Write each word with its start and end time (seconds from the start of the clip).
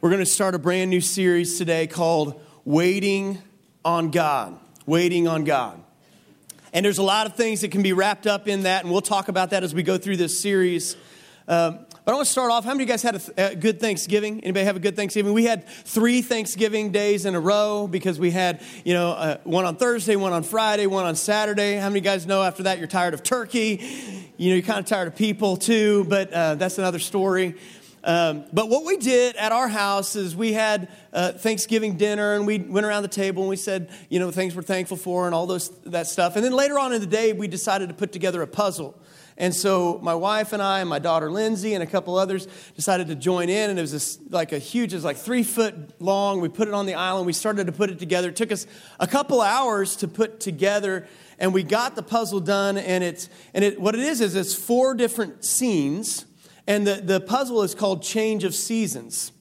We're 0.00 0.10
going 0.10 0.24
to 0.24 0.30
start 0.30 0.54
a 0.54 0.60
brand 0.60 0.90
new 0.90 1.00
series 1.00 1.58
today 1.58 1.88
called 1.88 2.40
Waiting 2.64 3.42
on 3.84 4.12
God. 4.12 4.56
Waiting 4.86 5.26
on 5.26 5.42
God. 5.42 5.82
And 6.72 6.86
there's 6.86 6.98
a 6.98 7.02
lot 7.02 7.26
of 7.26 7.34
things 7.34 7.62
that 7.62 7.72
can 7.72 7.82
be 7.82 7.92
wrapped 7.92 8.24
up 8.24 8.46
in 8.46 8.62
that, 8.62 8.84
and 8.84 8.92
we'll 8.92 9.00
talk 9.00 9.26
about 9.26 9.50
that 9.50 9.64
as 9.64 9.74
we 9.74 9.82
go 9.82 9.98
through 9.98 10.18
this 10.18 10.38
series. 10.38 10.94
Um, 11.48 11.80
but 12.04 12.12
I 12.12 12.14
want 12.14 12.26
to 12.26 12.32
start 12.32 12.52
off. 12.52 12.62
How 12.62 12.70
many 12.70 12.84
of 12.84 12.88
you 12.88 12.92
guys 12.92 13.02
had 13.02 13.16
a, 13.16 13.18
th- 13.18 13.52
a, 13.52 13.56
good 13.56 13.80
Thanksgiving? 13.80 14.40
Anybody 14.44 14.66
have 14.66 14.76
a 14.76 14.80
good 14.80 14.94
Thanksgiving? 14.94 15.32
We 15.32 15.46
had 15.46 15.66
three 15.66 16.22
Thanksgiving 16.22 16.92
days 16.92 17.26
in 17.26 17.34
a 17.34 17.40
row 17.40 17.88
because 17.88 18.20
we 18.20 18.30
had, 18.30 18.62
you 18.84 18.94
know, 18.94 19.10
uh, 19.10 19.38
one 19.42 19.64
on 19.64 19.74
Thursday, 19.74 20.14
one 20.14 20.32
on 20.32 20.44
Friday, 20.44 20.86
one 20.86 21.06
on 21.06 21.16
Saturday. 21.16 21.74
How 21.74 21.88
many 21.88 21.98
of 21.98 22.04
you 22.04 22.10
guys 22.10 22.24
know 22.24 22.44
after 22.44 22.62
that 22.62 22.78
you're 22.78 22.86
tired 22.86 23.14
of 23.14 23.24
turkey? 23.24 23.84
You 24.36 24.50
know, 24.50 24.54
you're 24.54 24.62
kind 24.62 24.78
of 24.78 24.86
tired 24.86 25.08
of 25.08 25.16
people 25.16 25.56
too, 25.56 26.04
but 26.04 26.32
uh, 26.32 26.54
that's 26.54 26.78
another 26.78 27.00
story. 27.00 27.56
Um, 28.04 28.44
but 28.52 28.68
what 28.68 28.84
we 28.84 28.96
did 28.96 29.36
at 29.36 29.52
our 29.52 29.68
house 29.68 30.14
is 30.16 30.36
we 30.36 30.52
had 30.52 30.88
uh, 31.12 31.32
Thanksgiving 31.32 31.96
dinner 31.96 32.34
and 32.34 32.46
we 32.46 32.58
went 32.58 32.86
around 32.86 33.02
the 33.02 33.08
table 33.08 33.42
and 33.42 33.50
we 33.50 33.56
said, 33.56 33.90
you 34.08 34.18
know, 34.18 34.30
things 34.30 34.54
we're 34.54 34.62
thankful 34.62 34.96
for 34.96 35.26
and 35.26 35.34
all 35.34 35.46
those 35.46 35.70
that 35.80 36.06
stuff. 36.06 36.36
And 36.36 36.44
then 36.44 36.52
later 36.52 36.78
on 36.78 36.92
in 36.92 37.00
the 37.00 37.06
day, 37.06 37.32
we 37.32 37.48
decided 37.48 37.88
to 37.88 37.94
put 37.94 38.12
together 38.12 38.42
a 38.42 38.46
puzzle. 38.46 39.00
And 39.40 39.54
so 39.54 40.00
my 40.02 40.16
wife 40.16 40.52
and 40.52 40.60
I 40.60 40.80
and 40.80 40.88
my 40.88 40.98
daughter 40.98 41.30
Lindsay 41.30 41.74
and 41.74 41.82
a 41.82 41.86
couple 41.86 42.16
others 42.16 42.48
decided 42.74 43.06
to 43.06 43.14
join 43.14 43.48
in. 43.48 43.70
And 43.70 43.78
it 43.78 43.82
was 43.82 43.92
this, 43.92 44.18
like 44.30 44.52
a 44.52 44.58
huge, 44.58 44.92
it 44.92 44.96
was 44.96 45.04
like 45.04 45.16
three 45.16 45.44
foot 45.44 45.74
long. 46.00 46.40
We 46.40 46.48
put 46.48 46.66
it 46.66 46.74
on 46.74 46.86
the 46.86 46.94
island. 46.94 47.24
We 47.24 47.32
started 47.32 47.66
to 47.68 47.72
put 47.72 47.88
it 47.88 48.00
together. 48.00 48.30
It 48.30 48.36
took 48.36 48.50
us 48.50 48.66
a 48.98 49.06
couple 49.06 49.40
hours 49.40 49.94
to 49.96 50.08
put 50.08 50.40
together. 50.40 51.06
And 51.38 51.54
we 51.54 51.62
got 51.62 51.94
the 51.94 52.02
puzzle 52.02 52.40
done. 52.40 52.78
And 52.78 53.04
it's, 53.04 53.28
and 53.54 53.64
it, 53.64 53.80
what 53.80 53.94
it 53.94 54.00
is, 54.00 54.20
is 54.20 54.34
it's 54.34 54.56
four 54.56 54.94
different 54.94 55.44
scenes 55.44 56.24
and 56.68 56.86
the, 56.86 56.96
the 56.96 57.18
puzzle 57.18 57.62
is 57.62 57.74
called 57.74 58.02
Change 58.02 58.44
of 58.44 58.54
Seasons. 58.54 59.32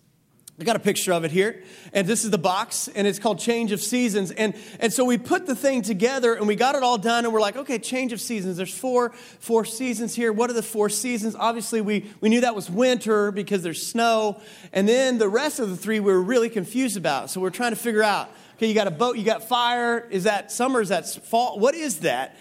I 0.60 0.64
got 0.64 0.76
a 0.76 0.80
picture 0.80 1.12
of 1.12 1.24
it 1.24 1.30
here. 1.30 1.62
And 1.94 2.08
this 2.08 2.24
is 2.24 2.32
the 2.32 2.40
box, 2.40 2.88
and 2.88 3.06
it's 3.06 3.20
called 3.20 3.38
Change 3.38 3.72
of 3.72 3.80
Seasons. 3.80 4.32
And, 4.32 4.56
and 4.80 4.92
so 4.92 5.06
we 5.06 5.20
put 5.20 5.46
the 5.46 5.56
thing 5.56 5.84
together 5.84 6.34
and 6.34 6.48
we 6.48 6.56
got 6.56 6.74
it 6.74 6.82
all 6.82 6.98
done, 6.98 7.26
and 7.26 7.34
we're 7.34 7.42
like, 7.42 7.58
okay, 7.58 7.78
change 7.78 8.12
of 8.14 8.22
seasons. 8.22 8.58
There's 8.58 8.74
four, 8.74 9.12
four 9.40 9.66
seasons 9.66 10.16
here. 10.16 10.34
What 10.34 10.50
are 10.50 10.54
the 10.54 10.64
four 10.64 10.90
seasons? 10.90 11.36
Obviously, 11.36 11.82
we, 11.82 12.10
we 12.22 12.30
knew 12.30 12.42
that 12.42 12.56
was 12.56 12.72
winter 12.72 13.32
because 13.32 13.62
there's 13.62 13.86
snow. 13.86 14.42
And 14.72 14.88
then 14.88 15.20
the 15.20 15.30
rest 15.30 15.60
of 15.60 15.70
the 15.70 15.78
three 15.78 16.00
we 16.00 16.12
were 16.12 16.22
really 16.22 16.50
confused 16.50 16.98
about. 16.98 17.30
So 17.30 17.40
we're 17.42 17.52
trying 17.52 17.74
to 17.74 17.80
figure 17.80 18.04
out 18.04 18.32
okay, 18.56 18.68
you 18.68 18.74
got 18.74 18.88
a 18.88 18.92
boat, 18.92 19.18
you 19.18 19.24
got 19.24 19.48
fire. 19.48 20.08
Is 20.10 20.24
that 20.24 20.52
summer? 20.52 20.82
Is 20.82 20.90
that 20.90 21.08
fall? 21.08 21.60
What 21.60 21.76
is 21.76 22.00
that? 22.00 22.36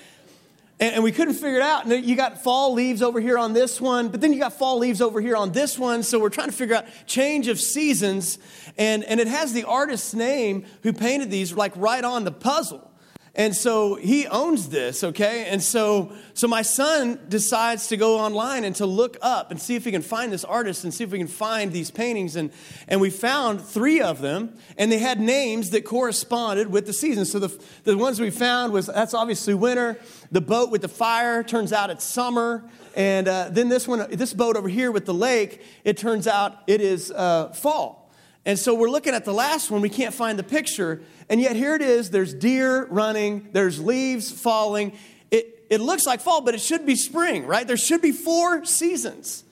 And, 0.79 1.03
we 1.03 1.11
couldn't 1.11 1.35
figure 1.35 1.57
it 1.57 1.63
out. 1.63 1.87
And 1.87 2.05
you 2.05 2.17
got 2.17 2.43
fall 2.43 2.75
leaves 2.75 3.01
over 3.03 3.19
here 3.21 3.39
on 3.39 3.55
this 3.55 3.81
one, 3.81 4.09
but 4.09 4.21
then 4.21 4.33
you 4.33 4.39
got 4.39 4.53
fall 4.53 4.79
leaves 4.79 5.01
over 5.01 5.21
here 5.21 5.37
on 5.37 5.53
this 5.53 5.79
one. 5.79 6.03
So 6.03 6.19
we're 6.19 6.29
trying 6.29 6.49
to 6.49 6.57
figure 6.57 6.75
out 6.75 6.85
change 7.07 7.49
of 7.49 7.59
seasons. 7.59 8.39
And, 8.77 9.03
and 9.05 9.19
it 9.19 9.27
has 9.27 9.53
the 9.53 9.65
artist's 9.65 10.13
name 10.13 10.67
who 10.83 10.93
painted 10.93 11.31
these 11.31 11.55
like 11.55 11.73
right 11.77 12.05
on 12.05 12.25
the 12.25 12.33
puzzle. 12.33 12.91
And 13.37 13.55
so 13.55 13.97
he 13.97 14.27
owns 14.27 14.71
this, 14.71 15.05
okay? 15.05 15.45
And 15.45 15.63
so, 15.63 16.11
so 16.33 16.49
my 16.49 16.63
son 16.63 17.21
decides 17.29 17.89
to 17.89 17.99
go 17.99 18.19
online 18.19 18.65
and 18.65 18.75
to 18.77 18.87
look 18.87 19.19
up 19.21 19.51
and 19.51 19.61
see 19.61 19.77
if 19.77 19.85
he 19.85 19.91
can 19.91 20.01
find 20.01 20.33
this 20.33 20.43
artist 20.43 20.85
and 20.85 20.95
see 20.95 21.05
if 21.05 21.11
we 21.11 21.19
can 21.19 21.27
find 21.27 21.71
these 21.71 21.91
paintings. 21.91 22.35
And, 22.35 22.51
and 22.89 22.99
we 22.99 23.11
found 23.11 23.61
three 23.61 24.01
of 24.01 24.23
them, 24.23 24.57
and 24.79 24.91
they 24.91 24.97
had 24.99 25.21
names 25.21 25.69
that 25.71 25.85
corresponded 25.85 26.73
with 26.73 26.87
the 26.87 26.95
season. 26.95 27.27
So 27.27 27.39
the, 27.39 27.65
the 27.85 27.99
ones 27.99 28.19
we 28.19 28.31
found 28.31 28.73
was 28.73 28.87
that's 28.87 29.13
obviously 29.13 29.53
winter. 29.53 30.01
The 30.33 30.41
boat 30.41 30.71
with 30.71 30.81
the 30.81 30.89
fire 30.89 31.43
turns 31.43 31.75
out 31.75 31.91
it's 31.91 32.05
summer. 32.05 32.65
And 32.95 33.29
uh, 33.29 33.51
then 33.51 33.69
this 33.69 33.87
one, 33.87 34.07
this 34.13 34.33
boat 34.33 34.57
over 34.57 34.71
here 34.71 34.91
with 34.91 35.05
the 35.05 35.13
lake, 35.13 35.63
it 35.85 35.99
turns 35.99 36.27
out 36.27 36.63
it 36.67 36.81
is 36.81 37.13
uh, 37.13 37.51
fall. 37.51 38.06
And 38.47 38.57
so 38.57 38.77
we're 38.77 38.89
looking 38.89 39.13
at 39.13 39.25
the 39.25 39.35
last 39.35 39.73
one, 39.73 39.81
we 39.81 39.89
can't 39.89 40.15
find 40.15 40.39
the 40.39 40.45
picture. 40.45 41.03
And 41.29 41.41
yet 41.41 41.57
here 41.57 41.75
it 41.75 41.83
is 41.83 42.11
there's 42.11 42.33
deer 42.33 42.87
running, 42.87 43.49
there's 43.51 43.81
leaves 43.81 44.31
falling. 44.31 44.93
It, 45.33 45.67
it 45.69 45.81
looks 45.81 46.07
like 46.07 46.21
fall, 46.21 46.41
but 46.43 46.55
it 46.55 46.61
should 46.61 46.87
be 46.87 46.95
spring, 46.95 47.45
right? 47.45 47.67
There 47.67 47.77
should 47.77 48.01
be 48.01 48.13
four 48.13 48.65
seasons. 48.65 49.43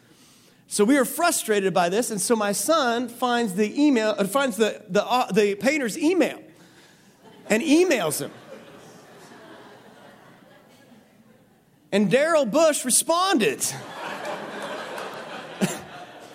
So 0.68 0.84
we 0.84 0.96
are 0.96 1.04
frustrated 1.04 1.74
by 1.74 1.88
this, 1.88 2.12
and 2.12 2.20
so 2.20 2.36
my 2.36 2.52
son 2.52 3.08
finds 3.08 3.54
the 3.54 3.80
email, 3.80 4.14
uh, 4.16 4.24
finds 4.24 4.56
the, 4.56 4.82
the, 4.88 5.04
uh, 5.04 5.30
the 5.30 5.56
painter's 5.56 5.98
email 5.98 6.40
and 7.50 7.64
emails 7.64 8.20
him. 8.20 8.30
And 11.90 12.10
Darrell 12.10 12.46
Bush 12.46 12.84
responded. 12.84 13.64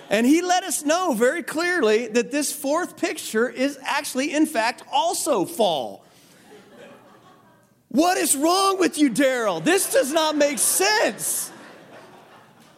And 0.09 0.25
he 0.25 0.42
let 0.42 0.64
us 0.64 0.84
know 0.84 1.14
very 1.14 1.44
clearly 1.44 2.08
that 2.08 2.31
this 2.31 2.52
fourth 2.52 2.97
picture 2.97 3.47
is 3.47 3.78
actually, 3.84 4.34
in 4.34 4.47
fact, 4.47 4.84
also 4.92 5.46
fall. 5.46 6.03
What 7.90 8.18
is 8.18 8.36
wrong 8.36 8.80
with 8.80 8.97
you, 8.97 9.09
Darrell? 9.09 9.59
This 9.59 9.92
does 9.94 10.12
not 10.12 10.36
make 10.36 10.58
sense. 10.58 11.52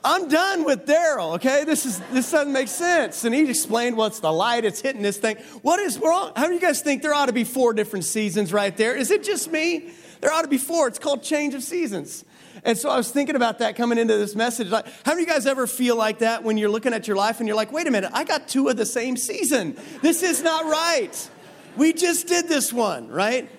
I'm 0.03 0.29
done 0.29 0.65
with 0.65 0.85
Darrell, 0.85 1.33
okay? 1.33 1.63
This 1.63 1.85
is 1.85 1.99
this 2.11 2.31
doesn't 2.31 2.51
make 2.51 2.67
sense. 2.67 3.23
And 3.23 3.35
he 3.35 3.47
explained 3.47 3.97
what's 3.97 4.19
the 4.19 4.31
light, 4.31 4.65
it's 4.65 4.81
hitting 4.81 5.01
this 5.01 5.17
thing. 5.17 5.37
What 5.61 5.79
is 5.79 5.99
wrong? 5.99 6.31
How 6.35 6.47
do 6.47 6.53
you 6.53 6.59
guys 6.59 6.81
think 6.81 7.01
there 7.01 7.13
ought 7.13 7.27
to 7.27 7.33
be 7.33 7.43
four 7.43 7.73
different 7.73 8.05
seasons 8.05 8.51
right 8.51 8.75
there? 8.75 8.95
Is 8.95 9.11
it 9.11 9.23
just 9.23 9.51
me? 9.51 9.91
There 10.21 10.31
ought 10.31 10.41
to 10.41 10.47
be 10.47 10.57
four. 10.57 10.87
It's 10.87 10.99
called 10.99 11.23
change 11.23 11.53
of 11.53 11.61
seasons. 11.61 12.25
And 12.63 12.77
so 12.77 12.89
I 12.89 12.97
was 12.97 13.09
thinking 13.11 13.35
about 13.35 13.59
that 13.59 13.75
coming 13.75 13.97
into 13.97 14.17
this 14.17 14.35
message. 14.35 14.69
Like, 14.69 14.85
how 15.03 15.13
of 15.13 15.19
you 15.19 15.25
guys 15.25 15.45
ever 15.45 15.65
feel 15.65 15.95
like 15.95 16.19
that 16.19 16.43
when 16.43 16.57
you're 16.57 16.69
looking 16.69 16.93
at 16.93 17.07
your 17.07 17.17
life 17.17 17.39
and 17.39 17.47
you're 17.47 17.57
like, 17.57 17.71
wait 17.71 17.87
a 17.87 17.91
minute, 17.91 18.11
I 18.13 18.23
got 18.23 18.47
two 18.47 18.67
of 18.67 18.77
the 18.77 18.85
same 18.85 19.17
season. 19.17 19.75
This 20.01 20.21
is 20.21 20.43
not 20.43 20.65
right. 20.65 21.29
We 21.75 21.93
just 21.93 22.27
did 22.27 22.47
this 22.47 22.71
one, 22.71 23.07
right? 23.07 23.49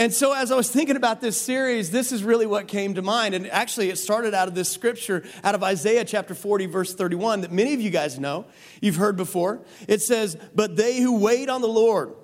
And 0.00 0.14
so, 0.14 0.32
as 0.32 0.52
I 0.52 0.56
was 0.56 0.70
thinking 0.70 0.94
about 0.94 1.20
this 1.20 1.40
series, 1.40 1.90
this 1.90 2.12
is 2.12 2.22
really 2.22 2.46
what 2.46 2.68
came 2.68 2.94
to 2.94 3.02
mind. 3.02 3.34
And 3.34 3.48
actually, 3.48 3.90
it 3.90 3.98
started 3.98 4.32
out 4.32 4.46
of 4.46 4.54
this 4.54 4.70
scripture, 4.70 5.24
out 5.42 5.56
of 5.56 5.64
Isaiah 5.64 6.04
chapter 6.04 6.36
40, 6.36 6.66
verse 6.66 6.94
31, 6.94 7.40
that 7.40 7.50
many 7.50 7.74
of 7.74 7.80
you 7.80 7.90
guys 7.90 8.16
know, 8.16 8.44
you've 8.80 8.94
heard 8.94 9.16
before. 9.16 9.60
It 9.88 10.00
says, 10.00 10.36
But 10.54 10.76
they 10.76 11.00
who 11.00 11.18
wait 11.18 11.48
on 11.48 11.62
the 11.62 11.68
Lord, 11.68 12.14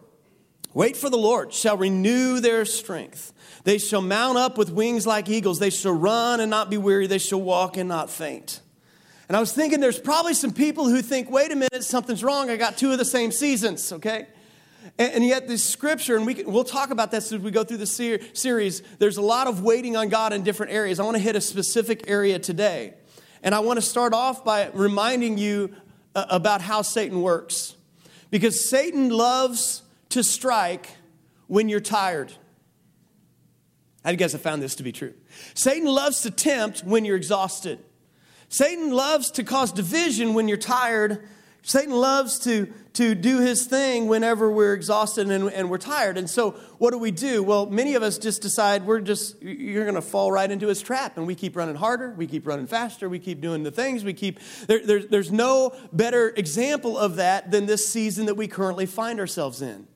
wait 0.74 0.96
for 0.96 1.08
the 1.08 1.16
Lord, 1.16 1.54
shall 1.54 1.76
renew 1.76 2.40
their 2.40 2.64
strength. 2.64 3.32
They 3.64 3.78
shall 3.78 4.02
mount 4.02 4.36
up 4.36 4.58
with 4.58 4.70
wings 4.70 5.06
like 5.06 5.28
eagles. 5.28 5.58
They 5.58 5.70
shall 5.70 5.92
run 5.92 6.40
and 6.40 6.50
not 6.50 6.68
be 6.68 6.76
weary. 6.76 7.06
They 7.06 7.18
shall 7.18 7.40
walk 7.40 7.76
and 7.78 7.88
not 7.88 8.10
faint. 8.10 8.60
And 9.28 9.36
I 9.36 9.40
was 9.40 9.52
thinking 9.52 9.80
there's 9.80 9.98
probably 9.98 10.34
some 10.34 10.52
people 10.52 10.88
who 10.88 11.00
think, 11.00 11.30
wait 11.30 11.50
a 11.50 11.56
minute, 11.56 11.82
something's 11.82 12.22
wrong. 12.22 12.50
I 12.50 12.56
got 12.56 12.76
two 12.76 12.92
of 12.92 12.98
the 12.98 13.06
same 13.06 13.32
seasons, 13.32 13.90
okay? 13.90 14.26
And, 14.98 15.24
yet, 15.24 15.48
this 15.48 15.64
scripture, 15.64 16.14
and 16.14 16.26
we 16.26 16.34
can, 16.34 16.52
we'll 16.52 16.62
talk 16.62 16.90
about 16.90 17.10
this 17.10 17.32
as 17.32 17.40
we 17.40 17.50
go 17.50 17.64
through 17.64 17.78
the 17.78 17.86
ser- 17.86 18.20
series, 18.34 18.82
there's 18.98 19.16
a 19.16 19.22
lot 19.22 19.46
of 19.46 19.62
waiting 19.62 19.96
on 19.96 20.10
God 20.10 20.34
in 20.34 20.42
different 20.42 20.72
areas. 20.72 21.00
I 21.00 21.04
want 21.04 21.16
to 21.16 21.22
hit 21.22 21.36
a 21.36 21.40
specific 21.40 22.04
area 22.06 22.38
today. 22.38 22.92
And 23.42 23.54
I 23.54 23.60
want 23.60 23.78
to 23.78 23.82
start 23.82 24.12
off 24.12 24.44
by 24.44 24.70
reminding 24.74 25.38
you 25.38 25.74
uh, 26.14 26.26
about 26.28 26.60
how 26.60 26.82
Satan 26.82 27.22
works. 27.22 27.76
Because 28.30 28.68
Satan 28.68 29.08
loves 29.08 29.82
to 30.14 30.22
strike 30.22 30.88
when 31.48 31.68
you're 31.68 31.80
tired. 31.80 32.32
How 34.04 34.10
do 34.10 34.14
you 34.14 34.18
guys 34.18 34.32
have 34.32 34.42
found 34.42 34.62
this 34.62 34.76
to 34.76 34.84
be 34.84 34.92
true? 34.92 35.12
Satan 35.54 35.88
loves 35.88 36.20
to 36.20 36.30
tempt 36.30 36.84
when 36.84 37.04
you're 37.04 37.16
exhausted. 37.16 37.80
Satan 38.48 38.92
loves 38.92 39.32
to 39.32 39.42
cause 39.42 39.72
division 39.72 40.34
when 40.34 40.46
you're 40.46 40.56
tired. 40.56 41.26
Satan 41.62 41.92
loves 41.92 42.38
to, 42.40 42.72
to 42.92 43.16
do 43.16 43.40
his 43.40 43.66
thing 43.66 44.06
whenever 44.06 44.48
we're 44.48 44.74
exhausted 44.74 45.30
and, 45.30 45.50
and 45.50 45.68
we're 45.68 45.78
tired. 45.78 46.16
And 46.16 46.30
so, 46.30 46.52
what 46.78 46.92
do 46.92 46.98
we 46.98 47.10
do? 47.10 47.42
Well, 47.42 47.66
many 47.66 47.94
of 47.94 48.04
us 48.04 48.16
just 48.16 48.40
decide 48.40 48.86
we're 48.86 49.00
just, 49.00 49.42
you're 49.42 49.84
going 49.84 49.96
to 49.96 50.02
fall 50.02 50.30
right 50.30 50.48
into 50.48 50.68
his 50.68 50.80
trap. 50.80 51.16
And 51.16 51.26
we 51.26 51.34
keep 51.34 51.56
running 51.56 51.74
harder, 51.74 52.10
we 52.10 52.28
keep 52.28 52.46
running 52.46 52.68
faster, 52.68 53.08
we 53.08 53.18
keep 53.18 53.40
doing 53.40 53.64
the 53.64 53.72
things, 53.72 54.04
we 54.04 54.12
keep, 54.12 54.38
there, 54.68 54.86
there, 54.86 55.02
there's 55.02 55.32
no 55.32 55.74
better 55.92 56.28
example 56.36 56.96
of 56.96 57.16
that 57.16 57.50
than 57.50 57.66
this 57.66 57.88
season 57.88 58.26
that 58.26 58.36
we 58.36 58.46
currently 58.46 58.86
find 58.86 59.18
ourselves 59.18 59.60
in. 59.60 59.88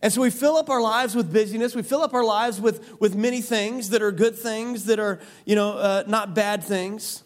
And 0.00 0.12
so 0.12 0.20
we 0.20 0.30
fill 0.30 0.56
up 0.56 0.70
our 0.70 0.80
lives 0.80 1.14
with 1.14 1.32
busyness. 1.32 1.74
We 1.74 1.82
fill 1.82 2.02
up 2.02 2.14
our 2.14 2.24
lives 2.24 2.60
with, 2.60 3.00
with 3.00 3.16
many 3.16 3.40
things 3.40 3.90
that 3.90 4.00
are 4.00 4.12
good 4.12 4.36
things, 4.36 4.84
that 4.84 5.00
are, 5.00 5.18
you 5.44 5.56
know, 5.56 5.72
uh, 5.72 6.04
not 6.06 6.34
bad 6.34 6.62
things. 6.62 7.24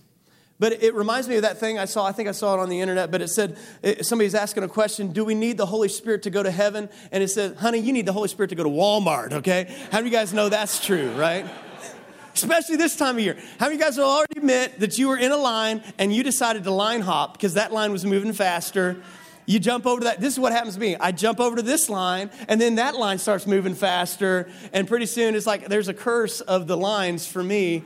But 0.58 0.80
it 0.82 0.94
reminds 0.94 1.28
me 1.28 1.34
of 1.36 1.42
that 1.42 1.58
thing 1.58 1.78
I 1.78 1.86
saw. 1.86 2.06
I 2.06 2.12
think 2.12 2.28
I 2.28 2.32
saw 2.32 2.54
it 2.54 2.60
on 2.60 2.68
the 2.68 2.80
internet, 2.80 3.10
but 3.10 3.20
it 3.20 3.28
said 3.28 3.58
somebody's 4.00 4.34
asking 4.34 4.62
a 4.62 4.68
question 4.68 5.12
Do 5.12 5.24
we 5.24 5.34
need 5.34 5.56
the 5.56 5.66
Holy 5.66 5.88
Spirit 5.88 6.22
to 6.22 6.30
go 6.30 6.40
to 6.40 6.52
heaven? 6.52 6.88
And 7.10 7.20
it 7.20 7.28
said, 7.28 7.56
Honey, 7.56 7.80
you 7.80 7.92
need 7.92 8.06
the 8.06 8.12
Holy 8.12 8.28
Spirit 8.28 8.50
to 8.50 8.54
go 8.54 8.62
to 8.62 8.68
Walmart, 8.68 9.32
okay? 9.32 9.74
How 9.90 9.98
do 9.98 10.04
you 10.06 10.12
guys 10.12 10.32
know 10.32 10.48
that's 10.48 10.78
true, 10.84 11.10
right? 11.12 11.46
Especially 12.34 12.76
this 12.76 12.94
time 12.94 13.16
of 13.16 13.22
year. 13.22 13.36
How 13.58 13.66
many 13.66 13.74
of 13.74 13.80
you 13.80 13.86
guys 13.86 13.98
will 13.98 14.04
already 14.04 14.38
admit 14.38 14.78
that 14.78 14.98
you 14.98 15.08
were 15.08 15.18
in 15.18 15.32
a 15.32 15.36
line 15.36 15.82
and 15.98 16.14
you 16.14 16.22
decided 16.22 16.62
to 16.62 16.70
line 16.70 17.00
hop 17.00 17.32
because 17.32 17.54
that 17.54 17.72
line 17.72 17.90
was 17.90 18.04
moving 18.04 18.32
faster 18.32 19.02
you 19.52 19.60
jump 19.60 19.86
over 19.86 20.00
to 20.00 20.04
that. 20.04 20.20
This 20.20 20.32
is 20.32 20.40
what 20.40 20.52
happens 20.52 20.74
to 20.74 20.80
me. 20.80 20.96
I 20.96 21.12
jump 21.12 21.38
over 21.38 21.56
to 21.56 21.62
this 21.62 21.90
line, 21.90 22.30
and 22.48 22.60
then 22.60 22.76
that 22.76 22.96
line 22.96 23.18
starts 23.18 23.46
moving 23.46 23.74
faster. 23.74 24.50
And 24.72 24.88
pretty 24.88 25.06
soon 25.06 25.34
it's 25.34 25.46
like 25.46 25.68
there's 25.68 25.88
a 25.88 25.94
curse 25.94 26.40
of 26.40 26.66
the 26.66 26.76
lines 26.76 27.26
for 27.26 27.42
me 27.42 27.84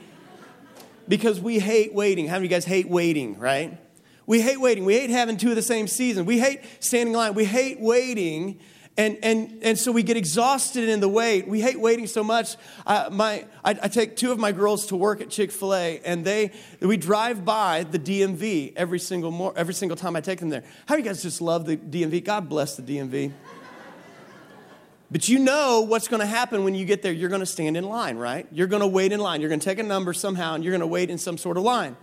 because 1.09 1.41
we 1.41 1.59
hate 1.59 1.93
waiting. 1.93 2.29
How 2.29 2.35
many 2.35 2.47
of 2.47 2.51
you 2.51 2.57
guys 2.57 2.65
hate 2.65 2.89
waiting, 2.89 3.39
right? 3.39 3.79
We 4.27 4.41
hate 4.41 4.61
waiting. 4.61 4.85
We 4.85 4.99
hate 4.99 5.11
having 5.11 5.37
two 5.37 5.51
of 5.51 5.57
the 5.57 5.63
same 5.63 5.87
season. 5.87 6.25
We 6.25 6.39
hate 6.39 6.61
standing 6.81 7.15
in 7.15 7.19
line. 7.19 7.35
We 7.35 7.45
hate 7.45 7.81
waiting. 7.81 8.59
And, 8.99 9.19
and, 9.23 9.59
and 9.63 9.79
so 9.79 9.93
we 9.93 10.03
get 10.03 10.17
exhausted 10.17 10.89
in 10.89 11.01
the 11.01 11.09
wait. 11.09 11.47
We 11.47 11.61
hate 11.61 11.79
waiting 11.79 12.07
so 12.07 12.25
much. 12.25 12.57
Uh, 12.87 13.11
my, 13.13 13.45
I, 13.63 13.79
I, 13.83 13.89
take 13.89 14.17
two 14.17 14.33
of 14.33 14.39
my 14.39 14.53
girls 14.53 14.87
to 14.87 14.97
work 14.97 15.21
at 15.21 15.29
Chick 15.29 15.53
fil 15.53 15.75
A, 15.75 16.01
and 16.03 16.25
they, 16.25 16.53
we 16.81 16.97
drive 16.97 17.45
by 17.45 17.85
the 17.85 17.99
DMV 17.99 18.73
every 18.75 18.99
single, 18.99 19.31
more, 19.31 19.53
every 19.55 19.75
single 19.75 19.97
time 19.97 20.17
I 20.17 20.23
take 20.23 20.41
them 20.41 20.49
there. 20.49 20.65
How 20.87 20.97
you 20.97 21.03
guys 21.03 21.23
just 21.23 21.43
love 21.43 21.67
the 21.67 21.77
DMV? 21.77 22.25
God 22.25 22.49
bless 22.49 22.77
the 22.77 22.83
DMV. 22.83 23.33
But 25.11 25.29
you 25.29 25.39
know 25.39 25.83
what's 25.83 26.09
going 26.09 26.21
to 26.21 26.27
happen 26.27 26.65
when 26.65 26.75
you 26.75 26.85
get 26.85 27.03
there. 27.03 27.13
You're 27.13 27.29
going 27.29 27.41
to 27.41 27.47
stand 27.47 27.77
in 27.77 27.85
line, 27.85 28.17
right? 28.17 28.47
You're 28.51 28.67
going 28.67 28.81
to 28.81 28.89
wait 28.89 29.13
in 29.13 29.21
line. 29.21 29.41
You're 29.41 29.51
going 29.51 29.61
to 29.61 29.65
take 29.65 29.79
a 29.79 29.85
number 29.85 30.13
somehow, 30.13 30.55
and 30.55 30.65
you're 30.65 30.73
going 30.73 30.81
to 30.81 30.87
wait 30.87 31.11
in 31.11 31.19
some 31.19 31.39
sort 31.39 31.57
of 31.57 31.63
line. 31.63 31.97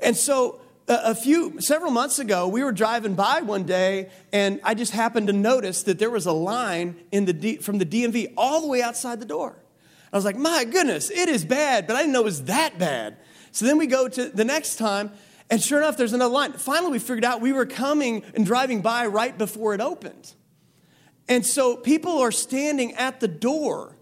And 0.00 0.16
so 0.16 0.60
a 0.86 1.14
few 1.14 1.60
several 1.60 1.90
months 1.90 2.18
ago 2.18 2.46
we 2.46 2.62
were 2.62 2.72
driving 2.72 3.14
by 3.14 3.40
one 3.40 3.64
day 3.64 4.10
and 4.32 4.60
i 4.64 4.74
just 4.74 4.92
happened 4.92 5.26
to 5.26 5.32
notice 5.32 5.82
that 5.84 5.98
there 5.98 6.10
was 6.10 6.26
a 6.26 6.32
line 6.32 6.96
in 7.10 7.24
the 7.24 7.32
D, 7.32 7.56
from 7.56 7.78
the 7.78 7.86
dmv 7.86 8.34
all 8.36 8.60
the 8.60 8.66
way 8.66 8.82
outside 8.82 9.20
the 9.20 9.26
door. 9.26 9.56
I 10.12 10.16
was 10.16 10.24
like 10.24 10.36
my 10.36 10.64
goodness 10.64 11.10
it 11.10 11.28
is 11.28 11.44
bad 11.44 11.86
but 11.86 11.96
i 11.96 12.00
didn't 12.00 12.12
know 12.12 12.20
it 12.20 12.24
was 12.24 12.44
that 12.44 12.78
bad. 12.78 13.16
So 13.52 13.64
then 13.64 13.78
we 13.78 13.86
go 13.86 14.08
to 14.08 14.28
the 14.28 14.44
next 14.44 14.76
time 14.76 15.12
and 15.50 15.62
sure 15.62 15.78
enough 15.78 15.96
there's 15.96 16.12
another 16.12 16.32
line. 16.32 16.52
Finally 16.52 16.92
we 16.92 16.98
figured 16.98 17.24
out 17.24 17.40
we 17.40 17.52
were 17.52 17.66
coming 17.66 18.22
and 18.34 18.44
driving 18.44 18.82
by 18.82 19.06
right 19.06 19.36
before 19.36 19.74
it 19.74 19.80
opened. 19.80 20.34
And 21.28 21.46
so 21.46 21.76
people 21.76 22.18
are 22.18 22.32
standing 22.32 22.94
at 22.94 23.20
the 23.20 23.28
door. 23.28 23.96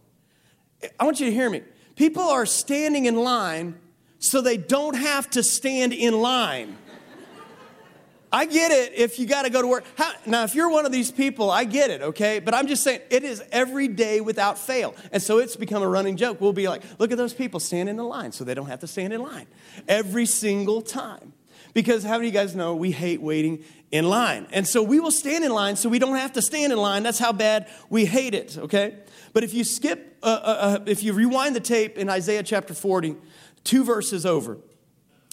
I 0.99 1.05
want 1.05 1.21
you 1.21 1.27
to 1.27 1.33
hear 1.33 1.49
me. 1.49 1.63
People 1.95 2.25
are 2.25 2.47
standing 2.47 3.05
in 3.05 3.17
line 3.17 3.79
so 4.23 4.41
they 4.41 4.57
don't 4.57 4.97
have 4.97 5.29
to 5.31 5.43
stand 5.43 5.93
in 5.93 6.15
line. 6.15 6.79
I 8.33 8.47
get 8.47 8.71
it 8.71 8.95
if 8.95 9.19
you 9.19 9.27
got 9.27 9.43
to 9.43 9.51
go 9.51 9.61
to 9.61 9.69
work. 9.69 9.85
How, 9.99 10.13
now, 10.25 10.45
if 10.45 10.55
you're 10.55 10.71
one 10.71 10.87
of 10.87 10.93
these 10.93 11.11
people, 11.11 11.51
I 11.51 11.65
get 11.65 11.91
it, 11.91 12.01
okay? 12.01 12.39
But 12.39 12.55
I'm 12.55 12.67
just 12.67 12.83
saying, 12.83 13.01
it 13.11 13.25
is 13.25 13.43
every 13.53 13.89
day 13.89 14.23
without 14.23 14.57
fail. 14.59 14.95
And 15.13 15.23
so 15.23 15.39
it's 15.39 15.55
become 15.55 15.83
a 15.83 15.89
running 15.89 16.17
joke. 16.17 16.41
We'll 16.41 16.55
be 16.55 16.67
like, 16.67 16.83
look 16.99 17.13
at 17.13 17.19
those 17.19 17.35
people 17.35 17.61
standing 17.61 17.99
in 17.99 18.05
line 18.05 18.33
so 18.33 18.45
they 18.45 18.55
don't 18.55 18.69
have 18.69 18.81
to 18.81 18.87
stand 18.87 19.13
in 19.13 19.21
line 19.21 19.49
every 19.87 20.25
single 20.25 20.81
time. 20.81 21.35
Because 21.75 22.05
how 22.05 22.17
of 22.17 22.25
you 22.25 22.31
guys 22.31 22.55
know 22.55 22.75
we 22.75 22.91
hate 22.91 23.21
waiting 23.21 23.65
in 23.91 24.09
line? 24.09 24.47
And 24.51 24.67
so 24.67 24.83
we 24.83 24.99
will 24.99 25.11
stand 25.11 25.45
in 25.45 25.53
line 25.53 25.77
so 25.77 25.89
we 25.89 25.99
don't 25.99 26.17
have 26.17 26.33
to 26.35 26.43
stand 26.43 26.73
in 26.73 26.79
line. 26.79 27.03
That's 27.03 27.19
how 27.19 27.33
bad 27.33 27.69
we 27.91 28.07
hate 28.07 28.35
it, 28.35 28.57
okay? 28.57 28.97
But 29.33 29.45
if 29.45 29.53
you 29.53 29.65
skip, 29.65 30.19
uh, 30.23 30.27
uh, 30.27 30.47
uh 30.47 30.79
if 30.87 31.03
you 31.03 31.13
rewind 31.13 31.57
the 31.57 31.61
tape 31.61 31.99
in 31.99 32.09
Isaiah 32.09 32.43
chapter 32.43 32.73
40, 32.73 33.17
two 33.65 33.85
verses 33.85 34.27
over. 34.27 34.59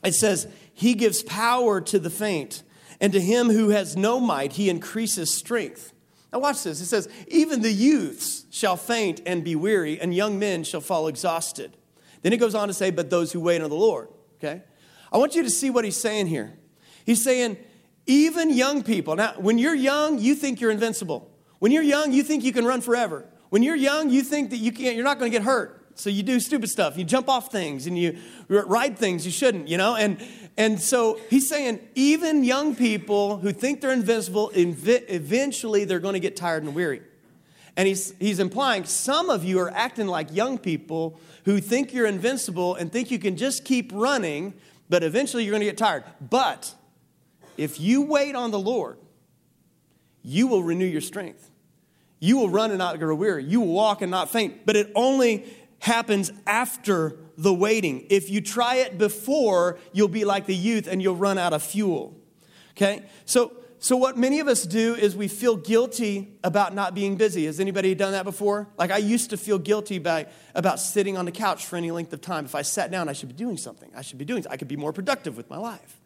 It 0.04 0.14
says, 0.14 0.48
He 0.74 0.94
gives 0.94 1.24
power 1.24 1.82
to 1.82 2.00
the 2.00 2.10
faint, 2.10 2.64
and 3.02 3.14
to 3.14 3.22
him 3.22 3.50
who 3.50 3.70
has 3.70 3.96
no 3.96 4.20
might, 4.20 4.54
He 4.54 4.70
increases 4.70 5.34
strength. 5.34 5.94
Now, 6.32 6.40
watch 6.40 6.64
this. 6.64 6.80
It 6.80 6.86
says, 6.86 7.10
Even 7.28 7.62
the 7.62 7.72
youths 7.72 8.46
shall 8.52 8.78
faint 8.78 9.22
and 9.26 9.44
be 9.44 9.56
weary, 9.56 10.00
and 10.00 10.14
young 10.14 10.38
men 10.40 10.64
shall 10.64 10.82
fall 10.82 11.08
exhausted. 11.08 11.76
Then 12.22 12.34
it 12.34 12.38
goes 12.38 12.56
on 12.56 12.68
to 12.68 12.74
say, 12.74 12.92
But 12.92 13.10
those 13.10 13.32
who 13.32 13.40
wait 13.40 13.62
on 13.62 13.70
the 13.70 13.76
Lord. 13.76 14.10
Okay? 14.38 14.64
I 15.12 15.18
want 15.18 15.36
you 15.36 15.44
to 15.44 15.50
see 15.50 15.70
what 15.70 15.86
he's 15.86 15.98
saying 15.98 16.28
here. 16.28 16.58
He's 17.06 17.24
saying, 17.24 17.58
even 18.06 18.50
young 18.50 18.84
people. 18.84 19.16
Now, 19.16 19.34
when 19.38 19.58
you're 19.58 19.76
young, 19.76 20.18
you 20.18 20.36
think 20.36 20.60
you're 20.60 20.72
invincible. 20.72 21.32
When 21.60 21.72
you're 21.72 21.84
young, 21.84 22.12
you 22.12 22.24
think 22.24 22.44
you 22.44 22.52
can 22.52 22.66
run 22.66 22.82
forever. 22.82 23.26
When 23.50 23.64
you're 23.64 23.76
young, 23.76 24.10
you 24.10 24.24
think 24.24 24.50
that 24.50 24.58
you 24.58 24.72
can't, 24.72 24.96
you're 24.96 25.06
not 25.06 25.20
going 25.20 25.32
to 25.32 25.38
get 25.38 25.46
hurt. 25.46 25.79
So 26.00 26.10
you 26.10 26.24
do 26.24 26.40
stupid 26.40 26.70
stuff. 26.70 26.98
You 26.98 27.04
jump 27.04 27.28
off 27.28 27.52
things 27.52 27.86
and 27.86 27.98
you 27.98 28.18
ride 28.48 28.98
things 28.98 29.26
you 29.26 29.34
shouldn't, 29.34 29.68
you 29.68 29.78
know? 29.78 29.96
And, 29.98 30.18
and 30.56 30.80
so 30.80 31.20
he's 31.30 31.50
saying 31.50 31.82
even 31.94 32.46
young 32.46 32.74
people 32.74 33.38
who 33.38 33.52
think 33.52 33.82
they're 33.82 33.92
invincible, 33.92 34.50
eventually 34.54 35.84
they're 35.84 36.00
going 36.00 36.14
to 36.14 36.22
get 36.22 36.38
tired 36.38 36.64
and 36.64 36.74
weary. 36.74 37.02
And 37.76 37.86
he's, 37.86 38.14
he's 38.18 38.40
implying 38.40 38.86
some 38.86 39.30
of 39.30 39.44
you 39.44 39.60
are 39.60 39.72
acting 39.72 40.08
like 40.08 40.34
young 40.34 40.58
people 40.58 41.20
who 41.44 41.60
think 41.60 41.94
you're 41.94 42.08
invincible 42.08 42.76
and 42.76 42.90
think 42.90 43.12
you 43.12 43.20
can 43.20 43.36
just 43.36 43.66
keep 43.66 43.92
running, 43.94 44.54
but 44.88 45.04
eventually 45.04 45.44
you're 45.44 45.52
going 45.52 45.62
to 45.62 45.66
get 45.66 45.78
tired. 45.78 46.06
But 46.22 46.74
if 47.58 47.78
you 47.78 48.04
wait 48.04 48.36
on 48.36 48.52
the 48.52 48.60
Lord, 48.60 48.98
you 50.24 50.48
will 50.48 50.64
renew 50.64 50.86
your 50.86 51.02
strength. 51.02 51.50
You 52.22 52.38
will 52.38 52.50
run 52.50 52.72
and 52.72 52.80
not 52.80 53.00
grow 53.00 53.16
weary. 53.16 53.46
You 53.46 53.62
will 53.62 53.74
walk 53.74 54.02
and 54.02 54.12
not 54.12 54.30
faint. 54.30 54.66
But 54.66 54.76
it 54.76 54.92
only 54.94 55.46
happens 55.80 56.32
after 56.46 57.18
the 57.38 57.54
waiting. 57.54 58.06
If 58.10 58.30
you 58.30 58.42
try 58.42 58.76
it 58.76 58.98
before, 58.98 59.80
you'll 59.94 60.08
be 60.08 60.26
like 60.26 60.46
the 60.46 60.56
youth 60.56 60.88
and 60.88 61.02
you'll 61.02 61.16
run 61.16 61.38
out 61.38 61.54
of 61.54 61.64
fuel. 61.64 62.18
Okay? 62.72 63.04
So, 63.26 63.54
so 63.80 63.96
what 63.96 64.18
many 64.18 64.42
of 64.42 64.48
us 64.48 64.64
do 64.64 64.96
is 64.96 65.16
we 65.16 65.30
feel 65.30 65.56
guilty 65.56 66.38
about 66.44 66.76
not 66.76 66.94
being 66.94 67.16
busy. 67.16 67.46
Has 67.46 67.62
anybody 67.62 67.96
done 67.96 68.12
that 68.12 68.26
before? 68.26 68.68
Like 68.78 68.92
I 68.92 68.98
used 68.98 69.30
to 69.30 69.38
feel 69.38 69.58
guilty 69.58 70.00
by, 70.00 70.28
about 70.54 70.80
sitting 70.80 71.18
on 71.18 71.26
the 71.26 71.32
couch 71.32 71.66
for 71.66 71.78
any 71.78 71.92
length 71.92 72.12
of 72.12 72.20
time. 72.20 72.44
If 72.44 72.56
I 72.56 72.62
sat 72.62 72.92
down, 72.92 73.08
I 73.08 73.14
should 73.14 73.30
be 73.30 73.36
doing 73.36 73.56
something. 73.56 73.90
I 73.96 74.02
should 74.02 74.18
be 74.18 74.26
doing 74.26 74.46
I 74.50 74.58
could 74.58 74.68
be 74.68 74.76
more 74.76 74.92
productive 74.92 75.38
with 75.38 75.50
my 75.50 75.58
life 75.58 75.99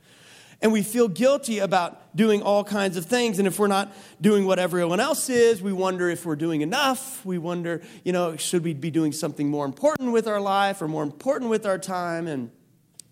and 0.61 0.71
we 0.71 0.81
feel 0.81 1.07
guilty 1.07 1.59
about 1.59 2.15
doing 2.15 2.41
all 2.41 2.63
kinds 2.63 2.97
of 2.97 3.05
things. 3.05 3.39
And 3.39 3.47
if 3.47 3.59
we're 3.59 3.67
not 3.67 3.93
doing 4.21 4.45
what 4.45 4.59
everyone 4.59 4.99
else 4.99 5.29
is, 5.29 5.61
we 5.61 5.73
wonder 5.73 6.09
if 6.09 6.25
we're 6.25 6.35
doing 6.35 6.61
enough. 6.61 7.25
We 7.25 7.37
wonder, 7.37 7.81
you 8.03 8.13
know, 8.13 8.35
should 8.37 8.63
we 8.63 8.73
be 8.73 8.91
doing 8.91 9.11
something 9.11 9.49
more 9.49 9.65
important 9.65 10.11
with 10.11 10.27
our 10.27 10.39
life 10.39 10.81
or 10.81 10.87
more 10.87 11.03
important 11.03 11.49
with 11.49 11.65
our 11.65 11.77
time? 11.77 12.27
And 12.27 12.51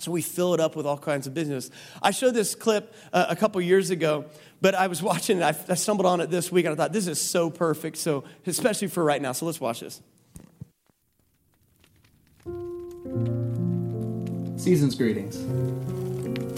so 0.01 0.11
we 0.11 0.21
fill 0.21 0.53
it 0.53 0.59
up 0.59 0.75
with 0.75 0.85
all 0.85 0.97
kinds 0.97 1.27
of 1.27 1.33
business. 1.33 1.69
I 2.01 2.11
showed 2.11 2.33
this 2.33 2.55
clip 2.55 2.93
uh, 3.13 3.27
a 3.29 3.35
couple 3.35 3.61
years 3.61 3.91
ago, 3.91 4.25
but 4.59 4.73
I 4.73 4.87
was 4.87 5.01
watching 5.03 5.37
it. 5.37 5.43
I, 5.43 5.55
I 5.69 5.75
stumbled 5.75 6.05
on 6.05 6.21
it 6.21 6.29
this 6.29 6.51
week, 6.51 6.65
and 6.65 6.73
I 6.73 6.75
thought 6.75 6.93
this 6.93 7.07
is 7.07 7.21
so 7.21 7.49
perfect. 7.49 7.97
So 7.97 8.23
especially 8.47 8.87
for 8.87 9.03
right 9.03 9.21
now. 9.21 9.31
So 9.31 9.45
let's 9.45 9.61
watch 9.61 9.81
this. 9.81 10.01
Season's 14.57 14.95
greetings. 14.95 16.00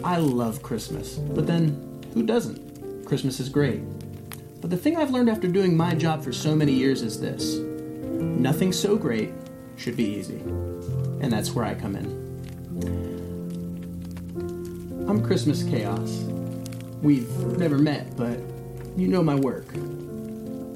I 0.03 0.17
love 0.17 0.61
Christmas, 0.61 1.15
but 1.15 1.47
then 1.47 2.01
who 2.13 2.23
doesn't? 2.23 3.05
Christmas 3.05 3.39
is 3.39 3.47
great. 3.47 3.79
But 4.59 4.69
the 4.69 4.75
thing 4.75 4.97
I've 4.97 5.11
learned 5.11 5.29
after 5.29 5.47
doing 5.47 5.77
my 5.77 5.95
job 5.95 6.21
for 6.23 6.33
so 6.33 6.53
many 6.55 6.73
years 6.73 7.01
is 7.01 7.21
this 7.21 7.55
nothing 7.55 8.73
so 8.73 8.97
great 8.97 9.31
should 9.77 9.95
be 9.95 10.03
easy. 10.03 10.39
And 11.21 11.31
that's 11.31 11.51
where 11.51 11.63
I 11.63 11.73
come 11.73 11.95
in. 11.95 12.23
I'm 15.07 15.23
Christmas 15.23 15.63
Chaos. 15.63 16.23
We've 17.01 17.29
never 17.57 17.77
met, 17.77 18.17
but 18.17 18.39
you 18.97 19.07
know 19.07 19.23
my 19.23 19.35
work. 19.35 19.73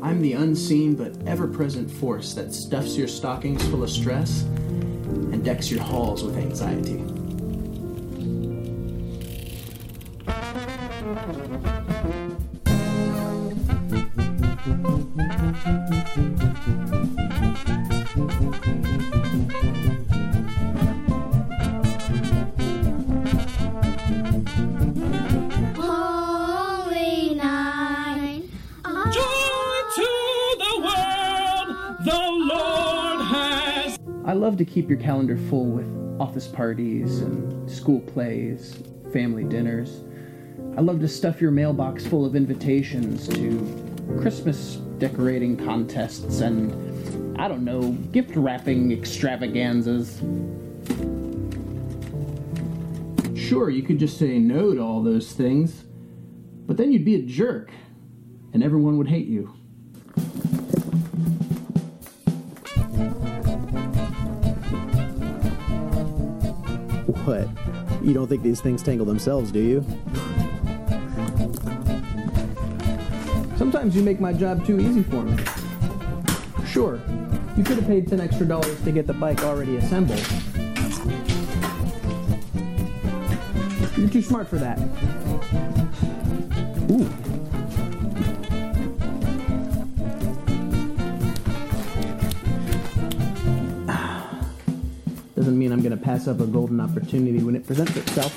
I'm 0.01 0.21
the 0.21 0.33
unseen 0.33 0.95
but 0.95 1.11
ever 1.27 1.47
present 1.47 1.91
force 1.91 2.33
that 2.33 2.53
stuffs 2.53 2.95
your 2.95 3.09
stockings 3.09 3.65
full 3.67 3.83
of 3.83 3.89
stress 3.89 4.43
and 4.43 5.43
decks 5.43 5.69
your 5.69 5.83
halls 5.83 6.23
with 6.23 6.37
anxiety. 6.37 7.16
Keep 34.87 35.01
your 35.01 35.05
calendar 35.05 35.35
full 35.35 35.65
with 35.65 36.17
office 36.17 36.47
parties 36.47 37.19
and 37.19 37.69
school 37.69 37.99
plays, 37.99 38.81
family 39.11 39.43
dinners. 39.43 39.99
I 40.77 40.81
love 40.81 41.01
to 41.01 41.09
stuff 41.09 41.41
your 41.41 41.51
mailbox 41.51 42.05
full 42.05 42.25
of 42.25 42.37
invitations 42.37 43.27
to 43.27 44.17
Christmas 44.21 44.75
decorating 44.97 45.57
contests 45.57 46.39
and, 46.39 47.37
I 47.37 47.49
don't 47.49 47.65
know, 47.65 47.91
gift 48.13 48.37
wrapping 48.37 48.93
extravaganzas. 48.93 50.19
Sure, 53.37 53.69
you 53.69 53.83
could 53.83 53.99
just 53.99 54.17
say 54.17 54.39
no 54.39 54.73
to 54.73 54.79
all 54.79 55.03
those 55.03 55.33
things, 55.33 55.83
but 56.65 56.77
then 56.77 56.93
you'd 56.93 57.03
be 57.03 57.15
a 57.15 57.23
jerk, 57.23 57.71
and 58.53 58.63
everyone 58.63 58.97
would 58.97 59.09
hate 59.09 59.27
you. 59.27 59.53
What? 67.27 67.49
You 68.01 68.13
don't 68.13 68.27
think 68.27 68.41
these 68.41 68.61
things 68.61 68.81
tangle 68.81 69.05
themselves, 69.05 69.51
do 69.51 69.59
you? 69.59 69.85
Sometimes 73.57 73.97
you 73.97 74.01
make 74.01 74.21
my 74.21 74.31
job 74.31 74.65
too 74.65 74.79
easy 74.79 75.03
for 75.03 75.23
me. 75.23 75.43
Sure, 76.65 77.01
you 77.57 77.65
could 77.65 77.79
have 77.79 77.85
paid 77.85 78.07
10 78.07 78.21
extra 78.21 78.45
dollars 78.45 78.81
to 78.85 78.93
get 78.93 79.07
the 79.07 79.13
bike 79.13 79.43
already 79.43 79.75
assembled. 79.75 80.25
You're 83.97 84.07
too 84.07 84.21
smart 84.21 84.47
for 84.47 84.57
that. 84.59 84.79
Going 95.87 95.97
to 95.97 96.05
pass 96.05 96.27
up 96.27 96.41
a 96.41 96.45
golden 96.45 96.81
opportunity 96.81 97.41
when 97.41 97.55
it 97.55 97.65
presents 97.65 97.95
itself. 97.95 98.35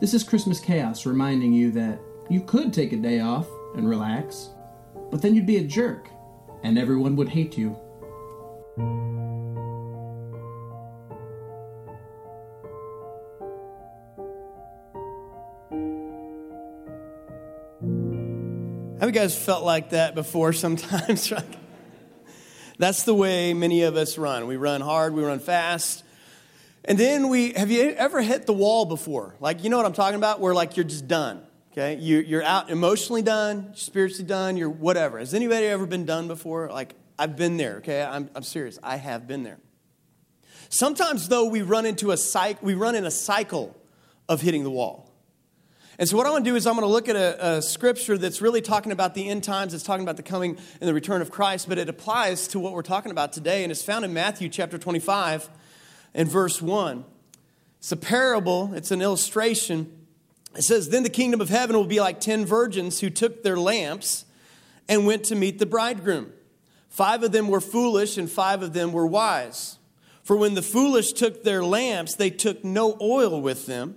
This 0.00 0.14
is 0.14 0.24
Christmas 0.24 0.60
Chaos 0.60 1.04
reminding 1.04 1.52
you 1.52 1.70
that 1.72 2.00
you 2.30 2.40
could 2.40 2.72
take 2.72 2.94
a 2.94 2.96
day 2.96 3.20
off 3.20 3.48
and 3.76 3.86
relax, 3.86 4.48
but 5.10 5.20
then 5.20 5.34
you'd 5.34 5.44
be 5.44 5.58
a 5.58 5.64
jerk, 5.64 6.08
and 6.62 6.78
everyone 6.78 7.16
would 7.16 7.28
hate 7.28 7.58
you. 7.58 7.76
Have 19.00 19.10
you 19.10 19.12
guys 19.12 19.36
felt 19.36 19.64
like 19.64 19.90
that 19.90 20.14
before 20.14 20.54
sometimes? 20.54 21.30
That's 22.78 23.04
the 23.04 23.14
way 23.14 23.54
many 23.54 23.82
of 23.82 23.96
us 23.96 24.18
run. 24.18 24.46
We 24.46 24.56
run 24.56 24.80
hard, 24.80 25.14
we 25.14 25.22
run 25.22 25.38
fast. 25.38 26.04
And 26.84 26.98
then 26.98 27.28
we 27.28 27.52
have 27.54 27.70
you 27.70 27.90
ever 27.90 28.22
hit 28.22 28.46
the 28.46 28.52
wall 28.52 28.84
before? 28.84 29.34
Like, 29.40 29.64
you 29.64 29.70
know 29.70 29.76
what 29.76 29.86
I'm 29.86 29.92
talking 29.92 30.16
about? 30.16 30.40
Where 30.40 30.54
like 30.54 30.76
you're 30.76 30.84
just 30.84 31.08
done. 31.08 31.42
Okay? 31.72 31.96
You, 31.96 32.18
you're 32.18 32.42
out 32.42 32.70
emotionally 32.70 33.22
done, 33.22 33.72
spiritually 33.74 34.26
done, 34.26 34.56
you're 34.56 34.70
whatever. 34.70 35.18
Has 35.18 35.34
anybody 35.34 35.66
ever 35.66 35.84
been 35.84 36.06
done 36.06 36.26
before? 36.26 36.70
Like, 36.70 36.94
I've 37.18 37.36
been 37.36 37.56
there, 37.56 37.76
okay? 37.76 38.02
I'm, 38.02 38.30
I'm 38.34 38.42
serious. 38.42 38.78
I 38.82 38.96
have 38.96 39.26
been 39.26 39.42
there. 39.42 39.58
Sometimes, 40.68 41.28
though, 41.28 41.46
we 41.46 41.62
run 41.62 41.86
into 41.86 42.10
a 42.10 42.16
cycle, 42.16 42.64
we 42.64 42.74
run 42.74 42.94
in 42.94 43.04
a 43.04 43.10
cycle 43.10 43.76
of 44.28 44.40
hitting 44.40 44.64
the 44.64 44.70
wall. 44.70 45.05
And 45.98 46.06
so, 46.06 46.16
what 46.16 46.26
I 46.26 46.30
want 46.30 46.44
to 46.44 46.50
do 46.50 46.56
is, 46.56 46.66
I'm 46.66 46.74
going 46.74 46.86
to 46.86 46.92
look 46.92 47.08
at 47.08 47.16
a, 47.16 47.56
a, 47.56 47.62
scripture 47.62 48.18
that's 48.18 48.42
really 48.42 48.60
talking 48.60 48.92
about 48.92 49.14
the 49.14 49.28
end 49.28 49.42
times. 49.42 49.72
It's 49.72 49.82
talking 49.82 50.02
about 50.02 50.18
the 50.18 50.22
coming 50.22 50.58
and 50.80 50.88
the 50.88 50.92
return 50.92 51.22
of 51.22 51.30
Christ, 51.30 51.70
but 51.70 51.78
it 51.78 51.88
applies 51.88 52.48
to 52.48 52.58
what 52.58 52.74
we're 52.74 52.82
talking 52.82 53.10
about 53.10 53.32
today. 53.32 53.62
And 53.62 53.72
it's 53.72 53.82
found 53.82 54.04
in 54.04 54.12
Matthew 54.12 54.50
chapter 54.50 54.76
25 54.76 55.48
and 56.14 56.28
verse 56.28 56.60
1. 56.60 57.04
It's 57.78 57.92
a 57.92 57.96
parable, 57.96 58.74
it's 58.74 58.90
an 58.90 59.00
illustration. 59.00 59.90
It 60.54 60.64
says, 60.64 60.90
Then 60.90 61.02
the 61.02 61.08
kingdom 61.08 61.40
of 61.40 61.48
heaven 61.48 61.74
will 61.76 61.86
be 61.86 62.00
like 62.00 62.20
ten 62.20 62.44
virgins 62.44 63.00
who 63.00 63.08
took 63.08 63.42
their 63.42 63.56
lamps 63.56 64.26
and 64.88 65.06
went 65.06 65.24
to 65.24 65.34
meet 65.34 65.58
the 65.58 65.66
bridegroom. 65.66 66.32
Five 66.90 67.22
of 67.22 67.32
them 67.32 67.48
were 67.48 67.60
foolish, 67.60 68.18
and 68.18 68.30
five 68.30 68.62
of 68.62 68.74
them 68.74 68.92
were 68.92 69.06
wise. 69.06 69.78
For 70.22 70.36
when 70.36 70.54
the 70.54 70.62
foolish 70.62 71.12
took 71.12 71.42
their 71.42 71.64
lamps, 71.64 72.14
they 72.14 72.30
took 72.30 72.64
no 72.64 72.98
oil 73.00 73.40
with 73.40 73.66
them. 73.66 73.96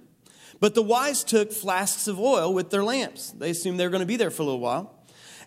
But 0.59 0.75
the 0.75 0.83
wise 0.83 1.23
took 1.23 1.51
flasks 1.51 2.07
of 2.07 2.19
oil 2.19 2.53
with 2.53 2.69
their 2.69 2.83
lamps. 2.83 3.31
They 3.31 3.51
assumed 3.51 3.79
they 3.79 3.85
were 3.85 3.91
going 3.91 4.01
to 4.01 4.05
be 4.05 4.17
there 4.17 4.31
for 4.31 4.41
a 4.41 4.45
little 4.45 4.59
while. 4.59 4.95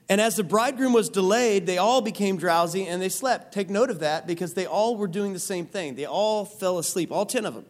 And 0.09 0.21
as 0.21 0.37
the 0.37 0.45
bridegroom 0.45 0.93
was 0.93 1.09
delayed, 1.09 1.67
they 1.67 1.79
all 1.79 2.01
became 2.01 2.37
drowsy 2.37 2.87
and 2.87 3.01
they 3.01 3.09
slept. 3.09 3.53
Take 3.53 3.71
note 3.71 3.91
of 3.91 4.01
that 4.01 4.27
because 4.27 4.55
they 4.55 4.67
all 4.67 4.97
were 4.97 5.07
doing 5.07 5.33
the 5.33 5.39
same 5.39 5.67
thing. 5.67 5.95
They 5.95 6.07
all 6.07 6.45
fell 6.45 6.79
asleep, 6.79 7.13
all 7.13 7.27
10 7.27 7.47
of 7.47 7.55
them. 7.55 7.67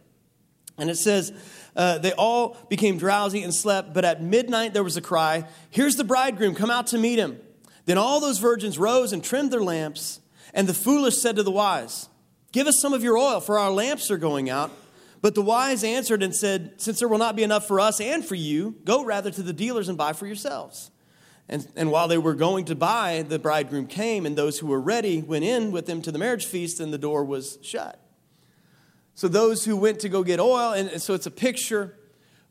And 0.79 0.89
it 0.89 0.97
says, 0.97 1.33
uh, 1.77 1.99
they 1.99 2.13
all 2.13 2.57
became 2.69 2.99
drowsy 2.99 3.43
and 3.43 3.55
slept, 3.55 3.93
but 3.93 4.05
at 4.05 4.23
midnight 4.23 4.73
there 4.73 4.83
was 4.83 4.97
a 4.97 5.03
cry, 5.03 5.45
Here's 5.71 5.97
the 5.97 6.05
bridegroom, 6.05 6.55
come 6.55 6.71
out 6.71 6.89
to 6.89 6.99
meet 6.99 7.19
him. 7.19 7.39
Then 7.85 7.99
all 7.99 8.21
those 8.21 8.39
virgins 8.39 8.79
rose 8.79 9.13
and 9.13 9.23
trimmed 9.23 9.51
their 9.51 9.63
lamps. 9.63 10.21
And 10.55 10.69
the 10.69 10.75
foolish 10.75 11.19
said 11.19 11.37
to 11.37 11.43
the 11.43 11.51
wise, 11.51 12.09
Give 12.53 12.67
us 12.67 12.79
some 12.81 12.93
of 12.93 13.03
your 13.03 13.17
oil, 13.17 13.41
for 13.41 13.59
our 13.59 13.71
lamps 13.71 14.11
are 14.11 14.19
going 14.19 14.51
out. 14.51 14.71
But 15.23 15.37
the 15.37 15.43
wise 15.43 15.85
answered 15.85 16.23
and 16.23 16.35
said, 16.35 16.75
Since 16.79 16.99
there 16.99 17.09
will 17.09 17.19
not 17.19 17.37
be 17.37 17.45
enough 17.45 17.67
for 17.67 17.79
us 17.79 18.01
and 18.01 18.25
for 18.25 18.35
you, 18.35 18.77
go 18.85 19.05
rather 19.05 19.31
to 19.31 19.43
the 19.43 19.53
dealers 19.53 19.89
and 19.89 19.97
buy 19.97 20.13
for 20.13 20.27
yourselves. 20.27 20.91
And, 21.49 21.67
and 21.77 21.91
while 21.91 22.09
they 22.09 22.19
were 22.19 22.35
going 22.35 22.65
to 22.67 22.75
buy, 22.75 23.25
the 23.27 23.39
bridegroom 23.39 23.87
came, 23.87 24.27
and 24.27 24.37
those 24.37 24.59
who 24.59 24.67
were 24.67 24.81
ready 24.81 25.23
went 25.23 25.45
in 25.45 25.71
with 25.71 25.89
him 25.89 26.03
to 26.03 26.13
the 26.13 26.19
marriage 26.19 26.45
feast, 26.45 26.81
and 26.81 26.93
the 26.93 26.99
door 26.99 27.25
was 27.25 27.59
shut. 27.63 28.01
So 29.15 29.29
those 29.29 29.65
who 29.65 29.77
went 29.77 30.01
to 30.01 30.09
go 30.09 30.25
get 30.25 30.41
oil, 30.41 30.73
and 30.73 31.01
so 31.01 31.15
it's 31.15 31.27
a 31.27 31.31
picture 31.31 31.97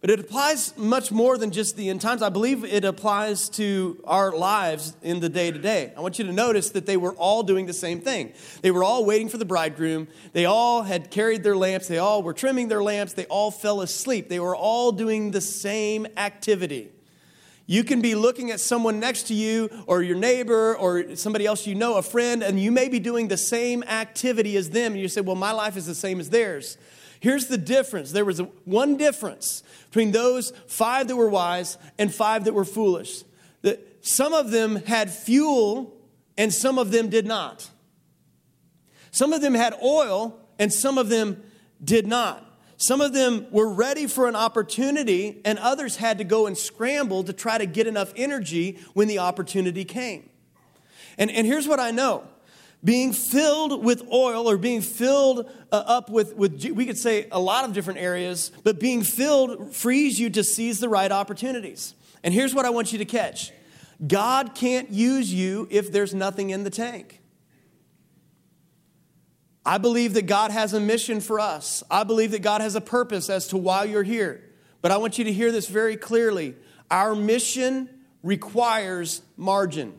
but 0.01 0.09
it 0.09 0.19
applies 0.19 0.75
much 0.75 1.11
more 1.11 1.37
than 1.37 1.51
just 1.51 1.77
the 1.77 1.89
end 1.89 2.01
times. 2.01 2.23
I 2.23 2.29
believe 2.29 2.65
it 2.65 2.83
applies 2.83 3.47
to 3.49 4.01
our 4.03 4.31
lives 4.31 4.97
in 5.03 5.19
the 5.19 5.29
day 5.29 5.51
to 5.51 5.59
day. 5.59 5.93
I 5.95 6.01
want 6.01 6.17
you 6.17 6.25
to 6.25 6.33
notice 6.33 6.71
that 6.71 6.87
they 6.87 6.97
were 6.97 7.13
all 7.13 7.43
doing 7.43 7.67
the 7.67 7.73
same 7.73 8.01
thing. 8.01 8.33
They 8.63 8.71
were 8.71 8.83
all 8.83 9.05
waiting 9.05 9.29
for 9.29 9.37
the 9.37 9.45
bridegroom. 9.45 10.07
They 10.33 10.45
all 10.45 10.81
had 10.81 11.11
carried 11.11 11.43
their 11.43 11.55
lamps. 11.55 11.87
They 11.87 11.99
all 11.99 12.23
were 12.23 12.33
trimming 12.33 12.67
their 12.67 12.81
lamps. 12.81 13.13
They 13.13 13.25
all 13.25 13.51
fell 13.51 13.81
asleep. 13.81 14.27
They 14.27 14.39
were 14.39 14.55
all 14.55 14.91
doing 14.91 15.31
the 15.31 15.41
same 15.41 16.07
activity. 16.17 16.89
You 17.67 17.83
can 17.83 18.01
be 18.01 18.15
looking 18.15 18.49
at 18.49 18.59
someone 18.59 18.99
next 18.99 19.27
to 19.27 19.35
you 19.35 19.69
or 19.85 20.01
your 20.01 20.17
neighbor 20.17 20.75
or 20.77 21.15
somebody 21.15 21.45
else 21.45 21.67
you 21.67 21.75
know, 21.75 21.97
a 21.97 22.01
friend, 22.01 22.41
and 22.41 22.59
you 22.59 22.71
may 22.71 22.89
be 22.89 22.99
doing 22.99 23.27
the 23.27 23.37
same 23.37 23.83
activity 23.83 24.57
as 24.57 24.71
them. 24.71 24.93
And 24.93 25.01
you 25.01 25.07
say, 25.07 25.21
Well, 25.21 25.35
my 25.35 25.51
life 25.51 25.77
is 25.77 25.85
the 25.85 25.95
same 25.95 26.19
as 26.19 26.31
theirs. 26.31 26.79
Here's 27.21 27.45
the 27.45 27.57
difference 27.57 28.11
there 28.11 28.25
was 28.25 28.39
one 28.65 28.97
difference 28.97 29.61
between 29.85 30.11
those 30.11 30.51
five 30.67 31.07
that 31.07 31.15
were 31.15 31.29
wise 31.29 31.77
and 31.99 32.13
five 32.13 32.45
that 32.45 32.53
were 32.53 32.65
foolish. 32.65 33.23
That 33.61 33.99
some 34.01 34.33
of 34.33 34.49
them 34.49 34.75
had 34.75 35.11
fuel 35.11 35.95
and 36.35 36.51
some 36.51 36.79
of 36.79 36.89
them 36.91 37.09
did 37.09 37.27
not. 37.27 37.69
Some 39.11 39.33
of 39.33 39.41
them 39.41 39.53
had 39.53 39.75
oil 39.83 40.39
and 40.57 40.73
some 40.73 40.97
of 40.97 41.09
them 41.09 41.43
did 41.83 42.07
not. 42.07 42.43
Some 42.77 43.01
of 43.01 43.13
them 43.13 43.45
were 43.51 43.71
ready 43.71 44.07
for 44.07 44.27
an 44.27 44.35
opportunity, 44.35 45.39
and 45.45 45.59
others 45.59 45.97
had 45.97 46.17
to 46.17 46.23
go 46.23 46.47
and 46.47 46.57
scramble 46.57 47.23
to 47.25 47.31
try 47.31 47.59
to 47.59 47.67
get 47.67 47.85
enough 47.85 48.11
energy 48.15 48.79
when 48.95 49.07
the 49.07 49.19
opportunity 49.19 49.85
came. 49.85 50.27
And, 51.19 51.29
and 51.29 51.45
here's 51.45 51.67
what 51.67 51.79
I 51.79 51.91
know 51.91 52.23
being 52.83 53.13
filled 53.13 53.83
with 53.83 54.03
oil 54.11 54.49
or 54.49 54.57
being 54.57 54.81
filled 54.81 55.49
uh, 55.71 55.75
up 55.75 56.09
with, 56.09 56.35
with, 56.35 56.65
we 56.71 56.85
could 56.85 56.97
say 56.97 57.27
a 57.31 57.39
lot 57.39 57.63
of 57.63 57.73
different 57.73 57.99
areas, 57.99 58.51
but 58.63 58.79
being 58.79 59.03
filled 59.03 59.75
frees 59.75 60.19
you 60.19 60.29
to 60.31 60.43
seize 60.43 60.79
the 60.79 60.89
right 60.89 61.11
opportunities. 61.11 61.93
And 62.23 62.33
here's 62.33 62.55
what 62.55 62.65
I 62.65 62.71
want 62.71 62.91
you 62.91 62.97
to 62.99 63.05
catch 63.05 63.51
God 64.05 64.55
can't 64.55 64.89
use 64.89 65.31
you 65.31 65.67
if 65.69 65.91
there's 65.91 66.13
nothing 66.13 66.49
in 66.49 66.63
the 66.63 66.71
tank. 66.71 67.21
I 69.63 69.77
believe 69.77 70.15
that 70.15 70.25
God 70.25 70.49
has 70.49 70.73
a 70.73 70.79
mission 70.79 71.21
for 71.21 71.39
us. 71.39 71.83
I 71.91 72.03
believe 72.03 72.31
that 72.31 72.41
God 72.41 72.61
has 72.61 72.75
a 72.75 72.81
purpose 72.81 73.29
as 73.29 73.47
to 73.49 73.57
why 73.57 73.83
you're 73.83 74.01
here. 74.01 74.41
But 74.81 74.91
I 74.91 74.97
want 74.97 75.19
you 75.19 75.25
to 75.25 75.31
hear 75.31 75.51
this 75.51 75.67
very 75.67 75.95
clearly. 75.95 76.55
Our 76.89 77.13
mission 77.13 77.87
requires 78.23 79.21
margin. 79.37 79.93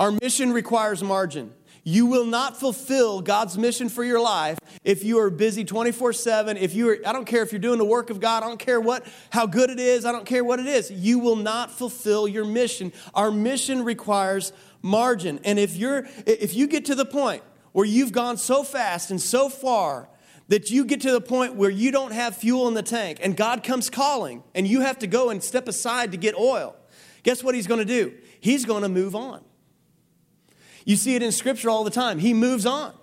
Our 0.00 0.12
mission 0.12 0.54
requires 0.54 1.02
margin. 1.02 1.52
You 1.84 2.06
will 2.06 2.24
not 2.24 2.58
fulfill 2.58 3.20
God's 3.20 3.58
mission 3.58 3.90
for 3.90 4.02
your 4.02 4.18
life 4.18 4.58
if 4.82 5.04
you 5.04 5.18
are 5.18 5.28
busy 5.28 5.62
24 5.62 6.14
7. 6.14 6.56
If 6.56 6.74
you 6.74 6.88
are, 6.88 6.98
I 7.06 7.12
don't 7.12 7.26
care 7.26 7.42
if 7.42 7.52
you're 7.52 7.58
doing 7.58 7.76
the 7.76 7.84
work 7.84 8.08
of 8.08 8.18
God, 8.18 8.42
I 8.42 8.48
don't 8.48 8.58
care 8.58 8.80
what, 8.80 9.06
how 9.28 9.46
good 9.46 9.68
it 9.68 9.78
is, 9.78 10.06
I 10.06 10.12
don't 10.12 10.24
care 10.24 10.42
what 10.42 10.58
it 10.58 10.66
is. 10.66 10.90
You 10.90 11.18
will 11.18 11.36
not 11.36 11.70
fulfill 11.70 12.26
your 12.26 12.46
mission. 12.46 12.94
Our 13.12 13.30
mission 13.30 13.84
requires 13.84 14.54
margin. 14.80 15.38
And 15.44 15.58
if 15.58 15.76
you're, 15.76 16.06
if 16.26 16.54
you 16.54 16.66
get 16.66 16.86
to 16.86 16.94
the 16.94 17.04
point 17.04 17.42
where 17.72 17.86
you've 17.86 18.12
gone 18.12 18.38
so 18.38 18.62
fast 18.62 19.10
and 19.10 19.20
so 19.20 19.50
far 19.50 20.08
that 20.48 20.70
you 20.70 20.86
get 20.86 21.02
to 21.02 21.12
the 21.12 21.20
point 21.20 21.56
where 21.56 21.70
you 21.70 21.92
don't 21.92 22.12
have 22.12 22.36
fuel 22.36 22.68
in 22.68 22.74
the 22.74 22.82
tank 22.82 23.18
and 23.22 23.36
God 23.36 23.62
comes 23.62 23.90
calling 23.90 24.44
and 24.54 24.66
you 24.66 24.80
have 24.80 24.98
to 25.00 25.06
go 25.06 25.28
and 25.28 25.42
step 25.44 25.68
aside 25.68 26.12
to 26.12 26.16
get 26.16 26.34
oil, 26.34 26.74
guess 27.22 27.44
what 27.44 27.54
He's 27.54 27.66
going 27.66 27.80
to 27.80 27.84
do? 27.84 28.14
He's 28.40 28.64
going 28.64 28.82
to 28.82 28.88
move 28.88 29.14
on. 29.14 29.44
You 30.84 30.96
see 30.96 31.14
it 31.14 31.22
in 31.22 31.32
Scripture 31.32 31.70
all 31.70 31.84
the 31.84 31.90
time. 31.90 32.18
He 32.18 32.34
moves 32.34 32.66
on. 32.66 32.94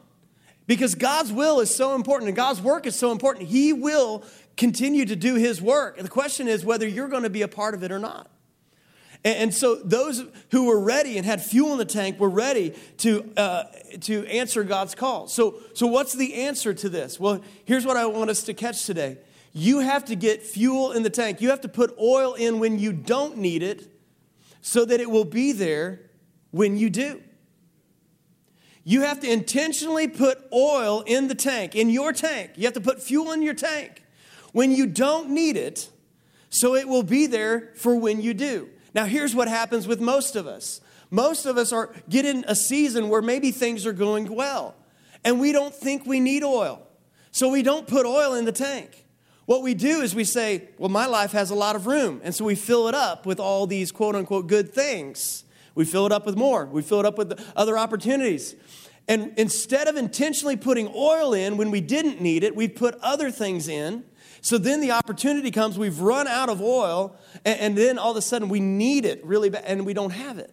Because 0.68 0.96
God's 0.96 1.32
will 1.32 1.62
is 1.62 1.74
so 1.74 1.96
important 1.96 2.28
and 2.28 2.36
God's 2.36 2.62
work 2.62 2.86
is 2.86 2.96
so 2.96 3.12
important, 3.12 3.48
He 3.48 3.72
will 3.72 4.24
continue 4.58 5.06
to 5.06 5.16
do 5.16 5.36
His 5.36 5.62
work. 5.62 5.98
And 5.98 6.06
the 6.06 6.12
question 6.12 6.48
is 6.48 6.66
whether 6.66 6.88
you're 6.88 7.08
going 7.08 7.24
to 7.24 7.30
be 7.30 7.42
a 7.42 7.48
part 7.48 7.74
of 7.74 7.84
it 7.84 7.92
or 7.92 8.00
not. 8.00 8.30
And, 9.24 9.54
so 9.54 9.76
those 9.76 10.24
who 10.52 10.66
were 10.68 10.80
ready 10.80 11.18
and 11.18 11.26
had 11.26 11.42
fuel 11.42 11.72
in 11.74 11.80
the 11.80 11.86
tank 11.86 12.20
were 12.20 12.30
ready 12.30 12.74
to, 12.98 13.30
uh, 13.36 13.64
to 14.02 14.26
answer 14.28 14.64
God's 14.64 14.96
call. 14.96 15.28
So, 15.28 15.60
so, 15.74 15.88
what's 15.88 16.14
the 16.14 16.36
answer 16.36 16.74
to 16.74 16.88
this? 16.88 17.20
Well, 17.20 17.42
here's 17.66 17.86
what 17.86 17.98
I 17.98 18.06
want 18.06 18.30
us 18.30 18.44
to 18.44 18.54
catch 18.54 18.86
today. 18.86 19.18
You 19.54 19.80
have 19.80 20.06
to 20.06 20.16
get 20.16 20.44
fuel 20.44 20.92
in 20.92 21.04
the 21.04 21.10
tank. 21.10 21.42
You 21.42 21.50
have 21.50 21.62
to 21.62 21.68
put 21.68 21.98
oil 22.00 22.36
in 22.36 22.60
when 22.60 22.78
you 22.80 22.94
don't 22.94 23.38
need 23.38 23.64
it 23.64 23.92
so 24.62 24.86
that 24.86 25.02
it 25.02 25.10
will 25.10 25.26
be 25.26 25.52
there 25.52 26.12
when 26.52 26.78
you 26.78 26.90
do. 26.90 27.22
You 28.90 29.02
have 29.02 29.20
to 29.20 29.30
intentionally 29.30 30.08
put 30.08 30.48
oil 30.54 31.04
in 31.06 31.28
the 31.28 31.36
tank, 31.36 31.76
in 31.76 31.90
your 31.90 32.14
tank. 32.14 32.52
You 32.56 32.64
have 32.64 32.74
to 32.76 32.80
put 32.80 33.04
fuel 33.04 33.34
in 33.34 33.42
your 33.42 33.54
tank 33.54 34.02
when 34.54 34.72
you 34.72 34.88
don't 34.88 35.32
need 35.32 35.58
it, 35.58 35.90
so 36.50 36.74
it 36.74 36.88
will 36.88 37.04
be 37.04 37.26
there 37.28 37.74
for 37.76 38.00
when 38.00 38.22
you 38.22 38.34
do. 38.34 38.70
Now, 38.96 39.04
here's 39.04 39.36
what 39.36 39.50
happens 39.50 39.90
with 39.90 40.00
most 40.00 40.38
of 40.38 40.48
us 40.48 40.80
most 41.12 41.46
of 41.46 41.58
us 41.58 41.74
are 41.74 41.94
get 42.08 42.26
in 42.26 42.46
a 42.48 42.56
season 42.56 43.10
where 43.10 43.22
maybe 43.22 43.52
things 43.52 43.86
are 43.86 43.92
going 43.92 44.34
well, 44.34 44.74
and 45.26 45.38
we 45.38 45.52
don't 45.52 45.76
think 45.76 46.06
we 46.06 46.22
need 46.22 46.46
oil. 46.46 46.88
So 47.32 47.50
we 47.50 47.64
don't 47.64 47.88
put 47.88 48.06
oil 48.06 48.36
in 48.36 48.46
the 48.46 48.54
tank. 48.54 49.04
What 49.48 49.64
we 49.64 49.74
do 49.74 50.00
is 50.00 50.16
we 50.16 50.24
say, 50.24 50.70
well, 50.78 50.88
my 50.88 51.08
life 51.08 51.34
has 51.34 51.50
a 51.50 51.56
lot 51.56 51.76
of 51.76 51.88
room. 51.88 52.22
And 52.24 52.34
so 52.34 52.46
we 52.46 52.56
fill 52.56 52.88
it 52.88 52.96
up 52.96 53.26
with 53.26 53.42
all 53.42 53.68
these 53.68 53.92
quote 53.92 54.16
unquote 54.16 54.48
good 54.48 54.74
things. 54.74 55.44
We 55.78 55.86
fill 55.86 56.08
it 56.08 56.12
up 56.12 56.26
with 56.26 56.36
more. 56.36 56.66
We 56.66 56.82
fill 56.82 57.00
it 57.02 57.06
up 57.06 57.20
with 57.20 57.40
other 57.56 57.78
opportunities. 57.78 58.56
And 59.08 59.32
instead 59.38 59.88
of 59.88 59.96
intentionally 59.96 60.56
putting 60.56 60.92
oil 60.96 61.36
in 61.36 61.56
when 61.56 61.70
we 61.70 61.82
didn't 61.82 62.20
need 62.20 62.44
it, 62.44 62.56
we 62.56 62.68
put 62.68 62.96
other 62.96 63.30
things 63.30 63.68
in. 63.68 64.04
So 64.42 64.58
then 64.58 64.82
the 64.82 64.92
opportunity 64.92 65.52
comes, 65.52 65.78
we've 65.78 66.00
run 66.00 66.28
out 66.28 66.50
of 66.50 66.64
oil, 66.64 67.16
and, 67.46 67.60
and 67.60 67.78
then 67.78 68.00
all 68.00 68.10
of 68.10 68.18
a 68.18 68.24
sudden 68.24 68.50
we 68.50 68.60
need 68.60 69.06
it 69.06 69.24
really 69.24 69.52
bad, 69.52 69.66
and 69.68 69.86
we 69.86 69.94
don't 69.94 70.10
have 70.10 70.40
it. 70.40 70.52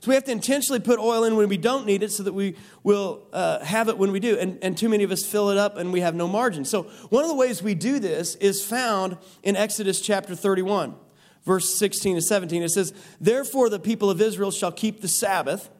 So 0.00 0.08
we 0.08 0.16
have 0.16 0.24
to 0.24 0.32
intentionally 0.32 0.80
put 0.80 0.98
oil 0.98 1.22
in 1.22 1.36
when 1.36 1.48
we 1.48 1.56
don't 1.56 1.86
need 1.86 2.02
it 2.02 2.10
so 2.10 2.24
that 2.24 2.34
we 2.34 2.56
will 2.82 3.28
uh, 3.32 3.64
have 3.64 3.88
it 3.88 3.96
when 3.96 4.10
we 4.10 4.18
do. 4.18 4.36
And, 4.36 4.58
and 4.60 4.76
too 4.76 4.88
many 4.88 5.04
of 5.04 5.12
us 5.12 5.24
fill 5.24 5.50
it 5.50 5.56
up 5.56 5.76
and 5.78 5.92
we 5.92 6.00
have 6.00 6.16
no 6.16 6.26
margin. 6.26 6.64
So 6.64 6.82
one 7.10 7.22
of 7.22 7.28
the 7.28 7.36
ways 7.36 7.62
we 7.62 7.74
do 7.74 8.00
this 8.00 8.34
is 8.34 8.62
found 8.62 9.18
in 9.44 9.54
Exodus 9.54 10.00
chapter 10.00 10.34
31, 10.34 10.96
verse 11.44 11.74
16 11.78 12.16
to 12.16 12.22
17. 12.22 12.62
It 12.62 12.70
says, 12.70 12.92
Therefore 13.20 13.68
the 13.68 13.78
people 13.78 14.10
of 14.10 14.20
Israel 14.20 14.50
shall 14.50 14.72
keep 14.72 15.00
the 15.00 15.08
Sabbath, 15.08 15.70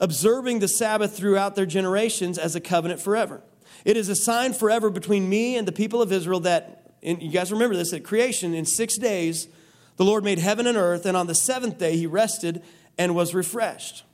observing 0.00 0.58
the 0.58 0.68
Sabbath 0.68 1.16
throughout 1.16 1.54
their 1.54 1.66
generations 1.66 2.38
as 2.38 2.54
a 2.54 2.60
covenant 2.60 3.00
forever. 3.00 3.42
It 3.84 3.96
is 3.96 4.08
a 4.08 4.16
sign 4.16 4.52
forever 4.52 4.90
between 4.90 5.28
me 5.28 5.56
and 5.56 5.68
the 5.68 5.72
people 5.72 6.00
of 6.00 6.12
Israel 6.12 6.40
that, 6.40 6.94
and 7.02 7.22
you 7.22 7.30
guys 7.30 7.52
remember 7.52 7.76
this, 7.76 7.92
at 7.92 8.04
creation, 8.04 8.54
in 8.54 8.64
six 8.64 8.96
days, 8.96 9.48
the 9.96 10.04
Lord 10.04 10.24
made 10.24 10.38
heaven 10.38 10.66
and 10.66 10.76
earth, 10.76 11.06
and 11.06 11.16
on 11.16 11.26
the 11.26 11.34
seventh 11.34 11.78
day 11.78 11.96
he 11.96 12.06
rested 12.06 12.62
and 12.98 13.14
was 13.14 13.34
refreshed. 13.34 14.04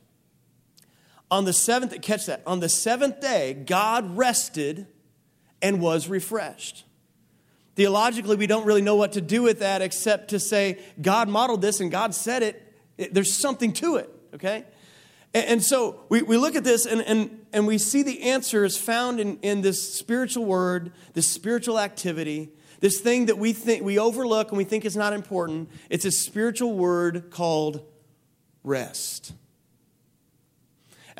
On 1.29 1.45
the 1.45 1.53
seventh, 1.53 1.99
catch 2.01 2.25
that, 2.25 2.41
on 2.45 2.59
the 2.59 2.69
seventh 2.69 3.21
day, 3.21 3.53
God 3.53 4.17
rested 4.17 4.87
and 5.61 5.81
was 5.81 6.09
refreshed. 6.09 6.83
Theologically, 7.75 8.35
we 8.35 8.47
don't 8.47 8.65
really 8.65 8.81
know 8.81 8.95
what 8.95 9.13
to 9.13 9.21
do 9.21 9.41
with 9.43 9.59
that 9.59 9.81
except 9.81 10.29
to 10.29 10.39
say 10.39 10.79
God 11.01 11.29
modeled 11.29 11.61
this 11.61 11.79
and 11.79 11.89
God 11.89 12.13
said 12.13 12.43
it. 12.43 13.13
There's 13.13 13.33
something 13.33 13.71
to 13.73 13.95
it, 13.95 14.09
okay? 14.35 14.65
And, 15.33 15.63
so 15.63 16.01
we, 16.09 16.21
we 16.21 16.35
look 16.35 16.55
at 16.55 16.65
this 16.65 16.85
and, 16.85 17.01
and, 17.01 17.45
and 17.53 17.65
we 17.65 17.77
see 17.77 18.03
the 18.03 18.23
answer 18.23 18.65
is 18.65 18.77
found 18.77 19.19
in, 19.19 19.37
in 19.39 19.61
this 19.61 19.93
spiritual 19.93 20.43
word, 20.45 20.91
this 21.13 21.27
spiritual 21.27 21.79
activity, 21.79 22.49
this 22.81 22.99
thing 22.99 23.27
that 23.27 23.37
we 23.37 23.53
think 23.53 23.83
we 23.83 23.97
overlook 23.97 24.49
and 24.49 24.57
we 24.57 24.65
think 24.65 24.83
is 24.83 24.97
not 24.97 25.13
important. 25.13 25.69
It's 25.89 26.03
a 26.03 26.11
spiritual 26.11 26.73
word 26.73 27.31
called 27.31 27.85
rest. 28.63 29.33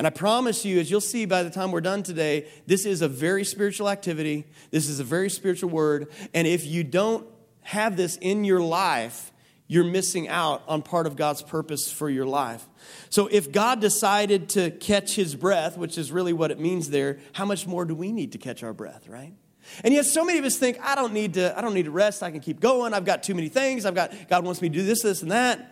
And 0.01 0.07
I 0.07 0.09
promise 0.09 0.65
you, 0.65 0.79
as 0.79 0.89
you'll 0.89 0.99
see 0.99 1.25
by 1.25 1.43
the 1.43 1.51
time 1.51 1.71
we're 1.71 1.79
done 1.79 2.01
today, 2.01 2.47
this 2.65 2.87
is 2.87 3.03
a 3.03 3.07
very 3.07 3.43
spiritual 3.43 3.87
activity. 3.87 4.47
This 4.71 4.89
is 4.89 4.99
a 4.99 5.03
very 5.03 5.29
spiritual 5.29 5.69
word. 5.69 6.07
And 6.33 6.47
if 6.47 6.65
you 6.65 6.83
don't 6.83 7.27
have 7.61 7.97
this 7.97 8.15
in 8.15 8.43
your 8.43 8.61
life, 8.61 9.31
you're 9.67 9.83
missing 9.83 10.27
out 10.27 10.63
on 10.67 10.81
part 10.81 11.05
of 11.05 11.15
God's 11.15 11.43
purpose 11.43 11.91
for 11.91 12.09
your 12.09 12.25
life. 12.25 12.67
So 13.11 13.27
if 13.27 13.51
God 13.51 13.79
decided 13.79 14.49
to 14.49 14.71
catch 14.71 15.13
his 15.13 15.35
breath, 15.35 15.77
which 15.77 15.99
is 15.99 16.11
really 16.11 16.33
what 16.33 16.49
it 16.49 16.59
means 16.59 16.89
there, 16.89 17.19
how 17.33 17.45
much 17.45 17.67
more 17.67 17.85
do 17.85 17.93
we 17.93 18.11
need 18.11 18.31
to 18.31 18.39
catch 18.39 18.63
our 18.63 18.73
breath, 18.73 19.07
right? 19.07 19.35
And 19.83 19.93
yet 19.93 20.05
so 20.05 20.25
many 20.25 20.39
of 20.39 20.45
us 20.45 20.57
think, 20.57 20.79
I 20.81 20.95
don't 20.95 21.13
need 21.13 21.35
to, 21.35 21.55
I 21.55 21.61
don't 21.61 21.75
need 21.75 21.85
to 21.85 21.91
rest, 21.91 22.23
I 22.23 22.31
can 22.31 22.39
keep 22.39 22.59
going, 22.59 22.95
I've 22.95 23.05
got 23.05 23.21
too 23.21 23.35
many 23.35 23.49
things, 23.49 23.85
I've 23.85 23.93
got 23.93 24.11
God 24.27 24.43
wants 24.43 24.63
me 24.63 24.69
to 24.69 24.73
do 24.73 24.83
this, 24.83 25.03
this, 25.03 25.21
and 25.21 25.29
that. 25.29 25.70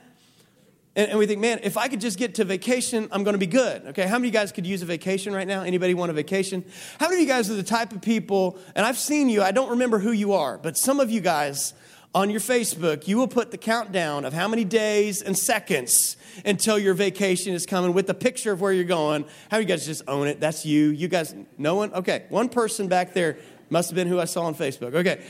And, 0.96 1.12
and 1.12 1.19
we 1.19 1.27
think, 1.27 1.39
man, 1.39 1.60
if 1.63 1.77
I 1.77 1.88
could 1.88 2.01
just 2.01 2.17
get 2.17 2.36
to 2.36 2.46
vacation, 2.46 3.08
I'm 3.12 3.24
going 3.24 3.34
to 3.34 3.39
be 3.39 3.48
good. 3.48 3.86
Okay, 3.88 4.03
how 4.03 4.17
many 4.17 4.29
of 4.29 4.34
you 4.34 4.39
guys 4.39 4.51
could 4.51 4.65
use 4.65 4.81
a 4.81 4.86
vacation 4.86 5.34
right 5.34 5.48
now? 5.48 5.62
Anybody 5.62 5.93
want 5.93 6.10
a 6.10 6.13
vacation? 6.13 6.65
How 7.00 7.08
many 7.08 7.22
of 7.22 7.27
you 7.27 7.34
guys 7.34 7.50
are 7.50 7.55
the 7.55 7.63
type 7.63 7.91
of 7.93 8.01
people, 8.01 8.58
and 8.75 8.86
I've 8.86 8.98
seen 8.98 9.29
you, 9.29 9.41
I 9.41 9.51
don't 9.51 9.69
remember 9.69 10.00
who 10.00 10.12
you 10.12 10.34
are, 10.34 10.58
but 10.58 10.77
some 10.77 11.00
of 11.00 11.10
you 11.10 11.22
guys 11.22 11.74
on 12.15 12.31
your 12.31 12.39
Facebook, 12.39 13.08
you 13.08 13.17
will 13.17 13.27
put 13.27 13.51
the 13.51 13.58
countdown 13.58 14.25
of 14.25 14.34
how 14.34 14.48
many 14.48 14.65
days 14.65 15.22
and 15.22 15.38
seconds 15.38 16.17
until 16.43 16.79
your 16.79 16.96
vacation 16.96 17.54
is 17.54 17.67
coming 17.67 17.93
with 17.93 18.08
the 18.08 18.15
picture 18.15 18.52
of 18.52 18.62
where 18.62 18.73
you're 18.73 18.84
going. 18.84 19.25
How 19.52 19.58
you 19.58 19.65
guys 19.65 19.86
just 19.86 20.02
own 20.08 20.28
it? 20.28 20.39
That's 20.39 20.65
you. 20.65 20.89
You 20.89 21.08
guys, 21.08 21.36
no 21.58 21.75
one? 21.75 21.93
Okay, 21.93 22.25
one 22.30 22.49
person 22.49 22.88
back 22.88 23.13
there 23.13 23.38
must 23.69 23.89
have 23.89 23.95
been 23.95 24.08
who 24.08 24.19
I 24.19 24.25
saw 24.25 24.45
on 24.45 24.56
Facebook. 24.56 24.95
Okay. 24.95 25.23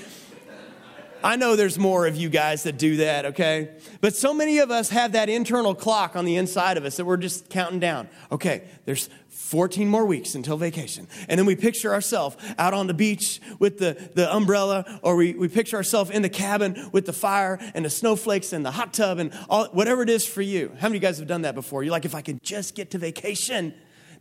I 1.24 1.36
know 1.36 1.56
there's 1.56 1.78
more 1.78 2.08
of 2.08 2.16
you 2.16 2.30
guys 2.30 2.64
that 2.64 2.78
do 2.78 2.98
that, 2.98 3.26
okay? 3.28 3.72
But 4.02 4.16
so 4.16 4.34
many 4.34 4.60
of 4.60 4.72
us 4.72 4.90
have 4.90 5.12
that 5.14 5.30
internal 5.30 5.76
clock 5.76 6.16
on 6.16 6.26
the 6.26 6.36
inside 6.36 6.78
of 6.78 6.86
us 6.86 6.98
that 6.98 7.06
we're 7.06 7.18
just 7.18 7.50
counting 7.50 7.80
down. 7.80 8.08
Okay, 8.32 8.64
there's 8.86 9.10
14 9.30 9.88
more 9.88 10.06
weeks 10.06 10.36
until 10.36 10.58
vacation. 10.58 11.08
And 11.28 11.38
then 11.38 11.46
we 11.46 11.56
picture 11.56 11.92
ourselves 11.92 12.38
out 12.58 12.74
on 12.74 12.88
the 12.88 12.94
beach 12.94 13.42
with 13.58 13.80
the, 13.80 14.12
the 14.14 14.34
umbrella, 14.34 15.00
or 15.02 15.16
we, 15.16 15.34
we 15.34 15.48
picture 15.48 15.76
ourselves 15.76 16.10
in 16.12 16.22
the 16.22 16.30
cabin 16.30 16.90
with 16.92 17.06
the 17.06 17.14
fire 17.14 17.58
and 17.74 17.84
the 17.84 17.90
snowflakes 17.90 18.54
and 18.54 18.66
the 18.66 18.72
hot 18.72 18.94
tub 18.94 19.20
and 19.20 19.34
all, 19.50 19.66
whatever 19.68 20.04
it 20.04 20.10
is 20.10 20.26
for 20.26 20.42
you. 20.42 20.70
How 20.80 20.88
many 20.88 20.98
of 20.98 21.04
you 21.04 21.08
guys 21.08 21.18
have 21.20 21.28
done 21.28 21.42
that 21.42 21.56
before? 21.56 21.84
You're 21.84 21.92
like, 21.92 22.06
if 22.06 22.16
I 22.16 22.22
could 22.22 22.44
just 22.44 22.76
get 22.76 22.92
to 22.92 22.98
vacation, 22.98 23.74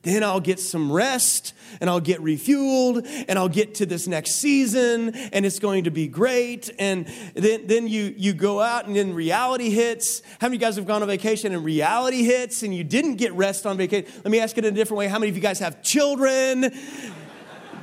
then 0.09 0.25
I'll 0.25 0.41
get 0.41 0.59
some 0.61 0.91
rest 0.91 1.55
and 1.81 1.89
I'll 1.91 2.01
get 2.01 2.21
refueled 2.21 3.07
and 3.29 3.39
I'll 3.39 3.49
get 3.49 3.77
to 3.77 3.87
this 3.87 4.07
next 4.07 4.37
season 4.37 5.15
and 5.15 5.45
it's 5.45 5.59
going 5.59 5.85
to 5.85 5.91
be 5.91 6.09
great. 6.09 6.71
And 6.79 7.07
then, 7.35 7.67
then 7.67 7.89
you, 7.89 8.15
you 8.17 8.33
go 8.33 8.61
out 8.61 8.87
and 8.87 8.97
then 8.97 9.15
reality 9.15 9.71
hits. 9.71 10.23
How 10.41 10.49
many 10.49 10.57
of 10.57 10.63
you 10.63 10.67
guys 10.67 10.77
have 10.77 10.87
gone 10.87 11.03
on 11.03 11.09
vacation 11.09 11.55
and 11.55 11.65
reality 11.65 12.25
hits 12.25 12.63
and 12.63 12.75
you 12.75 12.85
didn't 12.85 13.17
get 13.17 13.33
rest 13.35 13.67
on 13.67 13.77
vacation? 13.77 14.11
Let 14.17 14.31
me 14.31 14.41
ask 14.41 14.57
it 14.57 14.65
in 14.65 14.73
a 14.73 14.77
different 14.77 14.99
way. 14.99 15.09
How 15.09 15.19
many 15.19 15.31
of 15.31 15.37
you 15.37 15.43
guys 15.43 15.59
have 15.59 15.83
children? 15.83 16.73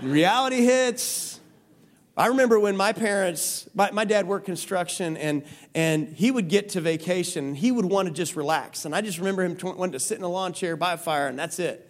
reality 0.02 0.64
hits. 0.64 1.40
I 2.18 2.28
remember 2.28 2.58
when 2.60 2.78
my 2.78 2.94
parents, 2.94 3.68
my, 3.74 3.92
my, 3.92 4.06
dad 4.06 4.26
worked 4.26 4.46
construction 4.46 5.18
and, 5.18 5.44
and 5.74 6.08
he 6.08 6.32
would 6.32 6.48
get 6.48 6.70
to 6.70 6.82
vacation. 6.82 7.56
He 7.56 7.74
would 7.74 7.84
want 7.84 8.08
to 8.08 8.14
just 8.14 8.38
relax. 8.38 8.86
And 8.86 8.96
I 8.96 9.02
just 9.02 9.18
remember 9.18 9.44
him 9.44 9.58
wanting 9.62 9.92
to 9.92 10.00
sit 10.00 10.18
in 10.18 10.24
a 10.24 10.30
lawn 10.30 10.54
chair 10.54 10.78
by 10.78 10.94
a 10.94 10.98
fire 10.98 11.28
and 11.28 11.38
that's 11.38 11.60
it. 11.60 11.85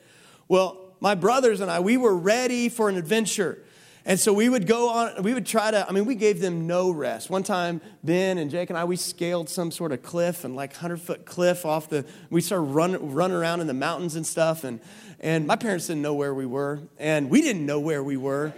Well, 0.48 0.86
my 1.00 1.16
brothers 1.16 1.62
and 1.62 1.70
I, 1.70 1.80
we 1.80 1.98
were 1.98 2.16
ready 2.16 2.70
for 2.70 2.90
an 2.90 2.98
adventure. 2.98 3.60
And 4.08 4.20
so 4.20 4.32
we 4.32 4.48
would 4.50 4.68
go 4.68 4.90
on, 4.90 5.24
we 5.24 5.34
would 5.34 5.48
try 5.48 5.72
to, 5.72 5.88
I 5.88 5.92
mean, 5.92 6.06
we 6.06 6.14
gave 6.14 6.40
them 6.40 6.68
no 6.68 6.92
rest. 6.92 7.32
One 7.32 7.42
time, 7.42 7.82
Ben 8.04 8.38
and 8.38 8.52
Jake 8.52 8.70
and 8.70 8.78
I, 8.78 8.84
we 8.86 8.98
scaled 8.98 9.50
some 9.50 9.72
sort 9.72 9.92
of 9.92 10.04
cliff 10.04 10.44
and 10.44 10.56
like 10.56 10.72
100 10.74 11.02
foot 11.02 11.26
cliff 11.26 11.66
off 11.66 11.90
the, 11.90 12.06
we 12.30 12.42
started 12.42 12.66
running, 12.66 13.14
running 13.14 13.36
around 13.36 13.62
in 13.62 13.68
the 13.68 13.74
mountains 13.74 14.16
and 14.16 14.26
stuff. 14.26 14.64
And, 14.64 14.80
and 15.20 15.48
my 15.48 15.56
parents 15.56 15.88
didn't 15.88 16.04
know 16.04 16.14
where 16.14 16.36
we 16.36 16.46
were, 16.46 16.82
and 17.00 17.32
we 17.32 17.42
didn't 17.42 17.66
know 17.66 17.80
where 17.80 18.04
we 18.04 18.16
were. 18.16 18.54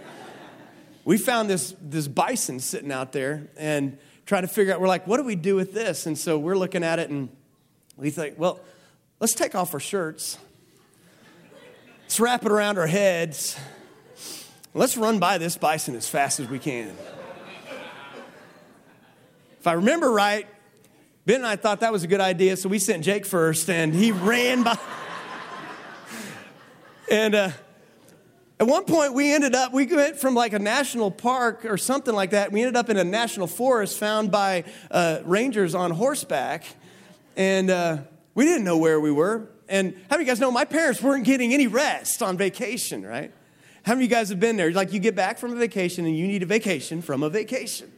we 1.06 1.16
found 1.16 1.48
this, 1.48 1.74
this 1.80 2.08
bison 2.08 2.60
sitting 2.60 2.92
out 2.92 3.12
there 3.12 3.48
and 3.56 3.96
trying 4.26 4.42
to 4.42 4.48
figure 4.48 4.74
out, 4.74 4.82
we're 4.82 4.88
like, 4.88 5.06
what 5.06 5.16
do 5.16 5.24
we 5.24 5.34
do 5.34 5.56
with 5.56 5.72
this? 5.72 6.04
And 6.04 6.18
so 6.18 6.38
we're 6.38 6.58
looking 6.58 6.84
at 6.84 6.98
it 6.98 7.08
and 7.08 7.30
we 7.96 8.10
think, 8.10 8.38
well, 8.38 8.60
let's 9.18 9.34
take 9.34 9.54
off 9.54 9.72
our 9.72 9.80
shirts 9.80 10.36
Let's 12.08 12.20
wrap 12.20 12.46
it 12.46 12.50
around 12.50 12.78
our 12.78 12.86
heads. 12.86 13.54
Let's 14.72 14.96
run 14.96 15.18
by 15.18 15.36
this 15.36 15.58
bison 15.58 15.94
as 15.94 16.08
fast 16.08 16.40
as 16.40 16.48
we 16.48 16.58
can. 16.58 16.96
If 19.60 19.66
I 19.66 19.74
remember 19.74 20.10
right, 20.10 20.46
Ben 21.26 21.36
and 21.36 21.46
I 21.46 21.56
thought 21.56 21.80
that 21.80 21.92
was 21.92 22.04
a 22.04 22.06
good 22.06 22.22
idea, 22.22 22.56
so 22.56 22.70
we 22.70 22.78
sent 22.78 23.04
Jake 23.04 23.26
first, 23.26 23.68
and 23.68 23.94
he 23.94 24.12
ran 24.12 24.62
by. 24.62 24.78
and 27.10 27.34
uh, 27.34 27.50
at 28.58 28.66
one 28.66 28.86
point, 28.86 29.12
we 29.12 29.34
ended 29.34 29.54
up, 29.54 29.74
we 29.74 29.84
went 29.84 30.16
from 30.16 30.34
like 30.34 30.54
a 30.54 30.58
national 30.58 31.10
park 31.10 31.66
or 31.66 31.76
something 31.76 32.14
like 32.14 32.30
that. 32.30 32.52
We 32.52 32.62
ended 32.62 32.76
up 32.76 32.88
in 32.88 32.96
a 32.96 33.04
national 33.04 33.48
forest 33.48 33.98
found 33.98 34.30
by 34.30 34.64
uh, 34.90 35.18
rangers 35.26 35.74
on 35.74 35.90
horseback. 35.90 36.64
And 37.36 37.68
uh, 37.68 37.98
we 38.34 38.46
didn't 38.46 38.64
know 38.64 38.78
where 38.78 38.98
we 38.98 39.12
were. 39.12 39.50
And 39.68 39.94
how 40.08 40.16
many 40.16 40.22
of 40.22 40.26
you 40.26 40.26
guys 40.26 40.40
know 40.40 40.50
my 40.50 40.64
parents 40.64 41.02
weren't 41.02 41.24
getting 41.24 41.52
any 41.52 41.66
rest 41.66 42.22
on 42.22 42.36
vacation, 42.36 43.04
right? 43.04 43.32
How 43.82 43.92
many 43.94 44.06
of 44.06 44.10
you 44.10 44.16
guys 44.16 44.28
have 44.30 44.40
been 44.40 44.56
there? 44.56 44.70
Like 44.72 44.92
you 44.92 45.00
get 45.00 45.14
back 45.14 45.38
from 45.38 45.52
a 45.52 45.56
vacation 45.56 46.06
and 46.06 46.16
you 46.16 46.26
need 46.26 46.42
a 46.42 46.46
vacation 46.46 47.02
from 47.02 47.22
a 47.22 47.28
vacation. 47.28 47.92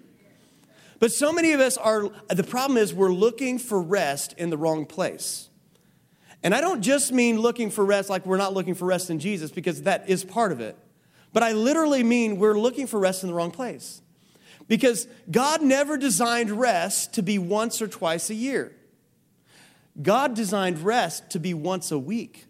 But 0.98 1.12
so 1.12 1.32
many 1.32 1.52
of 1.52 1.60
us 1.60 1.76
are, 1.76 2.10
the 2.28 2.44
problem 2.44 2.76
is 2.76 2.92
we're 2.92 3.12
looking 3.12 3.58
for 3.58 3.80
rest 3.80 4.34
in 4.36 4.50
the 4.50 4.58
wrong 4.58 4.84
place. 4.84 5.48
And 6.42 6.54
I 6.54 6.60
don't 6.60 6.82
just 6.82 7.12
mean 7.12 7.40
looking 7.40 7.70
for 7.70 7.84
rest 7.84 8.10
like 8.10 8.26
we're 8.26 8.36
not 8.36 8.52
looking 8.52 8.74
for 8.74 8.86
rest 8.86 9.10
in 9.10 9.18
Jesus, 9.18 9.50
because 9.50 9.82
that 9.82 10.08
is 10.08 10.24
part 10.24 10.52
of 10.52 10.60
it. 10.60 10.76
But 11.32 11.42
I 11.42 11.52
literally 11.52 12.02
mean 12.02 12.38
we're 12.38 12.58
looking 12.58 12.86
for 12.86 12.98
rest 12.98 13.22
in 13.22 13.28
the 13.28 13.34
wrong 13.34 13.50
place. 13.50 14.02
Because 14.68 15.06
God 15.30 15.62
never 15.62 15.96
designed 15.96 16.50
rest 16.50 17.14
to 17.14 17.22
be 17.22 17.38
once 17.38 17.82
or 17.82 17.88
twice 17.88 18.30
a 18.30 18.34
year. 18.34 18.72
God 20.00 20.34
designed 20.34 20.80
rest 20.80 21.30
to 21.30 21.38
be 21.38 21.54
once 21.54 21.90
a 21.90 21.98
week. 21.98 22.46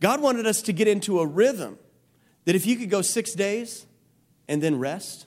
God 0.00 0.20
wanted 0.20 0.46
us 0.46 0.62
to 0.62 0.72
get 0.72 0.88
into 0.88 1.20
a 1.20 1.26
rhythm 1.26 1.78
that 2.44 2.54
if 2.54 2.66
you 2.66 2.76
could 2.76 2.90
go 2.90 3.02
six 3.02 3.32
days 3.32 3.86
and 4.48 4.62
then 4.62 4.78
rest, 4.78 5.26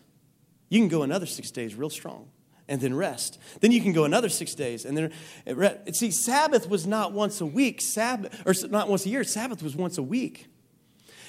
you 0.70 0.80
can 0.80 0.88
go 0.88 1.04
another 1.04 1.26
six 1.26 1.52
days 1.52 1.76
real 1.76 1.90
strong 1.90 2.30
and 2.68 2.80
then 2.80 2.94
rest. 2.94 3.40
Then 3.62 3.72
you 3.72 3.82
can 3.82 3.94
go 3.94 4.06
another 4.06 4.30
six 4.30 4.54
days 4.54 4.86
and 4.86 4.96
then 4.96 5.12
rest. 5.48 5.96
See, 5.96 6.12
Sabbath 6.12 6.70
was 6.70 6.86
not 6.86 7.12
once 7.12 7.42
a 7.42 7.46
week, 7.46 7.82
Sabbath, 7.82 8.42
or 8.46 8.54
not 8.70 8.88
once 8.88 9.06
a 9.06 9.10
year, 9.10 9.24
Sabbath 9.24 9.64
was 9.64 9.76
once 9.76 9.98
a 9.98 10.04
week. 10.04 10.48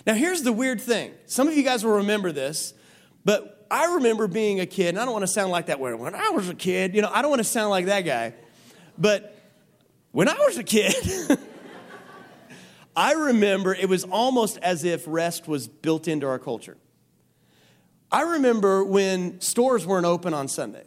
Now, 0.06 0.14
here's 0.14 0.42
the 0.42 0.52
weird 0.52 0.80
thing. 0.80 1.12
Some 1.26 1.48
of 1.48 1.54
you 1.54 1.62
guys 1.62 1.84
will 1.84 1.96
remember 1.96 2.32
this, 2.32 2.74
but 3.24 3.59
I 3.70 3.94
remember 3.94 4.26
being 4.26 4.60
a 4.60 4.66
kid, 4.66 4.88
and 4.88 4.98
I 4.98 5.04
don't 5.04 5.12
want 5.12 5.22
to 5.22 5.28
sound 5.28 5.52
like 5.52 5.66
that 5.66 5.78
when 5.78 6.14
I 6.14 6.30
was 6.30 6.48
a 6.48 6.54
kid. 6.54 6.94
You 6.94 7.02
know, 7.02 7.10
I 7.12 7.22
don't 7.22 7.30
want 7.30 7.40
to 7.40 7.44
sound 7.44 7.70
like 7.70 7.86
that 7.86 8.02
guy. 8.02 8.34
But 8.98 9.36
when 10.10 10.28
I 10.28 10.34
was 10.34 10.58
a 10.58 10.64
kid, 10.64 10.94
I 12.96 13.12
remember 13.12 13.74
it 13.74 13.88
was 13.88 14.04
almost 14.04 14.58
as 14.58 14.84
if 14.84 15.04
rest 15.06 15.46
was 15.46 15.68
built 15.68 16.08
into 16.08 16.26
our 16.26 16.38
culture. 16.38 16.76
I 18.10 18.22
remember 18.22 18.84
when 18.84 19.40
stores 19.40 19.86
weren't 19.86 20.06
open 20.06 20.34
on 20.34 20.48
Sunday. 20.48 20.84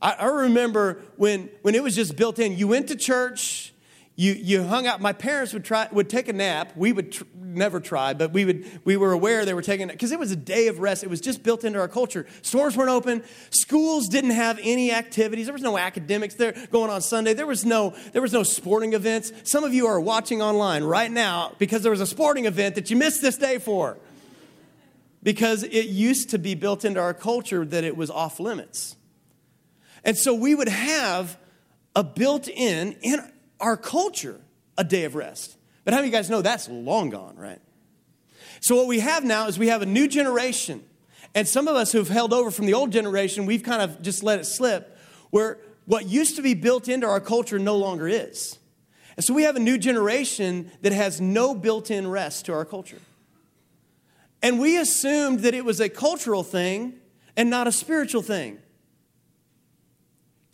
I, 0.00 0.12
I 0.12 0.26
remember 0.26 1.02
when, 1.16 1.50
when 1.60 1.74
it 1.74 1.82
was 1.82 1.94
just 1.94 2.16
built 2.16 2.38
in. 2.38 2.56
You 2.56 2.68
went 2.68 2.88
to 2.88 2.96
church, 2.96 3.74
you, 4.18 4.32
you 4.32 4.64
hung 4.64 4.88
out. 4.88 5.00
My 5.00 5.12
parents 5.12 5.52
would 5.52 5.64
try 5.64 5.86
would 5.92 6.10
take 6.10 6.26
a 6.26 6.32
nap. 6.32 6.72
We 6.74 6.92
would 6.92 7.12
tr- 7.12 7.22
never 7.40 7.78
try, 7.78 8.14
but 8.14 8.32
we 8.32 8.44
would 8.44 8.66
we 8.84 8.96
were 8.96 9.12
aware 9.12 9.44
they 9.44 9.54
were 9.54 9.62
taking 9.62 9.88
it 9.90 9.92
because 9.92 10.10
it 10.10 10.18
was 10.18 10.32
a 10.32 10.36
day 10.36 10.66
of 10.66 10.80
rest. 10.80 11.04
It 11.04 11.08
was 11.08 11.20
just 11.20 11.44
built 11.44 11.62
into 11.62 11.78
our 11.78 11.86
culture. 11.86 12.26
Stores 12.42 12.76
weren't 12.76 12.90
open. 12.90 13.22
Schools 13.50 14.08
didn't 14.08 14.32
have 14.32 14.58
any 14.60 14.90
activities. 14.90 15.46
There 15.46 15.52
was 15.52 15.62
no 15.62 15.78
academics 15.78 16.34
there 16.34 16.52
going 16.72 16.90
on 16.90 17.00
Sunday. 17.00 17.32
There 17.32 17.46
was 17.46 17.64
no 17.64 17.94
there 18.12 18.20
was 18.20 18.32
no 18.32 18.42
sporting 18.42 18.92
events. 18.92 19.32
Some 19.44 19.62
of 19.62 19.72
you 19.72 19.86
are 19.86 20.00
watching 20.00 20.42
online 20.42 20.82
right 20.82 21.12
now 21.12 21.52
because 21.60 21.82
there 21.82 21.92
was 21.92 22.00
a 22.00 22.06
sporting 22.06 22.46
event 22.46 22.74
that 22.74 22.90
you 22.90 22.96
missed 22.96 23.22
this 23.22 23.36
day 23.36 23.58
for. 23.58 23.98
Because 25.22 25.62
it 25.62 25.86
used 25.86 26.30
to 26.30 26.38
be 26.38 26.56
built 26.56 26.84
into 26.84 26.98
our 26.98 27.14
culture 27.14 27.64
that 27.64 27.84
it 27.84 27.96
was 27.96 28.10
off 28.10 28.40
limits. 28.40 28.96
And 30.02 30.18
so 30.18 30.34
we 30.34 30.56
would 30.56 30.68
have 30.68 31.38
a 31.94 32.02
built 32.02 32.48
in, 32.48 32.96
in 33.02 33.20
our 33.60 33.76
culture, 33.76 34.40
a 34.76 34.84
day 34.84 35.04
of 35.04 35.14
rest. 35.14 35.56
But 35.84 35.94
how 35.94 35.98
many 35.98 36.08
of 36.08 36.12
you 36.12 36.18
guys 36.18 36.30
know 36.30 36.42
that's 36.42 36.68
long 36.68 37.10
gone, 37.10 37.36
right? 37.36 37.60
So 38.60 38.76
what 38.76 38.86
we 38.86 39.00
have 39.00 39.24
now 39.24 39.46
is 39.46 39.58
we 39.58 39.68
have 39.68 39.82
a 39.82 39.86
new 39.86 40.08
generation. 40.08 40.84
And 41.34 41.46
some 41.46 41.68
of 41.68 41.76
us 41.76 41.92
who've 41.92 42.08
held 42.08 42.32
over 42.32 42.50
from 42.50 42.66
the 42.66 42.74
old 42.74 42.90
generation, 42.90 43.46
we've 43.46 43.62
kind 43.62 43.82
of 43.82 44.02
just 44.02 44.22
let 44.22 44.38
it 44.38 44.44
slip, 44.44 44.96
where 45.30 45.58
what 45.84 46.06
used 46.06 46.36
to 46.36 46.42
be 46.42 46.54
built 46.54 46.88
into 46.88 47.06
our 47.06 47.20
culture 47.20 47.58
no 47.58 47.76
longer 47.76 48.08
is. 48.08 48.58
And 49.16 49.24
so 49.24 49.34
we 49.34 49.42
have 49.42 49.56
a 49.56 49.60
new 49.60 49.78
generation 49.78 50.70
that 50.82 50.92
has 50.92 51.20
no 51.20 51.54
built 51.54 51.90
in 51.90 52.06
rest 52.08 52.46
to 52.46 52.52
our 52.52 52.64
culture. 52.64 53.00
And 54.42 54.60
we 54.60 54.78
assumed 54.78 55.40
that 55.40 55.54
it 55.54 55.64
was 55.64 55.80
a 55.80 55.88
cultural 55.88 56.44
thing 56.44 56.94
and 57.36 57.50
not 57.50 57.66
a 57.66 57.72
spiritual 57.72 58.22
thing. 58.22 58.58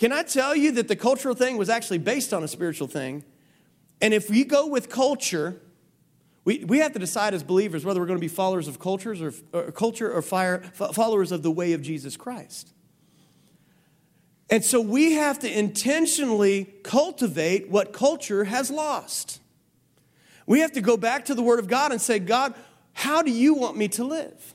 Can 0.05 0.13
I 0.13 0.23
tell 0.23 0.55
you 0.55 0.71
that 0.73 0.87
the 0.89 0.97
cultural 0.97 1.35
thing 1.35 1.57
was 1.57 1.71
actually 1.71 1.97
based 1.97 2.35
on 2.35 2.45
a 2.45 2.47
spiritual 2.47 2.89
thing? 2.89 3.25
And 4.03 4.13
if 4.13 4.29
we 4.29 4.45
go 4.45 4.67
with 4.67 4.91
culture, 4.91 5.63
we, 6.45 6.63
we 6.63 6.81
have 6.81 6.93
to 6.93 6.99
decide 6.99 7.33
as 7.33 7.43
believers 7.43 7.87
whether 7.87 8.01
we're 8.01 8.07
going 8.07 8.19
to 8.19 8.21
be 8.21 8.29
followers 8.29 8.69
of 8.69 8.79
cultures 8.79 9.23
or, 9.23 9.33
or 9.55 9.73
culture 9.73 10.13
or 10.13 10.21
fire, 10.21 10.59
followers 10.75 11.33
of 11.33 11.43
the 11.43 11.51
way 11.51 11.73
of 11.73 11.81
Jesus 11.81 12.19
Christ. 12.19 12.75
And 14.51 14.63
so 14.63 14.79
we 14.79 15.13
have 15.13 15.39
to 15.39 15.51
intentionally 15.51 16.75
cultivate 16.83 17.71
what 17.71 17.95
culture 17.95 18.45
has 18.45 18.71
lost. 18.71 19.41
We 20.45 20.61
have 20.61 20.73
to 20.73 20.83
go 20.83 20.99
back 20.99 21.25
to 21.25 21.35
the 21.35 21.43
Word 21.43 21.61
of 21.61 21.67
God 21.67 21.93
and 21.93 21.99
say, 21.99 22.19
God, 22.19 22.53
how 22.93 23.23
do 23.23 23.31
you 23.31 23.55
want 23.55 23.79
me 23.79 23.89
to 23.89 24.05
live? 24.05 24.55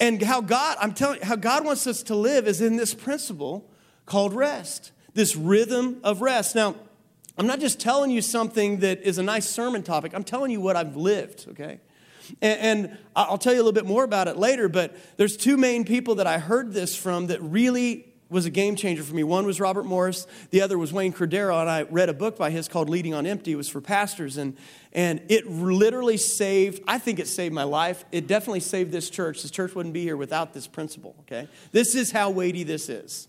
And 0.00 0.20
how 0.20 0.40
God, 0.40 0.76
I'm 0.80 0.92
telling 0.92 1.22
how 1.22 1.36
God 1.36 1.64
wants 1.64 1.86
us 1.86 2.02
to 2.02 2.16
live 2.16 2.48
is 2.48 2.60
in 2.60 2.74
this 2.74 2.94
principle 2.94 3.70
called 4.06 4.32
rest, 4.32 4.92
this 5.14 5.36
rhythm 5.36 6.00
of 6.02 6.22
rest. 6.22 6.54
Now, 6.54 6.76
I'm 7.36 7.46
not 7.46 7.60
just 7.60 7.78
telling 7.78 8.10
you 8.10 8.22
something 8.22 8.78
that 8.78 9.02
is 9.02 9.18
a 9.18 9.22
nice 9.22 9.48
sermon 9.48 9.82
topic, 9.82 10.12
I'm 10.14 10.24
telling 10.24 10.50
you 10.50 10.60
what 10.60 10.76
I've 10.76 10.96
lived, 10.96 11.46
okay? 11.50 11.80
And, 12.40 12.96
I'll 13.14 13.38
tell 13.38 13.52
you 13.52 13.58
a 13.58 13.62
little 13.62 13.72
bit 13.72 13.86
more 13.86 14.04
about 14.04 14.28
it 14.28 14.36
later, 14.36 14.68
but 14.68 14.96
there's 15.16 15.36
two 15.36 15.56
main 15.56 15.84
people 15.84 16.16
that 16.16 16.26
I 16.26 16.38
heard 16.38 16.72
this 16.72 16.96
from 16.96 17.28
that 17.28 17.40
really 17.42 18.12
was 18.28 18.44
a 18.44 18.50
game 18.50 18.74
changer 18.74 19.02
for 19.02 19.14
me. 19.14 19.22
One 19.22 19.46
was 19.46 19.60
Robert 19.60 19.84
Morris, 19.84 20.26
the 20.50 20.60
other 20.60 20.76
was 20.76 20.92
Wayne 20.92 21.12
Cordeiro, 21.12 21.60
and 21.60 21.70
I 21.70 21.82
read 21.82 22.08
a 22.08 22.12
book 22.12 22.36
by 22.36 22.50
his 22.50 22.66
called 22.66 22.90
Leading 22.90 23.14
on 23.14 23.24
Empty. 23.24 23.52
It 23.52 23.56
was 23.56 23.68
for 23.68 23.80
pastors, 23.80 24.36
and, 24.36 24.56
and 24.92 25.22
it 25.28 25.48
literally 25.48 26.16
saved, 26.16 26.82
I 26.88 26.98
think 26.98 27.20
it 27.20 27.28
saved 27.28 27.54
my 27.54 27.62
life. 27.62 28.04
It 28.10 28.26
definitely 28.26 28.60
saved 28.60 28.90
this 28.90 29.08
church. 29.08 29.42
This 29.42 29.52
church 29.52 29.74
wouldn't 29.74 29.94
be 29.94 30.02
here 30.02 30.16
without 30.16 30.52
this 30.52 30.66
principle, 30.66 31.14
okay? 31.20 31.48
This 31.70 31.94
is 31.94 32.10
how 32.10 32.30
weighty 32.30 32.64
this 32.64 32.88
is. 32.88 33.28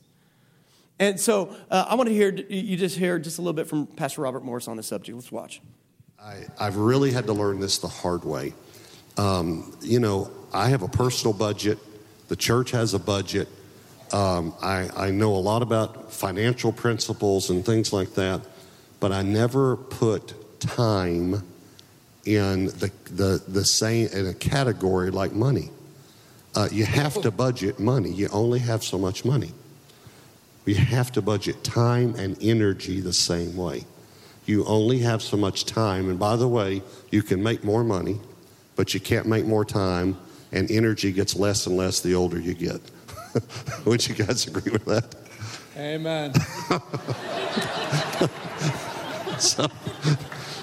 And 1.00 1.20
so 1.20 1.56
uh, 1.70 1.86
I 1.90 1.96
want 1.96 2.10
to 2.10 2.14
hear 2.14 2.32
you 2.32 2.76
just 2.76 2.98
hear 2.98 3.20
just 3.20 3.38
a 3.38 3.42
little 3.42 3.54
bit 3.54 3.68
from 3.68 3.86
Pastor 3.86 4.22
Robert 4.22 4.44
Morris 4.44 4.68
on 4.68 4.78
this 4.78 4.88
subject. 4.88 5.16
Let's 5.16 5.32
watch. 5.32 5.62
I, 6.20 6.46
have 6.60 6.76
really 6.76 7.12
had 7.12 7.28
to 7.28 7.34
learn 7.34 7.60
this 7.60 7.78
the 7.78 7.88
hard 7.88 8.26
way. 8.26 8.54
Um, 9.18 9.78
you 9.82 10.00
know, 10.00 10.32
I 10.54 10.70
have 10.70 10.82
a 10.82 10.88
personal 10.88 11.34
budget. 11.34 11.78
The 12.28 12.36
church 12.36 12.72
has 12.72 12.94
a 12.94 13.00
budget. 13.00 13.48
Um, 14.12 14.54
I, 14.62 14.90
I 14.96 15.12
know 15.12 15.36
a 15.36 15.38
lot 15.38 15.62
about 15.62 16.12
financial 16.12 16.72
principles 16.72 17.50
and 17.50 17.66
things 17.66 17.94
like 17.94 18.16
that, 18.16 18.42
but 19.00 19.12
I 19.12 19.22
never 19.22 19.76
put 19.76 20.60
time 20.60 21.44
in 22.26 22.66
the, 22.66 22.92
the, 23.12 23.44
the 23.48 23.64
same 23.64 24.08
in 24.08 24.28
a 24.28 24.34
category 24.34 25.12
like 25.12 25.34
money. 25.34 25.70
Uh, 26.56 26.68
you 26.72 26.86
have 26.86 27.22
to 27.22 27.30
budget 27.30 27.80
money. 27.80 28.12
You 28.12 28.30
only 28.30 28.60
have 28.60 28.84
so 28.84 28.98
much 28.98 29.24
money. 29.24 29.54
We 30.68 30.74
have 30.74 31.14
to 31.14 31.22
budget 31.22 31.64
time 31.64 32.16
and 32.16 32.36
energy 32.42 33.00
the 33.00 33.14
same 33.14 33.56
way. 33.56 33.86
You 34.46 34.66
only 34.66 35.00
have 35.00 35.22
so 35.22 35.38
much 35.38 35.64
time. 35.64 36.10
And 36.10 36.20
by 36.20 36.36
the 36.36 36.50
way, 36.50 36.82
you 37.10 37.24
can 37.24 37.42
make 37.42 37.64
more 37.64 37.86
money, 37.86 38.20
but 38.76 38.94
you 38.94 39.00
can't 39.00 39.28
make 39.28 39.46
more 39.46 39.64
time, 39.64 40.18
and 40.52 40.70
energy 40.70 41.14
gets 41.14 41.38
less 41.38 41.68
and 41.68 41.78
less 41.78 42.02
the 42.02 42.16
older 42.16 42.38
you 42.38 42.54
get. 42.54 42.82
Would 43.86 44.10
you 44.10 44.16
guys 44.16 44.46
agree 44.46 44.74
with 44.74 44.84
that? 44.84 45.16
Amen. 45.78 46.34
so, 49.40 49.68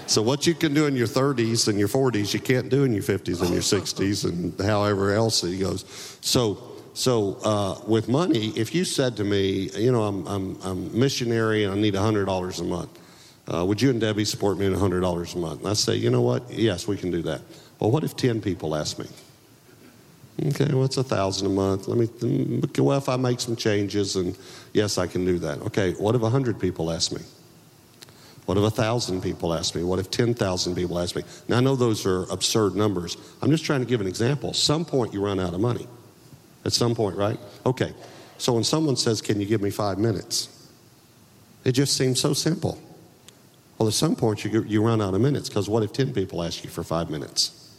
so, 0.06 0.20
what 0.20 0.46
you 0.46 0.54
can 0.54 0.74
do 0.74 0.84
in 0.84 0.96
your 0.96 1.06
30s 1.06 1.66
and 1.66 1.78
your 1.78 1.88
40s, 1.88 2.34
you 2.34 2.40
can't 2.40 2.68
do 2.68 2.84
in 2.84 2.92
your 2.92 3.02
50s 3.02 3.40
and 3.40 3.50
your 3.50 3.62
60s, 3.62 4.28
and 4.28 4.60
however 4.60 5.12
else 5.12 5.42
it 5.44 5.56
goes. 5.56 5.86
So, 6.20 6.73
so 6.94 7.38
uh, 7.44 7.80
with 7.88 8.08
money, 8.08 8.52
if 8.56 8.72
you 8.72 8.84
said 8.84 9.16
to 9.16 9.24
me, 9.24 9.68
you 9.76 9.90
know, 9.90 10.04
I'm, 10.04 10.26
I'm, 10.28 10.58
I'm 10.62 10.98
missionary 10.98 11.64
and 11.64 11.74
I 11.74 11.76
need 11.76 11.94
$100 11.94 12.60
a 12.60 12.64
month, 12.64 12.98
uh, 13.52 13.64
would 13.64 13.82
you 13.82 13.90
and 13.90 14.00
Debbie 14.00 14.24
support 14.24 14.58
me 14.58 14.66
in 14.66 14.72
$100 14.72 15.34
a 15.34 15.38
month? 15.38 15.60
And 15.60 15.68
I 15.68 15.72
say, 15.72 15.96
you 15.96 16.08
know 16.08 16.22
what? 16.22 16.48
Yes, 16.50 16.86
we 16.86 16.96
can 16.96 17.10
do 17.10 17.20
that. 17.22 17.42
Well, 17.80 17.90
what 17.90 18.04
if 18.04 18.16
10 18.16 18.40
people 18.40 18.76
ask 18.76 18.98
me? 18.98 19.06
Okay, 20.46 20.72
what's 20.72 20.96
well, 20.96 21.06
a 21.06 21.08
thousand 21.08 21.46
a 21.46 21.50
month? 21.50 21.86
Let 21.86 21.96
me. 21.96 22.60
Well, 22.76 22.98
if 22.98 23.08
I 23.08 23.16
make 23.16 23.38
some 23.38 23.54
changes, 23.54 24.16
and 24.16 24.36
yes, 24.72 24.98
I 24.98 25.06
can 25.06 25.24
do 25.24 25.38
that. 25.38 25.60
Okay, 25.62 25.92
what 25.92 26.16
if 26.16 26.22
a 26.22 26.28
hundred 26.28 26.58
people 26.58 26.90
ask 26.90 27.12
me? 27.12 27.20
What 28.46 28.58
if 28.58 28.64
a 28.64 28.70
thousand 28.70 29.22
people 29.22 29.54
ask 29.54 29.76
me? 29.76 29.84
What 29.84 30.00
if 30.00 30.10
ten 30.10 30.34
thousand 30.34 30.74
people 30.74 30.98
ask 30.98 31.14
me? 31.14 31.22
Now 31.46 31.58
I 31.58 31.60
know 31.60 31.76
those 31.76 32.04
are 32.04 32.24
absurd 32.32 32.74
numbers. 32.74 33.16
I'm 33.42 33.50
just 33.52 33.64
trying 33.64 33.78
to 33.78 33.86
give 33.86 34.00
an 34.00 34.08
example. 34.08 34.52
Some 34.54 34.84
point 34.84 35.14
you 35.14 35.24
run 35.24 35.38
out 35.38 35.54
of 35.54 35.60
money 35.60 35.86
at 36.64 36.72
some 36.72 36.94
point, 36.94 37.16
right? 37.16 37.38
Okay. 37.66 37.92
So 38.38 38.52
when 38.52 38.64
someone 38.64 38.96
says, 38.96 39.20
Can 39.22 39.40
you 39.40 39.46
give 39.46 39.62
me 39.62 39.70
five 39.70 39.98
minutes? 39.98 40.48
It 41.64 41.72
just 41.72 41.96
seems 41.96 42.20
so 42.20 42.34
simple. 42.34 42.78
Well, 43.78 43.88
at 43.88 43.94
some 43.94 44.14
point, 44.14 44.44
you, 44.44 44.62
you 44.62 44.84
run 44.84 45.00
out 45.00 45.14
of 45.14 45.20
minutes 45.20 45.48
because 45.48 45.68
what 45.68 45.82
if 45.82 45.92
10 45.92 46.12
people 46.12 46.42
ask 46.42 46.62
you 46.62 46.70
for 46.70 46.84
five 46.84 47.10
minutes? 47.10 47.72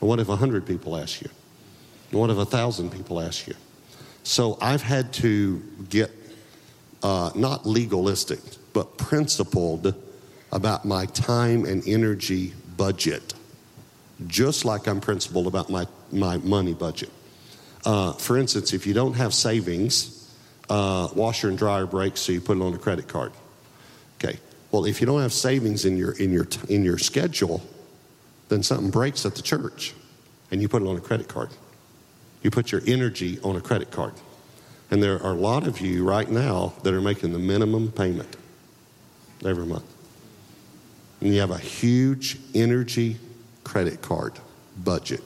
Or 0.00 0.08
what 0.08 0.18
if 0.18 0.28
100 0.28 0.66
people 0.66 0.96
ask 0.96 1.20
you? 1.20 1.30
And 2.10 2.20
what 2.20 2.30
if 2.30 2.36
1,000 2.36 2.90
people 2.90 3.20
ask 3.20 3.46
you? 3.46 3.54
So 4.24 4.58
I've 4.60 4.82
had 4.82 5.12
to 5.14 5.60
get 5.88 6.10
uh, 7.02 7.30
not 7.34 7.66
legalistic, 7.66 8.40
but 8.72 8.96
principled 8.98 9.94
about 10.50 10.84
my 10.84 11.06
time 11.06 11.64
and 11.64 11.86
energy 11.86 12.52
budget, 12.76 13.34
just 14.26 14.64
like 14.64 14.86
I'm 14.86 15.00
principled 15.00 15.46
about 15.46 15.70
my, 15.70 15.86
my 16.10 16.36
money 16.38 16.74
budget. 16.74 17.10
Uh, 17.84 18.12
for 18.12 18.38
instance, 18.38 18.72
if 18.72 18.86
you 18.86 18.94
don't 18.94 19.14
have 19.14 19.34
savings, 19.34 20.32
uh, 20.68 21.08
washer 21.14 21.48
and 21.48 21.58
dryer 21.58 21.86
breaks, 21.86 22.20
so 22.20 22.32
you 22.32 22.40
put 22.40 22.56
it 22.56 22.62
on 22.62 22.74
a 22.74 22.78
credit 22.78 23.08
card. 23.08 23.32
Okay. 24.16 24.38
Well, 24.70 24.86
if 24.86 25.00
you 25.00 25.06
don't 25.06 25.20
have 25.20 25.32
savings 25.32 25.84
in 25.84 25.96
your 25.96 26.12
in 26.12 26.32
your 26.32 26.46
in 26.68 26.84
your 26.84 26.98
schedule, 26.98 27.62
then 28.48 28.62
something 28.62 28.90
breaks 28.90 29.26
at 29.26 29.34
the 29.34 29.42
church, 29.42 29.94
and 30.50 30.62
you 30.62 30.68
put 30.68 30.82
it 30.82 30.88
on 30.88 30.96
a 30.96 31.00
credit 31.00 31.28
card. 31.28 31.50
You 32.42 32.50
put 32.50 32.72
your 32.72 32.82
energy 32.86 33.38
on 33.42 33.56
a 33.56 33.60
credit 33.60 33.90
card, 33.90 34.14
and 34.90 35.02
there 35.02 35.22
are 35.22 35.32
a 35.32 35.40
lot 35.40 35.66
of 35.66 35.80
you 35.80 36.04
right 36.04 36.30
now 36.30 36.72
that 36.84 36.94
are 36.94 37.02
making 37.02 37.32
the 37.32 37.38
minimum 37.38 37.92
payment 37.92 38.36
every 39.44 39.66
month, 39.66 39.84
and 41.20 41.34
you 41.34 41.40
have 41.40 41.50
a 41.50 41.58
huge 41.58 42.38
energy 42.54 43.18
credit 43.64 44.00
card 44.02 44.32
budget 44.82 45.22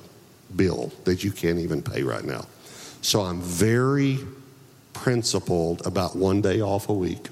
bill 0.56 0.92
that 1.04 1.22
you 1.24 1.30
can't 1.30 1.58
even 1.58 1.82
pay 1.82 2.02
right 2.02 2.24
now. 2.24 2.46
So 3.02 3.20
I'm 3.20 3.40
very 3.40 4.18
principled 4.92 5.86
about 5.86 6.16
one 6.16 6.40
day 6.40 6.60
off 6.60 6.88
a 6.88 6.94
week. 6.94 7.28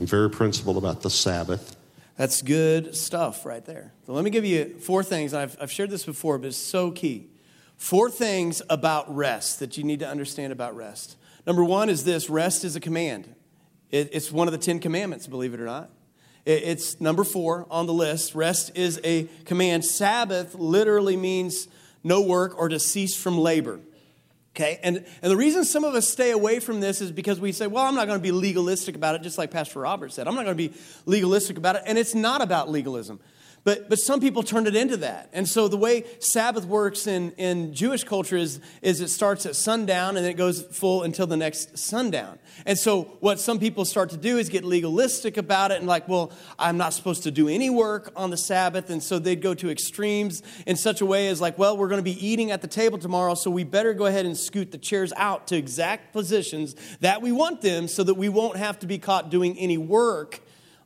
I'm 0.00 0.06
very 0.06 0.30
principled 0.30 0.76
about 0.76 1.02
the 1.02 1.10
Sabbath. 1.10 1.76
That's 2.16 2.42
good 2.42 2.96
stuff 2.96 3.44
right 3.44 3.64
there. 3.64 3.92
So 4.06 4.12
let 4.12 4.24
me 4.24 4.30
give 4.30 4.44
you 4.44 4.76
four 4.80 5.02
things. 5.02 5.34
I've, 5.34 5.56
I've 5.60 5.72
shared 5.72 5.90
this 5.90 6.04
before, 6.04 6.38
but 6.38 6.48
it's 6.48 6.56
so 6.56 6.90
key. 6.90 7.26
Four 7.76 8.10
things 8.10 8.62
about 8.70 9.14
rest 9.14 9.58
that 9.58 9.76
you 9.76 9.84
need 9.84 10.00
to 10.00 10.08
understand 10.08 10.52
about 10.52 10.76
rest. 10.76 11.16
Number 11.46 11.64
one 11.64 11.88
is 11.88 12.04
this 12.04 12.30
rest 12.30 12.64
is 12.64 12.76
a 12.76 12.80
command. 12.80 13.34
It, 13.90 14.10
it's 14.12 14.30
one 14.30 14.46
of 14.46 14.52
the 14.52 14.58
Ten 14.58 14.78
Commandments, 14.78 15.26
believe 15.26 15.52
it 15.52 15.60
or 15.60 15.66
not. 15.66 15.90
It, 16.44 16.62
it's 16.62 17.00
number 17.00 17.24
four 17.24 17.66
on 17.70 17.86
the 17.86 17.92
list. 17.92 18.34
Rest 18.34 18.76
is 18.76 19.00
a 19.04 19.24
command. 19.44 19.84
Sabbath 19.84 20.54
literally 20.54 21.16
means 21.16 21.66
no 22.04 22.22
work 22.22 22.58
or 22.58 22.68
to 22.68 22.78
cease 22.78 23.16
from 23.16 23.38
labor. 23.38 23.80
Okay, 24.54 24.78
and, 24.82 24.98
and 25.22 25.30
the 25.30 25.36
reason 25.36 25.64
some 25.64 25.82
of 25.82 25.94
us 25.94 26.08
stay 26.10 26.30
away 26.30 26.60
from 26.60 26.80
this 26.80 27.00
is 27.00 27.10
because 27.10 27.40
we 27.40 27.52
say, 27.52 27.66
well, 27.66 27.86
I'm 27.86 27.94
not 27.94 28.06
going 28.06 28.18
to 28.18 28.22
be 28.22 28.32
legalistic 28.32 28.94
about 28.96 29.14
it, 29.14 29.22
just 29.22 29.38
like 29.38 29.50
Pastor 29.50 29.80
Robert 29.80 30.12
said. 30.12 30.28
I'm 30.28 30.34
not 30.34 30.44
going 30.44 30.56
to 30.56 30.68
be 30.68 30.74
legalistic 31.06 31.56
about 31.56 31.76
it. 31.76 31.82
And 31.86 31.96
it's 31.96 32.14
not 32.14 32.42
about 32.42 32.68
legalism. 32.68 33.18
But, 33.64 33.88
but 33.88 33.98
some 34.00 34.18
people 34.18 34.42
turned 34.42 34.66
it 34.66 34.74
into 34.74 34.96
that. 34.98 35.30
And 35.32 35.48
so 35.48 35.68
the 35.68 35.76
way 35.76 36.04
Sabbath 36.18 36.64
works 36.64 37.06
in, 37.06 37.30
in 37.32 37.72
Jewish 37.72 38.02
culture 38.02 38.36
is, 38.36 38.60
is 38.82 39.00
it 39.00 39.08
starts 39.08 39.46
at 39.46 39.54
sundown 39.54 40.16
and 40.16 40.26
it 40.26 40.34
goes 40.34 40.62
full 40.62 41.04
until 41.04 41.28
the 41.28 41.36
next 41.36 41.78
sundown. 41.78 42.40
And 42.66 42.76
so 42.76 43.02
what 43.20 43.38
some 43.38 43.60
people 43.60 43.84
start 43.84 44.10
to 44.10 44.16
do 44.16 44.36
is 44.38 44.48
get 44.48 44.64
legalistic 44.64 45.36
about 45.36 45.70
it 45.70 45.78
and 45.78 45.86
like, 45.86 46.08
well, 46.08 46.32
I'm 46.58 46.76
not 46.76 46.92
supposed 46.92 47.22
to 47.22 47.30
do 47.30 47.48
any 47.48 47.70
work 47.70 48.12
on 48.16 48.30
the 48.30 48.36
Sabbath. 48.36 48.90
And 48.90 49.00
so 49.00 49.20
they'd 49.20 49.40
go 49.40 49.54
to 49.54 49.70
extremes 49.70 50.42
in 50.66 50.74
such 50.74 51.00
a 51.00 51.06
way 51.06 51.28
as 51.28 51.40
like, 51.40 51.56
well, 51.56 51.76
we're 51.76 51.88
going 51.88 52.00
to 52.00 52.02
be 52.02 52.26
eating 52.26 52.50
at 52.50 52.62
the 52.62 52.68
table 52.68 52.98
tomorrow, 52.98 53.34
so 53.34 53.50
we 53.50 53.62
better 53.62 53.94
go 53.94 54.06
ahead 54.06 54.26
and 54.26 54.36
scoot 54.36 54.72
the 54.72 54.78
chairs 54.78 55.12
out 55.16 55.46
to 55.48 55.56
exact 55.56 56.12
positions 56.12 56.74
that 57.00 57.22
we 57.22 57.30
want 57.30 57.60
them 57.60 57.86
so 57.86 58.02
that 58.02 58.14
we 58.14 58.28
won't 58.28 58.56
have 58.56 58.78
to 58.80 58.86
be 58.86 58.98
caught 58.98 59.30
doing 59.30 59.56
any 59.58 59.78
work 59.78 60.40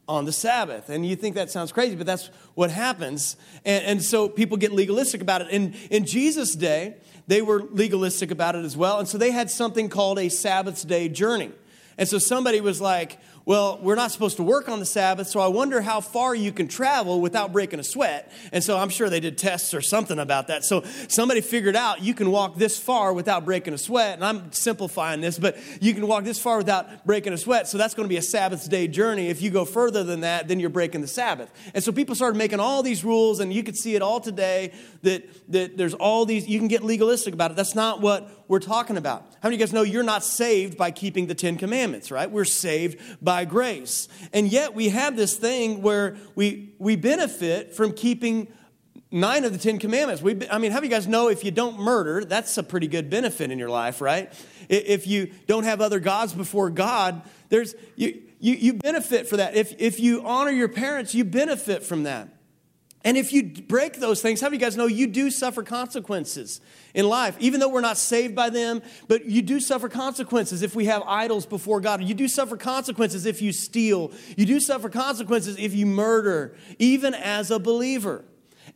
on 0.08 0.24
the 0.24 0.32
Sabbath. 0.32 0.88
And 0.88 1.04
you 1.06 1.16
think 1.16 1.34
that 1.34 1.50
sounds 1.50 1.72
crazy, 1.72 1.96
but 1.96 2.06
that's 2.06 2.30
what 2.54 2.70
happens. 2.70 3.36
And, 3.64 3.84
and 3.84 4.02
so 4.02 4.28
people 4.28 4.56
get 4.56 4.72
legalistic 4.72 5.20
about 5.20 5.42
it. 5.42 5.48
And 5.50 5.74
in 5.90 6.04
Jesus' 6.04 6.54
day, 6.54 6.96
they 7.26 7.42
were 7.42 7.62
legalistic 7.62 8.30
about 8.30 8.54
it 8.54 8.64
as 8.64 8.76
well. 8.76 8.98
And 8.98 9.08
so 9.08 9.18
they 9.18 9.32
had 9.32 9.50
something 9.50 9.88
called 9.88 10.18
a 10.18 10.28
Sabbath 10.28 10.86
day 10.86 11.08
journey. 11.08 11.50
And 11.98 12.08
so 12.08 12.18
somebody 12.18 12.60
was 12.60 12.80
like, 12.80 13.18
well, 13.46 13.78
we're 13.80 13.94
not 13.94 14.10
supposed 14.10 14.38
to 14.38 14.42
work 14.42 14.68
on 14.68 14.80
the 14.80 14.84
Sabbath, 14.84 15.28
so 15.28 15.38
I 15.38 15.46
wonder 15.46 15.80
how 15.80 16.00
far 16.00 16.34
you 16.34 16.50
can 16.50 16.66
travel 16.66 17.20
without 17.20 17.52
breaking 17.52 17.78
a 17.78 17.84
sweat. 17.84 18.32
And 18.50 18.62
so 18.62 18.76
I'm 18.76 18.88
sure 18.88 19.08
they 19.08 19.20
did 19.20 19.38
tests 19.38 19.72
or 19.72 19.80
something 19.80 20.18
about 20.18 20.48
that. 20.48 20.64
So 20.64 20.82
somebody 21.06 21.40
figured 21.40 21.76
out 21.76 22.02
you 22.02 22.12
can 22.12 22.32
walk 22.32 22.56
this 22.56 22.76
far 22.76 23.12
without 23.12 23.44
breaking 23.44 23.72
a 23.72 23.78
sweat. 23.78 24.14
And 24.14 24.24
I'm 24.24 24.50
simplifying 24.50 25.20
this, 25.20 25.38
but 25.38 25.56
you 25.80 25.94
can 25.94 26.08
walk 26.08 26.24
this 26.24 26.40
far 26.40 26.58
without 26.58 27.06
breaking 27.06 27.34
a 27.34 27.38
sweat. 27.38 27.68
So 27.68 27.78
that's 27.78 27.94
going 27.94 28.06
to 28.06 28.12
be 28.12 28.16
a 28.16 28.22
Sabbath 28.22 28.68
day 28.68 28.88
journey. 28.88 29.28
If 29.28 29.40
you 29.40 29.50
go 29.50 29.64
further 29.64 30.02
than 30.02 30.22
that, 30.22 30.48
then 30.48 30.58
you're 30.58 30.68
breaking 30.68 31.02
the 31.02 31.06
Sabbath. 31.06 31.48
And 31.72 31.84
so 31.84 31.92
people 31.92 32.16
started 32.16 32.36
making 32.36 32.58
all 32.58 32.82
these 32.82 33.04
rules, 33.04 33.38
and 33.38 33.52
you 33.52 33.62
could 33.62 33.76
see 33.76 33.94
it 33.94 34.02
all 34.02 34.18
today 34.18 34.72
that, 35.02 35.52
that 35.52 35.76
there's 35.76 35.94
all 35.94 36.26
these, 36.26 36.48
you 36.48 36.58
can 36.58 36.66
get 36.66 36.82
legalistic 36.82 37.32
about 37.32 37.52
it. 37.52 37.56
That's 37.56 37.76
not 37.76 38.00
what 38.00 38.28
we're 38.48 38.60
talking 38.60 38.96
about. 38.96 39.22
How 39.42 39.48
many 39.48 39.56
of 39.56 39.60
you 39.60 39.66
guys 39.66 39.72
know 39.72 39.82
you're 39.82 40.02
not 40.02 40.24
saved 40.24 40.76
by 40.76 40.90
keeping 40.90 41.26
the 41.26 41.34
Ten 41.34 41.56
Commandments, 41.56 42.10
right? 42.10 42.30
We're 42.30 42.44
saved 42.44 43.00
by 43.22 43.44
grace. 43.44 44.08
And 44.32 44.48
yet 44.48 44.74
we 44.74 44.90
have 44.90 45.16
this 45.16 45.36
thing 45.36 45.82
where 45.82 46.16
we, 46.34 46.74
we 46.78 46.96
benefit 46.96 47.74
from 47.74 47.92
keeping 47.92 48.48
nine 49.10 49.44
of 49.44 49.52
the 49.52 49.58
Ten 49.58 49.78
Commandments. 49.78 50.22
We, 50.22 50.48
I 50.48 50.58
mean, 50.58 50.70
how 50.70 50.78
many 50.78 50.78
of 50.78 50.84
you 50.84 50.90
guys 50.90 51.06
know 51.06 51.28
if 51.28 51.44
you 51.44 51.50
don't 51.50 51.78
murder, 51.78 52.24
that's 52.24 52.56
a 52.58 52.62
pretty 52.62 52.88
good 52.88 53.10
benefit 53.10 53.50
in 53.50 53.58
your 53.58 53.70
life, 53.70 54.00
right? 54.00 54.32
If 54.68 55.06
you 55.06 55.32
don't 55.46 55.64
have 55.64 55.80
other 55.80 56.00
gods 56.00 56.32
before 56.32 56.70
God, 56.70 57.22
there's, 57.48 57.74
you, 57.94 58.22
you, 58.40 58.54
you 58.54 58.72
benefit 58.74 59.28
for 59.28 59.36
that. 59.38 59.56
If, 59.56 59.74
if 59.78 60.00
you 60.00 60.24
honor 60.24 60.50
your 60.50 60.68
parents, 60.68 61.14
you 61.14 61.24
benefit 61.24 61.82
from 61.82 62.04
that. 62.04 62.28
And 63.04 63.16
if 63.16 63.32
you 63.32 63.44
break 63.44 64.00
those 64.00 64.20
things, 64.20 64.40
how 64.40 64.48
of 64.48 64.52
you 64.52 64.58
guys 64.58 64.76
know 64.76 64.86
you 64.86 65.06
do 65.06 65.30
suffer 65.30 65.62
consequences 65.62 66.60
in 66.92 67.08
life? 67.08 67.36
Even 67.38 67.60
though 67.60 67.68
we're 67.68 67.80
not 67.80 67.98
saved 67.98 68.34
by 68.34 68.50
them, 68.50 68.82
but 69.06 69.26
you 69.26 69.42
do 69.42 69.60
suffer 69.60 69.88
consequences 69.88 70.62
if 70.62 70.74
we 70.74 70.86
have 70.86 71.02
idols 71.06 71.46
before 71.46 71.80
God. 71.80 72.02
You 72.02 72.14
do 72.14 72.26
suffer 72.26 72.56
consequences 72.56 73.24
if 73.24 73.40
you 73.40 73.52
steal. 73.52 74.10
You 74.36 74.44
do 74.44 74.58
suffer 74.58 74.88
consequences 74.88 75.56
if 75.56 75.72
you 75.72 75.86
murder, 75.86 76.56
even 76.80 77.14
as 77.14 77.52
a 77.52 77.60
believer. 77.60 78.24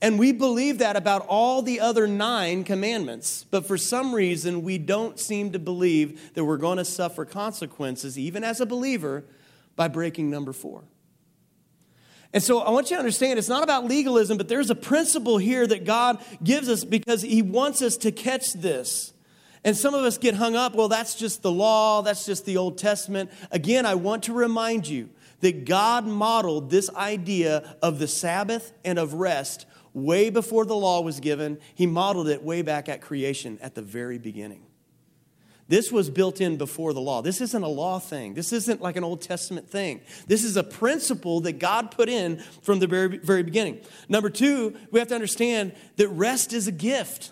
And 0.01 0.19
we 0.19 0.33
believe 0.33 0.79
that 0.79 0.97
about 0.97 1.27
all 1.27 1.61
the 1.63 1.81
other 1.81 2.07
nine 2.07 2.63
commandments. 2.63 3.45
But 3.51 3.67
for 3.67 3.77
some 3.77 4.15
reason, 4.15 4.63
we 4.63 4.79
don't 4.79 5.19
seem 5.19 5.53
to 5.53 5.59
believe 5.59 6.35
that 6.35 6.45
we're 6.45 6.57
going 6.57 6.79
to 6.79 6.85
suffer 6.85 7.25
consequences, 7.25 8.19
even 8.19 8.45
as 8.45 8.61
a 8.61 8.67
believer, 8.67 9.25
by 9.77 9.89
breaking 9.89 10.31
number 10.31 10.53
four. 10.53 10.85
And 12.33 12.43
so 12.43 12.61
I 12.61 12.71
want 12.71 12.91
you 12.91 12.97
to 12.97 13.01
understand 13.01 13.39
it's 13.39 13.49
not 13.49 13.65
about 13.65 13.87
legalism, 13.87 14.37
but 14.37 14.49
there's 14.49 14.71
a 14.71 14.75
principle 14.75 15.39
here 15.39 15.67
that 15.67 15.85
God 15.85 16.23
gives 16.43 16.69
us 16.69 16.85
because 16.85 17.23
He 17.23 17.43
wants 17.43 17.83
us 17.83 17.97
to 17.99 18.13
catch 18.13 18.53
this. 18.53 19.13
And 19.65 19.77
some 19.77 19.95
of 19.95 20.05
us 20.05 20.17
get 20.17 20.35
hung 20.35 20.57
up, 20.57 20.75
well, 20.75 20.89
that's 20.89 21.15
just 21.17 21.43
the 21.43 21.53
law, 21.53 22.03
that's 22.03 22.25
just 22.25 22.47
the 22.47 22.57
Old 22.57 22.79
Testament. 22.79 23.31
Again, 23.51 23.85
I 23.85 23.95
want 23.95 24.23
to 24.25 24.33
remind 24.33 24.89
you 24.89 25.11
that 25.41 25.65
God 25.65 26.07
modeled 26.07 26.71
this 26.71 26.89
idea 26.95 27.77
of 27.83 27.99
the 27.99 28.09
Sabbath 28.09 28.73
and 28.85 28.99
of 28.99 29.15
rest 29.15 29.67
way 29.93 30.31
before 30.31 30.65
the 30.65 30.77
law 30.77 31.03
was 31.03 31.21
given. 31.21 31.59
He 31.75 31.87
modeled 31.87 32.29
it 32.29 32.43
way 32.43 32.63
back 32.63 32.89
at 32.89 33.01
creation 33.01 33.59
at 33.61 33.75
the 33.75 33.83
very 33.83 34.19
beginning. 34.19 34.63
This 35.71 35.93
was 35.93 36.11
built 36.11 36.41
in 36.41 36.57
before 36.57 36.93
the 36.93 37.01
law. 37.01 37.23
This 37.23 37.41
isn't 37.41 37.63
a 37.63 37.69
law 37.69 38.01
thing. 38.01 38.35
This 38.35 38.53
isn't 38.53 38.83
like 38.83 38.97
an 38.97 39.05
Old 39.05 39.23
Testament 39.23 39.71
thing. 39.71 40.01
This 40.27 40.43
is 40.43 40.57
a 40.57 40.65
principle 40.65 41.39
that 41.43 41.61
God 41.61 41.93
put 41.93 42.09
in 42.09 42.43
from 42.63 42.81
the 42.81 42.89
very, 42.89 43.19
very 43.19 43.45
beginning. 43.45 43.79
Number 44.09 44.31
two, 44.31 44.77
we 44.91 44.99
have 44.99 45.07
to 45.09 45.15
understand 45.15 45.73
that 45.95 46.09
rest 46.09 46.53
is 46.53 46.67
a 46.67 46.73
gift. 46.73 47.31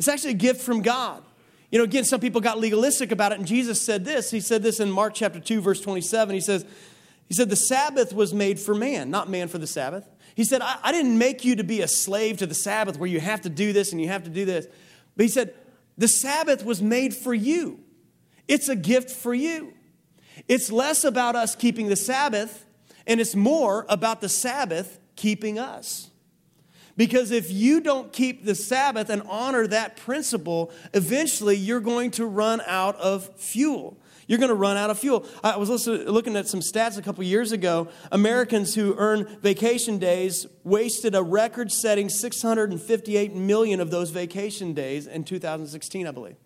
It's 0.00 0.08
actually 0.08 0.32
a 0.32 0.34
gift 0.34 0.62
from 0.62 0.82
God. 0.82 1.22
You 1.70 1.78
know, 1.78 1.84
again, 1.84 2.02
some 2.02 2.18
people 2.18 2.40
got 2.40 2.58
legalistic 2.58 3.12
about 3.12 3.30
it, 3.30 3.38
and 3.38 3.46
Jesus 3.46 3.80
said 3.80 4.04
this. 4.04 4.32
He 4.32 4.40
said 4.40 4.64
this 4.64 4.80
in 4.80 4.90
Mark 4.90 5.14
chapter 5.14 5.38
2, 5.38 5.60
verse 5.60 5.80
27. 5.80 6.34
He 6.34 6.40
says, 6.40 6.66
He 7.28 7.34
said, 7.34 7.50
The 7.50 7.54
Sabbath 7.54 8.12
was 8.12 8.34
made 8.34 8.58
for 8.58 8.74
man, 8.74 9.12
not 9.12 9.30
man 9.30 9.46
for 9.46 9.58
the 9.58 9.68
Sabbath. 9.68 10.08
He 10.34 10.42
said, 10.42 10.60
I, 10.60 10.78
I 10.82 10.90
didn't 10.90 11.16
make 11.18 11.44
you 11.44 11.54
to 11.54 11.62
be 11.62 11.82
a 11.82 11.88
slave 11.88 12.38
to 12.38 12.46
the 12.46 12.54
Sabbath 12.54 12.98
where 12.98 13.08
you 13.08 13.20
have 13.20 13.42
to 13.42 13.48
do 13.48 13.72
this 13.72 13.92
and 13.92 14.00
you 14.00 14.08
have 14.08 14.24
to 14.24 14.30
do 14.30 14.44
this. 14.44 14.66
But 15.16 15.22
he 15.22 15.28
said, 15.28 15.54
the 16.00 16.08
Sabbath 16.08 16.64
was 16.64 16.80
made 16.80 17.14
for 17.14 17.34
you, 17.34 17.78
it's 18.48 18.70
a 18.70 18.74
gift 18.74 19.10
for 19.10 19.34
you. 19.34 19.74
It's 20.48 20.72
less 20.72 21.04
about 21.04 21.36
us 21.36 21.54
keeping 21.54 21.88
the 21.88 21.96
Sabbath, 21.96 22.64
and 23.06 23.20
it's 23.20 23.34
more 23.34 23.84
about 23.86 24.22
the 24.22 24.28
Sabbath 24.30 24.98
keeping 25.14 25.58
us. 25.58 26.08
Because 26.96 27.30
if 27.30 27.52
you 27.52 27.82
don't 27.82 28.14
keep 28.14 28.46
the 28.46 28.54
Sabbath 28.54 29.10
and 29.10 29.22
honor 29.28 29.66
that 29.66 29.98
principle, 29.98 30.72
eventually 30.94 31.56
you're 31.56 31.80
going 31.80 32.12
to 32.12 32.24
run 32.24 32.62
out 32.66 32.96
of 32.96 33.36
fuel 33.36 33.98
you're 34.30 34.38
going 34.38 34.50
to 34.50 34.54
run 34.54 34.76
out 34.76 34.90
of 34.90 34.98
fuel. 35.00 35.26
I 35.42 35.56
was 35.56 35.88
looking 35.88 36.36
at 36.36 36.46
some 36.46 36.60
stats 36.60 36.96
a 36.96 37.02
couple 37.02 37.24
years 37.24 37.50
ago. 37.50 37.88
Americans 38.12 38.76
who 38.76 38.94
earn 38.96 39.26
vacation 39.42 39.98
days 39.98 40.46
wasted 40.62 41.16
a 41.16 41.22
record 41.22 41.72
setting 41.72 42.08
658 42.08 43.34
million 43.34 43.80
of 43.80 43.90
those 43.90 44.10
vacation 44.10 44.72
days 44.72 45.08
in 45.08 45.24
2016, 45.24 46.06
I 46.06 46.12
believe. 46.12 46.36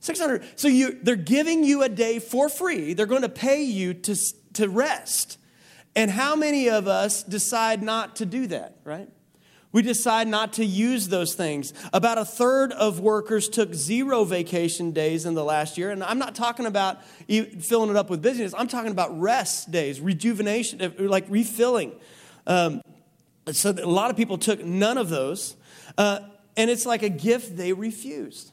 600. 0.00 0.44
So 0.54 0.68
you, 0.68 0.98
they're 1.02 1.16
giving 1.16 1.64
you 1.64 1.82
a 1.82 1.88
day 1.88 2.18
for 2.18 2.50
free. 2.50 2.92
They're 2.92 3.06
going 3.06 3.22
to 3.22 3.30
pay 3.30 3.62
you 3.62 3.94
to, 3.94 4.16
to 4.52 4.68
rest. 4.68 5.38
And 5.96 6.10
how 6.10 6.36
many 6.36 6.68
of 6.68 6.86
us 6.86 7.22
decide 7.22 7.82
not 7.82 8.16
to 8.16 8.26
do 8.26 8.48
that, 8.48 8.76
right? 8.84 9.08
We 9.74 9.82
decide 9.82 10.28
not 10.28 10.52
to 10.52 10.64
use 10.64 11.08
those 11.08 11.34
things. 11.34 11.74
About 11.92 12.16
a 12.16 12.24
third 12.24 12.70
of 12.70 13.00
workers 13.00 13.48
took 13.48 13.74
zero 13.74 14.22
vacation 14.22 14.92
days 14.92 15.26
in 15.26 15.34
the 15.34 15.42
last 15.42 15.76
year. 15.76 15.90
And 15.90 16.04
I'm 16.04 16.20
not 16.20 16.36
talking 16.36 16.64
about 16.64 17.04
filling 17.04 17.90
it 17.90 17.96
up 17.96 18.08
with 18.08 18.22
business, 18.22 18.54
I'm 18.56 18.68
talking 18.68 18.92
about 18.92 19.20
rest 19.20 19.72
days, 19.72 20.00
rejuvenation, 20.00 20.80
uh, 20.80 20.90
like 20.98 21.26
refilling. 21.28 21.90
Um, 22.46 22.82
so 23.50 23.72
a 23.72 23.84
lot 23.84 24.12
of 24.12 24.16
people 24.16 24.38
took 24.38 24.62
none 24.64 24.96
of 24.96 25.08
those. 25.08 25.56
Uh, 25.98 26.20
and 26.56 26.70
it's 26.70 26.86
like 26.86 27.02
a 27.02 27.08
gift 27.08 27.56
they 27.56 27.72
refused. 27.72 28.52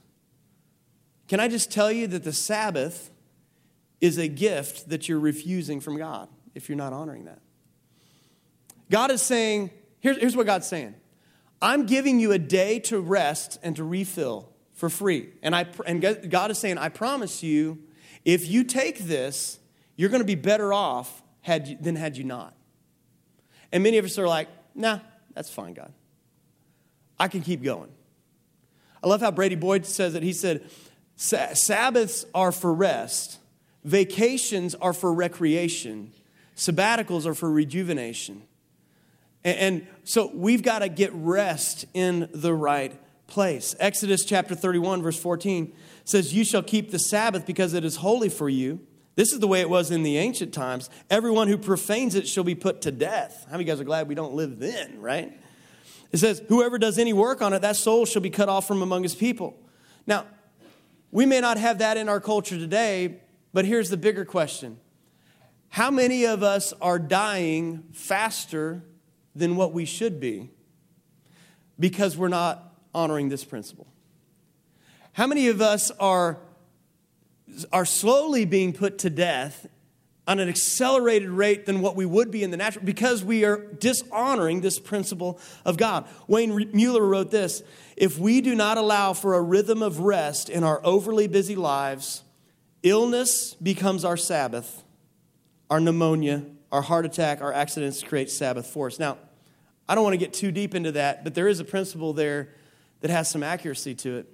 Can 1.27 1.39
I 1.39 1.47
just 1.47 1.71
tell 1.71 1.91
you 1.91 2.07
that 2.07 2.23
the 2.23 2.33
Sabbath 2.33 3.11
is 4.01 4.17
a 4.17 4.27
gift 4.27 4.89
that 4.89 5.07
you're 5.07 5.19
refusing 5.19 5.81
from 5.81 5.99
God 5.99 6.29
if 6.55 6.67
you're 6.67 6.79
not 6.79 6.93
honoring 6.93 7.25
that? 7.25 7.41
God 8.89 9.11
is 9.11 9.21
saying, 9.21 9.69
here's, 9.99 10.17
here's 10.17 10.35
what 10.35 10.47
God's 10.47 10.65
saying 10.65 10.95
I'm 11.61 11.85
giving 11.85 12.19
you 12.19 12.31
a 12.31 12.39
day 12.39 12.79
to 12.79 12.99
rest 12.99 13.59
and 13.61 13.75
to 13.75 13.83
refill 13.83 14.49
for 14.73 14.89
free. 14.89 15.29
And, 15.43 15.55
I, 15.55 15.67
and 15.85 16.01
God 16.29 16.51
is 16.51 16.57
saying, 16.57 16.77
I 16.77 16.89
promise 16.89 17.43
you, 17.43 17.79
if 18.25 18.47
you 18.47 18.63
take 18.63 18.99
this, 18.99 19.59
you're 19.95 20.09
going 20.09 20.21
to 20.21 20.25
be 20.25 20.35
better 20.35 20.73
off 20.73 21.21
had 21.41 21.67
you, 21.67 21.77
than 21.79 21.95
had 21.95 22.17
you 22.17 22.23
not. 22.23 22.55
And 23.71 23.83
many 23.83 23.97
of 23.97 24.05
us 24.05 24.17
are 24.17 24.27
like, 24.27 24.47
nah, 24.73 24.99
that's 25.33 25.49
fine, 25.49 25.73
God. 25.73 25.93
I 27.19 27.27
can 27.27 27.41
keep 27.41 27.61
going. 27.61 27.91
I 29.03 29.07
love 29.07 29.21
how 29.21 29.31
Brady 29.31 29.55
Boyd 29.55 29.85
says 29.85 30.15
it. 30.15 30.23
He 30.23 30.33
said, 30.33 30.69
Sabbaths 31.15 32.25
are 32.33 32.51
for 32.51 32.73
rest, 32.73 33.39
vacations 33.83 34.73
are 34.75 34.93
for 34.93 35.13
recreation, 35.13 36.13
sabbaticals 36.55 37.27
are 37.27 37.35
for 37.35 37.51
rejuvenation. 37.51 38.43
And, 39.43 39.87
so 40.03 40.31
we've 40.33 40.61
got 40.61 40.79
to 40.79 40.89
get 40.89 41.11
rest 41.13 41.85
in 41.93 42.29
the 42.33 42.53
right 42.53 42.99
place. 43.27 43.75
Exodus 43.79 44.23
chapter 44.25 44.55
31, 44.55 45.01
verse 45.01 45.19
14 45.19 45.73
says, 46.03 46.33
You 46.33 46.43
shall 46.43 46.63
keep 46.63 46.91
the 46.91 46.99
Sabbath 46.99 47.45
because 47.45 47.73
it 47.73 47.85
is 47.85 47.97
holy 47.97 48.29
for 48.29 48.49
you. 48.49 48.79
This 49.15 49.33
is 49.33 49.39
the 49.39 49.47
way 49.47 49.61
it 49.61 49.69
was 49.69 49.91
in 49.91 50.03
the 50.03 50.17
ancient 50.17 50.53
times. 50.53 50.89
Everyone 51.09 51.47
who 51.47 51.57
profanes 51.57 52.15
it 52.15 52.27
shall 52.27 52.43
be 52.43 52.55
put 52.55 52.81
to 52.83 52.91
death. 52.91 53.45
How 53.47 53.53
many 53.53 53.63
guys 53.65 53.79
are 53.79 53.85
glad 53.85 54.07
we 54.07 54.15
don't 54.15 54.33
live 54.33 54.59
then, 54.59 55.01
right? 55.01 55.37
It 56.11 56.17
says, 56.17 56.41
Whoever 56.47 56.77
does 56.77 56.97
any 56.97 57.13
work 57.13 57.41
on 57.41 57.53
it, 57.53 57.61
that 57.61 57.75
soul 57.75 58.05
shall 58.05 58.21
be 58.21 58.29
cut 58.29 58.49
off 58.49 58.67
from 58.67 58.81
among 58.81 59.03
his 59.03 59.15
people. 59.15 59.57
Now, 60.07 60.25
we 61.11 61.25
may 61.25 61.41
not 61.41 61.57
have 61.57 61.79
that 61.79 61.97
in 61.97 62.09
our 62.09 62.19
culture 62.19 62.57
today, 62.57 63.21
but 63.53 63.65
here's 63.65 63.89
the 63.89 63.97
bigger 63.97 64.25
question 64.25 64.79
How 65.69 65.91
many 65.91 66.25
of 66.25 66.43
us 66.43 66.73
are 66.81 66.99
dying 66.99 67.83
faster 67.91 68.83
than 69.35 69.55
what 69.55 69.73
we 69.73 69.85
should 69.85 70.19
be 70.19 70.49
because 71.79 72.17
we're 72.17 72.27
not 72.27 72.75
honoring 72.93 73.29
this 73.29 73.43
principle? 73.43 73.87
How 75.13 75.27
many 75.27 75.47
of 75.47 75.61
us 75.61 75.91
are, 75.99 76.39
are 77.71 77.85
slowly 77.85 78.45
being 78.45 78.73
put 78.73 78.97
to 78.99 79.09
death 79.09 79.67
on 80.27 80.39
an 80.39 80.47
accelerated 80.47 81.29
rate 81.29 81.65
than 81.65 81.81
what 81.81 81.95
we 81.95 82.05
would 82.05 82.31
be 82.31 82.43
in 82.43 82.51
the 82.51 82.57
natural 82.57 82.85
because 82.85 83.23
we 83.23 83.43
are 83.43 83.57
dishonoring 83.57 84.61
this 84.61 84.79
principle 84.79 85.39
of 85.65 85.77
God. 85.77 86.05
Wayne 86.27 86.69
Mueller 86.73 87.05
wrote 87.05 87.31
this 87.31 87.63
If 87.97 88.17
we 88.17 88.39
do 88.41 88.55
not 88.55 88.77
allow 88.77 89.13
for 89.13 89.33
a 89.33 89.41
rhythm 89.41 89.81
of 89.81 89.99
rest 89.99 90.49
in 90.49 90.63
our 90.63 90.79
overly 90.85 91.27
busy 91.27 91.55
lives, 91.55 92.23
illness 92.83 93.55
becomes 93.55 94.05
our 94.05 94.17
Sabbath, 94.17 94.83
our 95.69 95.79
pneumonia, 95.79 96.45
our 96.71 96.81
heart 96.81 97.05
attack, 97.05 97.41
our 97.41 97.53
accidents 97.53 98.01
create 98.01 98.29
Sabbath 98.29 98.67
for 98.67 98.87
us. 98.87 98.99
Now, 98.99 99.17
I 99.89 99.95
don't 99.95 100.03
want 100.03 100.13
to 100.13 100.17
get 100.17 100.33
too 100.33 100.51
deep 100.51 100.73
into 100.73 100.93
that, 100.93 101.23
but 101.23 101.35
there 101.35 101.47
is 101.47 101.59
a 101.59 101.65
principle 101.65 102.13
there 102.13 102.49
that 103.01 103.11
has 103.11 103.29
some 103.29 103.43
accuracy 103.43 103.95
to 103.95 104.17
it. 104.17 104.27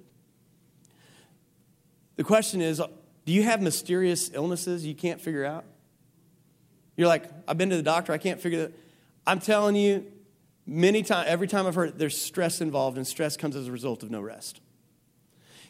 The 2.16 2.24
question 2.24 2.60
is 2.60 2.80
do 3.24 3.32
you 3.32 3.42
have 3.42 3.60
mysterious 3.60 4.30
illnesses 4.32 4.86
you 4.86 4.94
can't 4.94 5.20
figure 5.20 5.44
out? 5.44 5.64
You're 6.96 7.08
like, 7.08 7.24
I've 7.46 7.58
been 7.58 7.70
to 7.70 7.76
the 7.76 7.82
doctor, 7.82 8.12
I 8.12 8.18
can't 8.18 8.40
figure 8.40 8.62
that. 8.62 8.72
I'm 9.26 9.38
telling 9.38 9.76
you, 9.76 10.10
many 10.66 11.02
times, 11.02 11.28
every 11.28 11.46
time 11.46 11.66
I've 11.66 11.74
heard 11.74 11.90
it, 11.90 11.98
there's 11.98 12.20
stress 12.20 12.60
involved, 12.60 12.96
and 12.96 13.06
stress 13.06 13.36
comes 13.36 13.54
as 13.54 13.68
a 13.68 13.72
result 13.72 14.02
of 14.02 14.10
no 14.10 14.20
rest. 14.20 14.60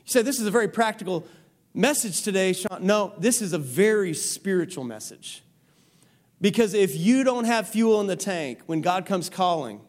You 0.05 0.13
say, 0.13 0.23
This 0.23 0.41
is 0.41 0.47
a 0.47 0.51
very 0.51 0.69
practical 0.69 1.27
message 1.75 2.23
today, 2.23 2.53
Sean. 2.53 2.87
No, 2.87 3.13
this 3.19 3.43
is 3.43 3.53
a 3.53 3.59
very 3.59 4.15
spiritual 4.15 4.85
message. 4.85 5.43
Because 6.41 6.75
if 6.75 6.97
you 6.97 7.25
don't 7.25 7.45
have 7.45 7.69
fuel 7.69 8.01
in 8.01 8.07
the 8.07 8.17
tank 8.17 8.61
when 8.67 8.81
God 8.81 9.07
comes 9.07 9.29
calling, 9.29 9.81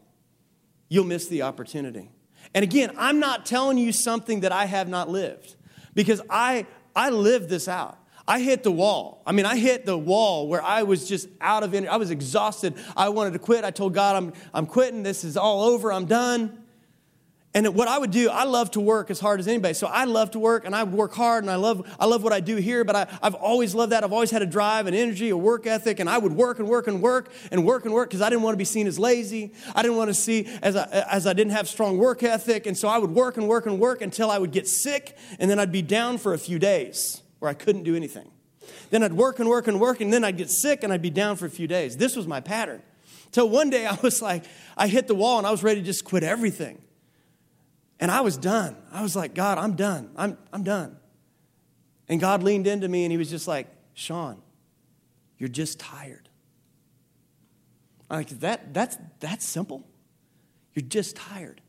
you'll 0.88 1.04
miss 1.04 1.28
the 1.28 1.42
opportunity. 1.42 2.10
And 2.54 2.64
again, 2.64 2.90
I'm 2.98 3.20
not 3.20 3.46
telling 3.46 3.78
you 3.78 3.92
something 3.92 4.40
that 4.40 4.52
I 4.52 4.64
have 4.64 4.88
not 4.88 5.08
lived 5.08 5.54
because 5.94 6.20
I, 6.28 6.66
I 6.96 7.10
lived 7.10 7.48
this 7.48 7.68
out. 7.68 7.96
I 8.26 8.40
hit 8.40 8.62
the 8.62 8.72
wall. 8.72 9.22
I 9.26 9.32
mean, 9.32 9.46
I 9.46 9.56
hit 9.56 9.86
the 9.86 9.98
wall 9.98 10.48
where 10.48 10.62
I 10.62 10.84
was 10.84 11.08
just 11.08 11.28
out 11.40 11.62
of 11.62 11.74
energy. 11.74 11.88
I 11.88 11.96
was 11.96 12.10
exhausted. 12.10 12.74
I 12.96 13.08
wanted 13.08 13.32
to 13.32 13.38
quit. 13.38 13.64
I 13.64 13.70
told 13.70 13.94
God, 13.94 14.16
I'm, 14.16 14.32
I'm 14.54 14.66
quitting. 14.66 15.02
This 15.02 15.24
is 15.24 15.36
all 15.36 15.64
over. 15.64 15.92
I'm 15.92 16.06
done. 16.06 16.59
And 17.52 17.74
what 17.74 17.88
I 17.88 17.98
would 17.98 18.12
do, 18.12 18.30
I 18.30 18.44
love 18.44 18.70
to 18.72 18.80
work 18.80 19.10
as 19.10 19.18
hard 19.18 19.40
as 19.40 19.48
anybody. 19.48 19.74
So 19.74 19.88
I 19.88 20.04
love 20.04 20.30
to 20.32 20.38
work 20.38 20.64
and 20.64 20.74
I 20.74 20.84
work 20.84 21.12
hard 21.12 21.42
and 21.42 21.50
I 21.50 21.56
love, 21.56 21.84
I 21.98 22.06
love 22.06 22.22
what 22.22 22.32
I 22.32 22.38
do 22.38 22.56
here, 22.56 22.84
but 22.84 22.94
I, 22.94 23.18
I've 23.20 23.34
always 23.34 23.74
loved 23.74 23.90
that. 23.90 24.04
I've 24.04 24.12
always 24.12 24.30
had 24.30 24.40
a 24.40 24.46
drive, 24.46 24.86
an 24.86 24.94
energy, 24.94 25.30
a 25.30 25.36
work 25.36 25.66
ethic, 25.66 25.98
and 25.98 26.08
I 26.08 26.16
would 26.16 26.30
work 26.30 26.60
and 26.60 26.68
work 26.68 26.86
and 26.86 27.02
work 27.02 27.32
and 27.50 27.66
work 27.66 27.84
and 27.84 27.92
work 27.92 28.08
because 28.08 28.22
I 28.22 28.30
didn't 28.30 28.42
want 28.42 28.54
to 28.54 28.58
be 28.58 28.64
seen 28.64 28.86
as 28.86 29.00
lazy. 29.00 29.52
I 29.74 29.82
didn't 29.82 29.96
want 29.96 30.10
to 30.10 30.14
see 30.14 30.46
as 30.62 30.76
I, 30.76 30.84
as 31.10 31.26
I 31.26 31.32
didn't 31.32 31.52
have 31.52 31.68
strong 31.68 31.98
work 31.98 32.22
ethic. 32.22 32.66
And 32.66 32.78
so 32.78 32.86
I 32.86 32.98
would 32.98 33.10
work 33.10 33.36
and 33.36 33.48
work 33.48 33.66
and 33.66 33.80
work 33.80 34.00
until 34.00 34.30
I 34.30 34.38
would 34.38 34.52
get 34.52 34.68
sick 34.68 35.16
and 35.40 35.50
then 35.50 35.58
I'd 35.58 35.72
be 35.72 35.82
down 35.82 36.18
for 36.18 36.32
a 36.32 36.38
few 36.38 36.60
days 36.60 37.20
where 37.40 37.50
I 37.50 37.54
couldn't 37.54 37.82
do 37.82 37.96
anything. 37.96 38.30
Then 38.90 39.02
I'd 39.02 39.14
work 39.14 39.40
and 39.40 39.48
work 39.48 39.66
and 39.66 39.80
work, 39.80 40.00
and 40.00 40.12
then 40.12 40.22
I'd 40.22 40.36
get 40.36 40.50
sick 40.50 40.84
and 40.84 40.92
I'd 40.92 41.02
be 41.02 41.10
down 41.10 41.34
for 41.34 41.46
a 41.46 41.50
few 41.50 41.66
days. 41.66 41.96
This 41.96 42.14
was 42.14 42.28
my 42.28 42.40
pattern. 42.40 42.82
Till 43.32 43.48
one 43.48 43.70
day 43.70 43.86
I 43.86 43.98
was 44.02 44.22
like, 44.22 44.44
I 44.76 44.86
hit 44.86 45.08
the 45.08 45.16
wall 45.16 45.38
and 45.38 45.46
I 45.48 45.50
was 45.50 45.64
ready 45.64 45.80
to 45.80 45.86
just 45.86 46.04
quit 46.04 46.22
everything. 46.22 46.80
And 48.00 48.10
I 48.10 48.22
was 48.22 48.36
done. 48.36 48.76
I 48.90 49.02
was 49.02 49.14
like, 49.14 49.34
God, 49.34 49.58
I'm 49.58 49.76
done. 49.76 50.10
I'm, 50.16 50.38
I'm 50.52 50.64
done. 50.64 50.96
And 52.08 52.20
God 52.20 52.42
leaned 52.42 52.66
into 52.66 52.88
me 52.88 53.04
and 53.04 53.12
he 53.12 53.18
was 53.18 53.30
just 53.30 53.46
like, 53.46 53.68
Sean, 53.94 54.42
you're 55.38 55.48
just 55.48 55.78
tired. 55.78 56.28
I'm 58.08 58.18
like, 58.18 58.28
that, 58.40 58.74
that's, 58.74 58.98
that's 59.20 59.44
simple. 59.44 59.86
You're 60.74 60.86
just 60.86 61.14
tired 61.14 61.60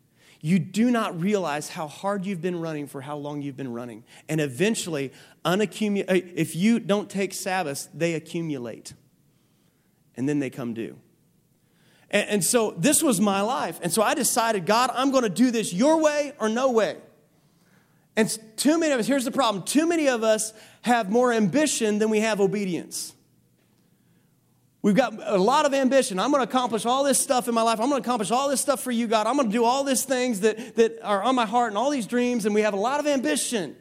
you 0.42 0.58
do 0.58 0.90
not 0.90 1.20
realize 1.22 1.70
how 1.70 1.88
hard 1.88 2.26
you've 2.26 2.42
been 2.42 2.60
running 2.60 2.88
for 2.88 3.02
how 3.02 3.16
long 3.16 3.42
you've 3.42 3.56
been 3.56 3.72
running. 3.72 4.04
And 4.28 4.42
eventually, 4.42 5.14
unaccumulate, 5.46 6.10
uh, 6.10 6.28
if 6.36 6.56
you 6.56 6.80
don't 6.80 7.10
take 7.10 7.34
Sabbaths, 7.34 7.88
they 7.94 8.16
accumulate. 8.16 8.94
And 10.16 10.28
then 10.28 10.40
they 10.40 10.50
come 10.50 10.74
due. 10.74 10.98
And, 12.12 12.30
and 12.30 12.44
so 12.44 12.76
this 12.78 13.02
was 13.02 13.20
my 13.20 13.42
life. 13.42 13.80
And 13.82 13.92
so 13.92 14.04
I 14.04 14.14
decided, 14.14 14.68
God, 14.68 14.92
I'm 14.94 15.10
going 15.10 15.24
to 15.24 15.30
do 15.30 15.50
this 15.50 15.74
your 15.74 16.00
way 16.00 16.34
or 16.40 16.50
no 16.50 16.72
way. 16.72 16.98
And 18.16 18.38
too 18.58 18.78
many 18.78 18.92
of 18.92 19.00
us, 19.00 19.08
here's 19.08 19.26
the 19.26 19.32
problem 19.32 19.64
too 19.64 19.88
many 19.88 20.08
of 20.08 20.24
us 20.24 20.54
have 20.82 21.10
more 21.10 21.32
ambition 21.32 21.98
than 21.98 22.10
we 22.10 22.20
have 22.20 22.40
obedience. 22.40 23.14
We've 24.84 24.96
got 24.96 25.14
a 25.24 25.38
lot 25.38 25.66
of 25.66 25.76
ambition. 25.76 26.20
I'm 26.20 26.32
going 26.32 26.44
to 26.44 26.50
accomplish 26.50 26.88
all 26.88 27.04
this 27.04 27.20
stuff 27.20 27.48
in 27.48 27.54
my 27.54 27.62
life. 27.62 27.80
I'm 27.80 27.88
going 27.90 28.02
to 28.02 28.08
accomplish 28.08 28.32
all 28.32 28.50
this 28.50 28.62
stuff 28.62 28.82
for 28.82 28.92
you, 28.92 29.06
God. 29.06 29.28
I'm 29.28 29.36
going 29.36 29.48
to 29.48 29.54
do 29.54 29.64
all 29.64 29.84
these 29.84 30.06
things 30.06 30.40
that, 30.40 30.76
that 30.76 31.00
are 31.04 31.22
on 31.22 31.36
my 31.36 31.46
heart 31.46 31.70
and 31.70 31.78
all 31.78 31.92
these 31.92 32.08
dreams, 32.08 32.48
and 32.48 32.56
we 32.56 32.62
have 32.62 32.74
a 32.74 32.80
lot 32.80 33.00
of 33.00 33.06
ambition. 33.06 33.76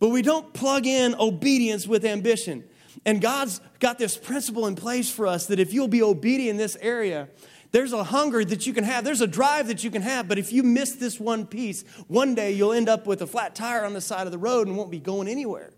But 0.00 0.08
we 0.08 0.20
don't 0.20 0.52
plug 0.52 0.86
in 0.86 1.14
obedience 1.14 1.86
with 1.86 2.04
ambition. 2.04 2.64
And 3.04 3.20
God's 3.20 3.60
got 3.80 3.98
this 3.98 4.16
principle 4.16 4.66
in 4.66 4.74
place 4.74 5.10
for 5.10 5.26
us 5.26 5.46
that 5.46 5.58
if 5.58 5.72
you'll 5.72 5.88
be 5.88 6.02
obedient 6.02 6.50
in 6.50 6.56
this 6.56 6.76
area, 6.80 7.28
there's 7.72 7.92
a 7.92 8.04
hunger 8.04 8.44
that 8.44 8.66
you 8.66 8.72
can 8.72 8.84
have, 8.84 9.04
there's 9.04 9.22
a 9.22 9.26
drive 9.26 9.68
that 9.68 9.82
you 9.82 9.90
can 9.90 10.02
have, 10.02 10.28
but 10.28 10.38
if 10.38 10.52
you 10.52 10.62
miss 10.62 10.92
this 10.92 11.18
one 11.18 11.46
piece, 11.46 11.84
one 12.06 12.34
day 12.34 12.52
you'll 12.52 12.72
end 12.72 12.88
up 12.88 13.06
with 13.06 13.22
a 13.22 13.26
flat 13.26 13.54
tire 13.54 13.84
on 13.84 13.94
the 13.94 14.00
side 14.00 14.26
of 14.26 14.32
the 14.32 14.38
road 14.38 14.66
and 14.66 14.76
won't 14.76 14.90
be 14.90 14.98
going 14.98 15.26
anywhere. 15.26 15.72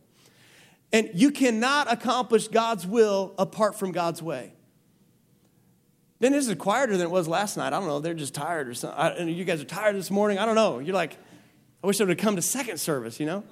And 0.92 1.10
you 1.14 1.30
cannot 1.30 1.92
accomplish 1.92 2.48
God's 2.48 2.86
will 2.86 3.34
apart 3.38 3.78
from 3.78 3.92
God's 3.92 4.22
way. 4.22 4.52
Then 6.20 6.32
this 6.32 6.48
is 6.48 6.54
quieter 6.54 6.96
than 6.96 7.06
it 7.06 7.10
was 7.10 7.28
last 7.28 7.56
night. 7.56 7.72
I 7.72 7.78
don't 7.78 7.88
know. 7.88 8.00
They're 8.00 8.14
just 8.14 8.34
tired 8.34 8.68
or 8.68 8.74
something. 8.74 8.98
I, 8.98 9.22
you 9.24 9.44
guys 9.44 9.60
are 9.60 9.66
tired 9.66 9.96
this 9.96 10.10
morning. 10.10 10.38
I 10.38 10.46
don't 10.46 10.54
know. 10.54 10.78
You're 10.78 10.94
like, 10.94 11.16
I 11.82 11.86
wish 11.86 12.00
I 12.00 12.04
would 12.04 12.10
have 12.10 12.18
come 12.18 12.36
to 12.36 12.42
second 12.42 12.78
service, 12.78 13.20
you 13.20 13.26
know? 13.26 13.44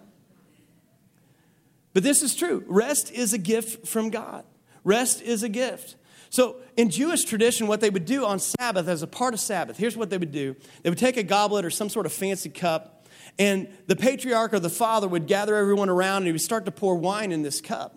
But 1.94 2.02
this 2.02 2.22
is 2.22 2.34
true. 2.34 2.64
Rest 2.66 3.10
is 3.10 3.32
a 3.32 3.38
gift 3.38 3.86
from 3.86 4.10
God. 4.10 4.44
Rest 4.84 5.22
is 5.22 5.42
a 5.42 5.48
gift. 5.48 5.96
So, 6.30 6.56
in 6.78 6.88
Jewish 6.88 7.24
tradition, 7.24 7.66
what 7.66 7.82
they 7.82 7.90
would 7.90 8.06
do 8.06 8.24
on 8.24 8.38
Sabbath, 8.38 8.88
as 8.88 9.02
a 9.02 9.06
part 9.06 9.34
of 9.34 9.40
Sabbath, 9.40 9.76
here's 9.76 9.98
what 9.98 10.08
they 10.08 10.16
would 10.16 10.32
do 10.32 10.56
they 10.82 10.88
would 10.88 10.98
take 10.98 11.18
a 11.18 11.22
goblet 11.22 11.64
or 11.64 11.70
some 11.70 11.90
sort 11.90 12.06
of 12.06 12.12
fancy 12.12 12.48
cup, 12.48 13.06
and 13.38 13.68
the 13.86 13.96
patriarch 13.96 14.54
or 14.54 14.58
the 14.58 14.70
father 14.70 15.08
would 15.08 15.26
gather 15.26 15.56
everyone 15.56 15.88
around 15.88 16.18
and 16.18 16.26
he 16.26 16.32
would 16.32 16.40
start 16.40 16.64
to 16.64 16.72
pour 16.72 16.96
wine 16.96 17.32
in 17.32 17.42
this 17.42 17.60
cup. 17.60 17.96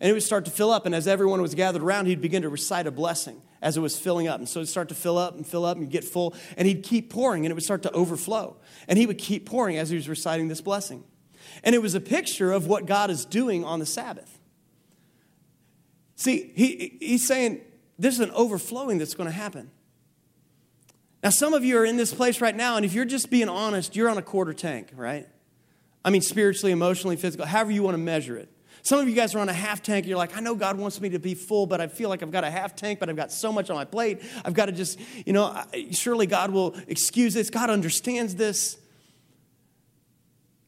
And 0.00 0.10
it 0.10 0.12
would 0.12 0.22
start 0.22 0.44
to 0.44 0.50
fill 0.50 0.70
up. 0.70 0.84
And 0.84 0.94
as 0.94 1.08
everyone 1.08 1.40
was 1.40 1.54
gathered 1.54 1.82
around, 1.82 2.06
he'd 2.06 2.20
begin 2.20 2.42
to 2.42 2.50
recite 2.50 2.86
a 2.86 2.90
blessing 2.90 3.40
as 3.62 3.78
it 3.78 3.80
was 3.80 3.98
filling 3.98 4.28
up. 4.28 4.38
And 4.38 4.48
so 4.48 4.60
it'd 4.60 4.68
start 4.68 4.90
to 4.90 4.94
fill 4.94 5.16
up 5.16 5.34
and 5.34 5.46
fill 5.46 5.64
up 5.64 5.78
and 5.78 5.90
get 5.90 6.04
full. 6.04 6.34
And 6.58 6.68
he'd 6.68 6.82
keep 6.82 7.10
pouring 7.10 7.46
and 7.46 7.50
it 7.50 7.54
would 7.54 7.64
start 7.64 7.82
to 7.84 7.92
overflow. 7.92 8.58
And 8.88 8.98
he 8.98 9.06
would 9.06 9.16
keep 9.16 9.46
pouring 9.46 9.78
as 9.78 9.88
he 9.88 9.96
was 9.96 10.08
reciting 10.08 10.48
this 10.48 10.60
blessing. 10.60 11.04
And 11.62 11.74
it 11.74 11.82
was 11.82 11.94
a 11.94 12.00
picture 12.00 12.52
of 12.52 12.66
what 12.66 12.86
God 12.86 13.10
is 13.10 13.24
doing 13.24 13.64
on 13.64 13.78
the 13.78 13.86
Sabbath. 13.86 14.38
See, 16.16 16.52
he, 16.54 16.96
he's 17.00 17.26
saying 17.26 17.60
there's 17.98 18.20
an 18.20 18.30
overflowing 18.30 18.98
that's 18.98 19.14
going 19.14 19.28
to 19.28 19.34
happen. 19.34 19.70
Now, 21.22 21.30
some 21.30 21.54
of 21.54 21.64
you 21.64 21.78
are 21.78 21.84
in 21.84 21.96
this 21.96 22.14
place 22.14 22.40
right 22.40 22.54
now, 22.54 22.76
and 22.76 22.84
if 22.84 22.92
you're 22.92 23.04
just 23.04 23.30
being 23.30 23.48
honest, 23.48 23.96
you're 23.96 24.08
on 24.08 24.18
a 24.18 24.22
quarter 24.22 24.52
tank, 24.52 24.90
right? 24.94 25.28
I 26.04 26.10
mean, 26.10 26.22
spiritually, 26.22 26.72
emotionally, 26.72 27.16
physically, 27.16 27.46
however 27.48 27.72
you 27.72 27.82
want 27.82 27.94
to 27.94 27.98
measure 27.98 28.36
it. 28.36 28.48
Some 28.82 29.00
of 29.00 29.08
you 29.08 29.16
guys 29.16 29.34
are 29.34 29.40
on 29.40 29.48
a 29.48 29.52
half 29.52 29.82
tank. 29.82 30.06
You're 30.06 30.16
like, 30.16 30.36
I 30.36 30.40
know 30.40 30.54
God 30.54 30.78
wants 30.78 31.00
me 31.00 31.08
to 31.08 31.18
be 31.18 31.34
full, 31.34 31.66
but 31.66 31.80
I 31.80 31.88
feel 31.88 32.08
like 32.08 32.22
I've 32.22 32.30
got 32.30 32.44
a 32.44 32.50
half 32.50 32.76
tank, 32.76 33.00
but 33.00 33.08
I've 33.08 33.16
got 33.16 33.32
so 33.32 33.50
much 33.50 33.68
on 33.68 33.74
my 33.74 33.84
plate. 33.84 34.22
I've 34.44 34.54
got 34.54 34.66
to 34.66 34.72
just, 34.72 35.00
you 35.26 35.32
know, 35.32 35.60
surely 35.90 36.26
God 36.26 36.52
will 36.52 36.76
excuse 36.86 37.34
this. 37.34 37.50
God 37.50 37.68
understands 37.68 38.36
this. 38.36 38.78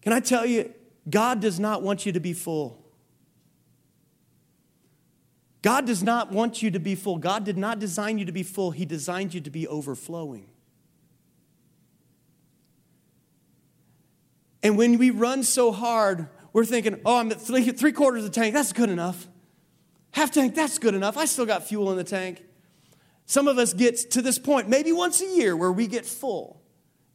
Can 0.08 0.16
I 0.16 0.20
tell 0.20 0.46
you, 0.46 0.72
God 1.10 1.40
does 1.40 1.60
not 1.60 1.82
want 1.82 2.06
you 2.06 2.12
to 2.12 2.18
be 2.18 2.32
full. 2.32 2.82
God 5.60 5.84
does 5.84 6.02
not 6.02 6.32
want 6.32 6.62
you 6.62 6.70
to 6.70 6.78
be 6.78 6.94
full. 6.94 7.18
God 7.18 7.44
did 7.44 7.58
not 7.58 7.78
design 7.78 8.16
you 8.16 8.24
to 8.24 8.32
be 8.32 8.42
full, 8.42 8.70
He 8.70 8.86
designed 8.86 9.34
you 9.34 9.42
to 9.42 9.50
be 9.50 9.68
overflowing. 9.68 10.48
And 14.62 14.78
when 14.78 14.96
we 14.96 15.10
run 15.10 15.42
so 15.42 15.72
hard, 15.72 16.30
we're 16.54 16.64
thinking, 16.64 17.02
oh, 17.04 17.18
I'm 17.18 17.30
at 17.30 17.42
three, 17.42 17.70
three 17.72 17.92
quarters 17.92 18.24
of 18.24 18.32
the 18.32 18.40
tank, 18.40 18.54
that's 18.54 18.72
good 18.72 18.88
enough. 18.88 19.28
Half 20.12 20.30
tank, 20.30 20.54
that's 20.54 20.78
good 20.78 20.94
enough. 20.94 21.18
I 21.18 21.26
still 21.26 21.44
got 21.44 21.64
fuel 21.64 21.90
in 21.90 21.98
the 21.98 22.02
tank. 22.02 22.42
Some 23.26 23.46
of 23.46 23.58
us 23.58 23.74
get 23.74 24.10
to 24.12 24.22
this 24.22 24.38
point, 24.38 24.70
maybe 24.70 24.90
once 24.90 25.20
a 25.20 25.26
year, 25.26 25.54
where 25.54 25.70
we 25.70 25.86
get 25.86 26.06
full. 26.06 26.57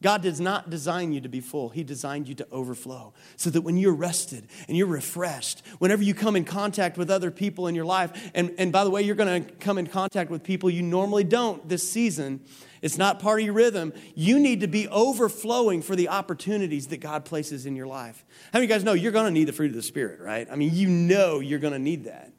God 0.04 0.22
does 0.22 0.42
not 0.42 0.70
design 0.70 1.14
you 1.14 1.22
to 1.22 1.30
be 1.30 1.40
full. 1.40 1.70
He 1.70 1.86
designed 1.86 2.28
you 2.28 2.36
to 2.36 2.48
overflow 2.52 3.14
so 3.38 3.50
that 3.50 3.62
when 3.62 3.78
you're 3.78 3.94
rested 3.94 4.46
and 4.68 4.76
you're 4.76 4.86
refreshed, 4.86 5.66
whenever 5.80 6.04
you 6.04 6.14
come 6.14 6.36
in 6.36 6.44
contact 6.44 6.98
with 6.98 7.10
other 7.10 7.32
people 7.32 7.68
in 7.68 7.74
your 7.74 7.86
life, 7.86 8.30
and, 8.36 8.54
and 8.58 8.74
by 8.74 8.84
the 8.84 8.90
way, 8.90 9.02
you're 9.02 9.16
going 9.16 9.46
to 9.46 9.52
come 9.54 9.78
in 9.78 9.88
contact 9.88 10.30
with 10.30 10.44
people 10.44 10.70
you 10.70 10.82
normally 10.82 11.24
don't 11.24 11.70
this 11.70 11.90
season, 11.90 12.42
it's 12.82 12.98
not 12.98 13.22
part 13.22 13.40
of 13.40 13.46
your 13.46 13.54
rhythm. 13.54 13.94
You 14.14 14.40
need 14.40 14.60
to 14.60 14.68
be 14.68 14.90
overflowing 14.90 15.82
for 15.82 15.96
the 15.96 16.10
opportunities 16.10 16.88
that 16.88 16.98
God 16.98 17.24
places 17.24 17.66
in 17.66 17.78
your 17.78 17.88
life. 17.88 18.26
How 18.52 18.60
many 18.60 18.66
of 18.66 18.70
you 18.70 18.76
guys 18.76 18.84
know 18.84 18.92
you're 18.92 19.14
going 19.14 19.26
to 19.26 19.32
need 19.32 19.46
the 19.46 19.54
fruit 19.54 19.70
of 19.70 19.76
the 19.76 19.82
Spirit, 19.82 20.20
right? 20.20 20.46
I 20.52 20.58
mean, 20.58 20.72
you 20.74 20.90
know 20.90 21.40
you're 21.40 21.60
going 21.60 21.72
to 21.72 21.80
need 21.80 22.04
that 22.04 22.34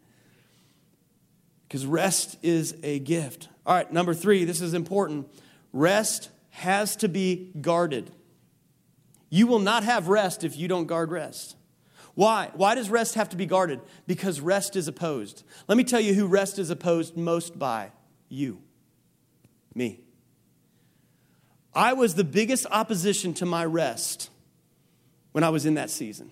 because 1.67 1.87
rest 1.87 2.37
is 2.43 2.77
a 2.83 2.99
gift. 2.99 3.49
All 3.65 3.75
right, 3.75 3.91
number 3.91 4.13
three, 4.13 4.45
this 4.45 4.61
is 4.61 4.75
important. 4.75 5.29
Rest 5.73 6.29
has 6.55 6.95
to 6.95 7.09
be 7.09 7.51
guarded. 7.61 8.13
You 9.29 9.49
will 9.49 9.59
not 9.59 9.83
have 9.83 10.07
rest 10.07 10.45
if 10.45 10.57
you 10.57 10.69
don't 10.69 10.87
guard 10.87 11.11
rest. 11.11 11.57
Why? 12.15 12.51
Why 12.55 12.77
does 12.77 12.89
rest 12.89 13.17
have 13.17 13.29
to 13.31 13.37
be 13.37 13.45
guarded? 13.45 13.81
Because 14.07 14.41
rest 14.41 14.77
is 14.77 14.87
opposed. 14.87 15.43
Let 15.67 15.77
me 15.77 15.83
tell 15.83 15.99
you 15.99 16.15
who 16.15 16.27
rest 16.27 16.61
is 16.61 16.71
opposed 16.71 17.17
most 17.17 17.59
by 17.59 17.91
you, 18.29 18.63
me. 19.75 20.01
I 21.75 21.95
was 21.95 22.15
the 22.15 22.23
biggest 22.23 22.67
opposition 22.71 23.35
to 23.35 23.47
my 23.47 23.65
rest 23.65 24.31
when 25.33 25.43
I 25.43 25.49
was 25.49 25.67
in 25.67 25.75
that 25.75 25.91
season 25.91 26.31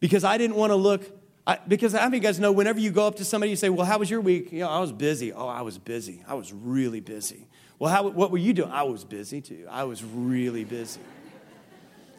because 0.00 0.24
I 0.24 0.38
didn't 0.38 0.56
want 0.56 0.70
to 0.70 0.76
look 0.76 1.04
I, 1.46 1.58
because 1.68 1.92
how 1.92 2.04
many 2.04 2.18
you 2.18 2.22
guys 2.22 2.38
know 2.38 2.52
whenever 2.52 2.78
you 2.78 2.90
go 2.90 3.06
up 3.06 3.16
to 3.16 3.24
somebody, 3.24 3.50
you 3.50 3.56
say, 3.56 3.68
Well, 3.68 3.86
how 3.86 3.98
was 3.98 4.10
your 4.10 4.20
week? 4.20 4.52
You 4.52 4.60
know, 4.60 4.68
I 4.68 4.80
was 4.80 4.92
busy. 4.92 5.32
Oh, 5.32 5.48
I 5.48 5.62
was 5.62 5.78
busy. 5.78 6.22
I 6.26 6.34
was 6.34 6.52
really 6.52 7.00
busy. 7.00 7.46
Well, 7.78 7.92
how, 7.92 8.08
what 8.08 8.30
were 8.30 8.38
you 8.38 8.52
doing? 8.52 8.70
I 8.70 8.82
was 8.82 9.04
busy 9.04 9.40
too. 9.40 9.66
I 9.70 9.84
was 9.84 10.02
really 10.02 10.64
busy. 10.64 11.00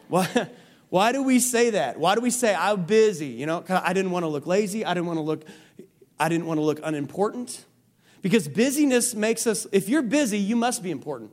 Why, 0.08 0.48
why 0.88 1.12
do 1.12 1.22
we 1.22 1.38
say 1.38 1.70
that? 1.70 1.98
Why 1.98 2.14
do 2.14 2.20
we 2.20 2.30
say, 2.30 2.54
I'm 2.54 2.84
busy? 2.84 3.26
You 3.26 3.46
know, 3.46 3.64
I 3.68 3.92
didn't 3.92 4.10
want 4.10 4.24
to 4.24 4.28
look 4.28 4.46
lazy. 4.46 4.84
I 4.84 4.94
didn't 4.94 5.06
want 5.06 5.18
to 5.18 5.22
look, 5.22 5.44
I 6.18 6.28
didn't 6.28 6.46
want 6.46 6.58
to 6.58 6.62
look 6.62 6.80
unimportant. 6.82 7.64
Because 8.22 8.48
busyness 8.48 9.14
makes 9.14 9.46
us, 9.46 9.66
if 9.72 9.88
you're 9.88 10.02
busy, 10.02 10.38
you 10.38 10.56
must 10.56 10.82
be 10.82 10.90
important. 10.90 11.30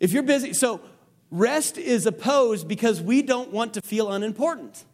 If 0.00 0.12
you're 0.12 0.22
busy, 0.22 0.52
so 0.52 0.80
rest 1.30 1.78
is 1.78 2.06
opposed 2.06 2.68
because 2.68 3.00
we 3.00 3.22
don't 3.22 3.50
want 3.50 3.74
to 3.74 3.82
feel 3.82 4.12
unimportant. 4.12 4.84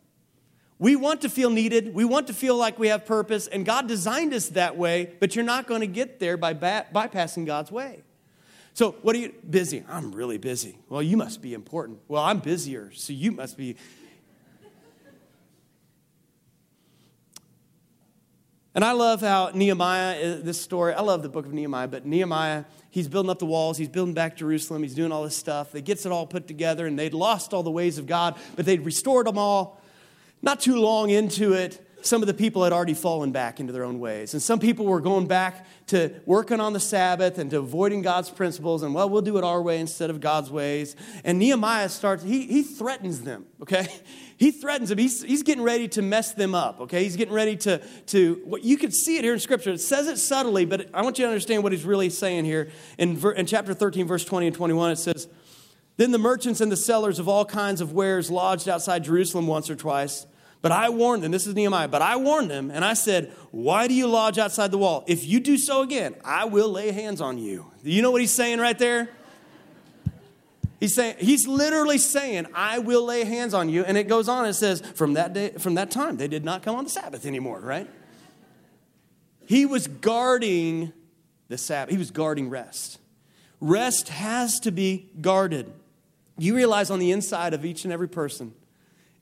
We 0.82 0.96
want 0.96 1.20
to 1.20 1.28
feel 1.28 1.48
needed. 1.48 1.94
We 1.94 2.04
want 2.04 2.26
to 2.26 2.34
feel 2.34 2.56
like 2.56 2.76
we 2.76 2.88
have 2.88 3.06
purpose, 3.06 3.46
and 3.46 3.64
God 3.64 3.86
designed 3.86 4.34
us 4.34 4.48
that 4.48 4.76
way, 4.76 5.12
but 5.20 5.36
you're 5.36 5.44
not 5.44 5.68
going 5.68 5.80
to 5.82 5.86
get 5.86 6.18
there 6.18 6.36
by 6.36 6.54
ba- 6.54 6.86
bypassing 6.92 7.46
God's 7.46 7.70
way. 7.70 8.02
So, 8.74 8.96
what 9.02 9.14
are 9.14 9.20
you 9.20 9.32
busy? 9.48 9.84
I'm 9.88 10.10
really 10.10 10.38
busy. 10.38 10.76
Well, 10.88 11.00
you 11.00 11.16
must 11.16 11.40
be 11.40 11.54
important. 11.54 12.00
Well, 12.08 12.20
I'm 12.20 12.40
busier, 12.40 12.90
so 12.94 13.12
you 13.12 13.30
must 13.30 13.56
be. 13.56 13.76
And 18.74 18.84
I 18.84 18.90
love 18.90 19.20
how 19.20 19.52
Nehemiah, 19.54 20.38
uh, 20.38 20.40
this 20.42 20.60
story, 20.60 20.94
I 20.94 21.02
love 21.02 21.22
the 21.22 21.28
book 21.28 21.46
of 21.46 21.52
Nehemiah, 21.52 21.86
but 21.86 22.06
Nehemiah, 22.06 22.64
he's 22.90 23.06
building 23.06 23.30
up 23.30 23.38
the 23.38 23.46
walls, 23.46 23.78
he's 23.78 23.88
building 23.88 24.14
back 24.14 24.36
Jerusalem, 24.36 24.82
he's 24.82 24.96
doing 24.96 25.12
all 25.12 25.22
this 25.22 25.36
stuff. 25.36 25.70
They 25.70 25.80
gets 25.80 26.06
it 26.06 26.10
all 26.10 26.26
put 26.26 26.48
together, 26.48 26.88
and 26.88 26.98
they'd 26.98 27.14
lost 27.14 27.54
all 27.54 27.62
the 27.62 27.70
ways 27.70 27.98
of 27.98 28.08
God, 28.08 28.36
but 28.56 28.66
they'd 28.66 28.84
restored 28.84 29.28
them 29.28 29.38
all. 29.38 29.80
Not 30.42 30.60
too 30.60 30.76
long 30.76 31.10
into 31.10 31.52
it, 31.52 31.80
some 32.04 32.20
of 32.22 32.26
the 32.26 32.34
people 32.34 32.64
had 32.64 32.72
already 32.72 32.94
fallen 32.94 33.32
back 33.32 33.60
into 33.60 33.72
their 33.72 33.84
own 33.84 34.00
ways. 34.00 34.34
And 34.34 34.42
some 34.42 34.58
people 34.58 34.86
were 34.86 35.00
going 35.00 35.26
back 35.26 35.66
to 35.88 36.12
working 36.26 36.60
on 36.60 36.72
the 36.72 36.80
Sabbath 36.80 37.38
and 37.38 37.50
to 37.50 37.58
avoiding 37.58 38.02
God's 38.02 38.28
principles, 38.28 38.82
and 38.82 38.94
well, 38.94 39.08
we'll 39.08 39.22
do 39.22 39.38
it 39.38 39.44
our 39.44 39.62
way 39.62 39.78
instead 39.78 40.10
of 40.10 40.20
God's 40.20 40.50
ways. 40.50 40.96
And 41.24 41.38
Nehemiah 41.38 41.88
starts, 41.88 42.22
he, 42.22 42.46
he 42.46 42.62
threatens 42.62 43.22
them, 43.22 43.46
okay? 43.62 43.86
He 44.38 44.50
threatens 44.50 44.88
them. 44.88 44.98
He's, 44.98 45.22
he's 45.22 45.44
getting 45.44 45.62
ready 45.62 45.86
to 45.88 46.02
mess 46.02 46.32
them 46.32 46.52
up, 46.52 46.80
okay? 46.80 47.04
He's 47.04 47.14
getting 47.14 47.32
ready 47.32 47.56
to, 47.58 47.78
to 48.06 48.58
you 48.60 48.76
can 48.76 48.90
see 48.90 49.16
it 49.16 49.22
here 49.22 49.34
in 49.34 49.38
Scripture. 49.38 49.70
It 49.70 49.80
says 49.80 50.08
it 50.08 50.16
subtly, 50.18 50.64
but 50.64 50.90
I 50.92 51.02
want 51.02 51.16
you 51.20 51.26
to 51.26 51.28
understand 51.28 51.62
what 51.62 51.70
he's 51.70 51.84
really 51.84 52.10
saying 52.10 52.44
here. 52.44 52.72
In, 52.98 53.24
in 53.36 53.46
chapter 53.46 53.72
13, 53.72 54.04
verse 54.08 54.24
20 54.24 54.48
and 54.48 54.56
21, 54.56 54.90
it 54.90 54.96
says, 54.96 55.28
Then 55.96 56.10
the 56.10 56.18
merchants 56.18 56.60
and 56.60 56.72
the 56.72 56.76
sellers 56.76 57.20
of 57.20 57.28
all 57.28 57.44
kinds 57.44 57.80
of 57.80 57.92
wares 57.92 58.32
lodged 58.32 58.68
outside 58.68 59.04
Jerusalem 59.04 59.46
once 59.46 59.70
or 59.70 59.76
twice 59.76 60.26
but 60.62 60.70
I 60.70 60.88
warned 60.90 61.24
them, 61.24 61.32
this 61.32 61.46
is 61.46 61.54
Nehemiah, 61.54 61.88
but 61.88 62.02
I 62.02 62.16
warned 62.16 62.50
them 62.50 62.70
and 62.70 62.84
I 62.84 62.94
said, 62.94 63.32
Why 63.50 63.88
do 63.88 63.94
you 63.94 64.06
lodge 64.06 64.38
outside 64.38 64.70
the 64.70 64.78
wall? 64.78 65.04
If 65.08 65.26
you 65.26 65.40
do 65.40 65.58
so 65.58 65.82
again, 65.82 66.14
I 66.24 66.44
will 66.44 66.68
lay 66.68 66.92
hands 66.92 67.20
on 67.20 67.36
you. 67.36 67.70
You 67.82 68.00
know 68.00 68.12
what 68.12 68.20
he's 68.20 68.32
saying 68.32 68.60
right 68.60 68.78
there? 68.78 69.10
He's 70.78 70.94
saying, 70.94 71.16
he's 71.20 71.46
literally 71.46 71.98
saying, 71.98 72.46
I 72.54 72.80
will 72.80 73.04
lay 73.04 73.22
hands 73.22 73.54
on 73.54 73.68
you. 73.68 73.84
And 73.84 73.96
it 73.96 74.08
goes 74.08 74.28
on, 74.28 74.46
it 74.46 74.54
says, 74.54 74.80
from 74.80 75.14
that 75.14 75.32
day, 75.32 75.50
from 75.50 75.74
that 75.74 75.92
time, 75.92 76.16
they 76.16 76.26
did 76.26 76.44
not 76.44 76.64
come 76.64 76.74
on 76.74 76.82
the 76.82 76.90
Sabbath 76.90 77.24
anymore, 77.24 77.60
right? 77.60 77.88
He 79.46 79.64
was 79.64 79.86
guarding 79.86 80.92
the 81.48 81.56
Sabbath, 81.56 81.92
he 81.92 81.98
was 81.98 82.10
guarding 82.10 82.50
rest. 82.50 82.98
Rest 83.60 84.08
has 84.08 84.58
to 84.60 84.72
be 84.72 85.08
guarded. 85.20 85.72
You 86.36 86.56
realize 86.56 86.90
on 86.90 86.98
the 86.98 87.12
inside 87.12 87.54
of 87.54 87.64
each 87.64 87.84
and 87.84 87.92
every 87.92 88.08
person, 88.08 88.52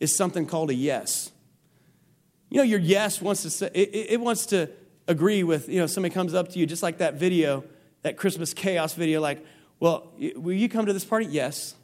is 0.00 0.16
something 0.16 0.46
called 0.46 0.70
a 0.70 0.74
yes. 0.74 1.30
You 2.48 2.56
know, 2.58 2.64
your 2.64 2.80
yes 2.80 3.22
wants 3.22 3.42
to 3.42 3.50
say, 3.50 3.70
it, 3.72 4.12
it 4.12 4.20
wants 4.20 4.46
to 4.46 4.68
agree 5.06 5.44
with, 5.44 5.68
you 5.68 5.78
know, 5.78 5.86
somebody 5.86 6.12
comes 6.12 6.34
up 6.34 6.48
to 6.48 6.58
you, 6.58 6.66
just 6.66 6.82
like 6.82 6.98
that 6.98 7.14
video, 7.14 7.64
that 8.02 8.16
Christmas 8.16 8.52
chaos 8.52 8.94
video, 8.94 9.20
like, 9.20 9.44
well, 9.78 10.12
will 10.36 10.54
you 10.54 10.68
come 10.68 10.86
to 10.86 10.92
this 10.92 11.04
party? 11.04 11.26
Yes. 11.26 11.74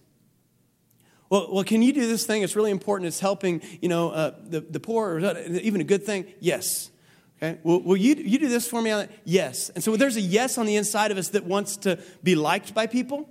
Well, 1.29 1.49
well, 1.53 1.65
can 1.65 1.83
you 1.83 1.93
do 1.93 2.07
this 2.07 2.27
thing? 2.27 2.43
It's 2.43 2.57
really 2.57 2.71
important. 2.71 3.09
It's 3.09 3.21
helping, 3.21 3.61
you 3.81 3.89
know, 3.89 4.11
uh, 4.11 4.35
the, 4.43 4.61
the 4.61 4.81
poor, 4.81 5.15
or 5.15 5.39
even 5.49 5.81
a 5.81 5.85
good 5.85 6.05
thing. 6.05 6.27
Yes. 6.41 6.91
Okay. 7.39 7.59
Well, 7.65 7.81
will 7.81 7.97
you, 7.97 8.15
you 8.15 8.39
do 8.39 8.49
this 8.49 8.67
for 8.67 8.81
me? 8.81 9.07
Yes. 9.25 9.71
And 9.71 9.83
so 9.83 9.97
there's 9.97 10.17
a 10.17 10.21
yes 10.21 10.57
on 10.57 10.67
the 10.67 10.77
inside 10.77 11.11
of 11.11 11.19
us 11.19 11.31
that 11.31 11.45
wants 11.45 11.77
to 11.79 11.99
be 12.23 12.35
liked 12.35 12.75
by 12.75 12.87
people, 12.87 13.29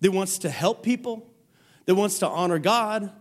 that 0.00 0.10
wants 0.10 0.38
to 0.38 0.50
help 0.50 0.82
people, 0.82 1.26
that 1.86 1.94
wants 1.94 2.18
to 2.20 2.28
honor 2.28 2.58
God, 2.58 3.12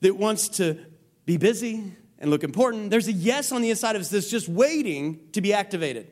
that 0.00 0.16
wants 0.16 0.48
to 0.50 0.78
be 1.24 1.36
busy 1.36 1.92
and 2.18 2.30
look 2.30 2.44
important. 2.44 2.90
There's 2.90 3.08
a 3.08 3.12
yes 3.12 3.52
on 3.52 3.62
the 3.62 3.70
inside 3.70 3.96
of 3.96 4.02
us 4.02 4.08
that's 4.08 4.30
just 4.30 4.48
waiting 4.48 5.20
to 5.32 5.40
be 5.40 5.52
activated. 5.52 6.10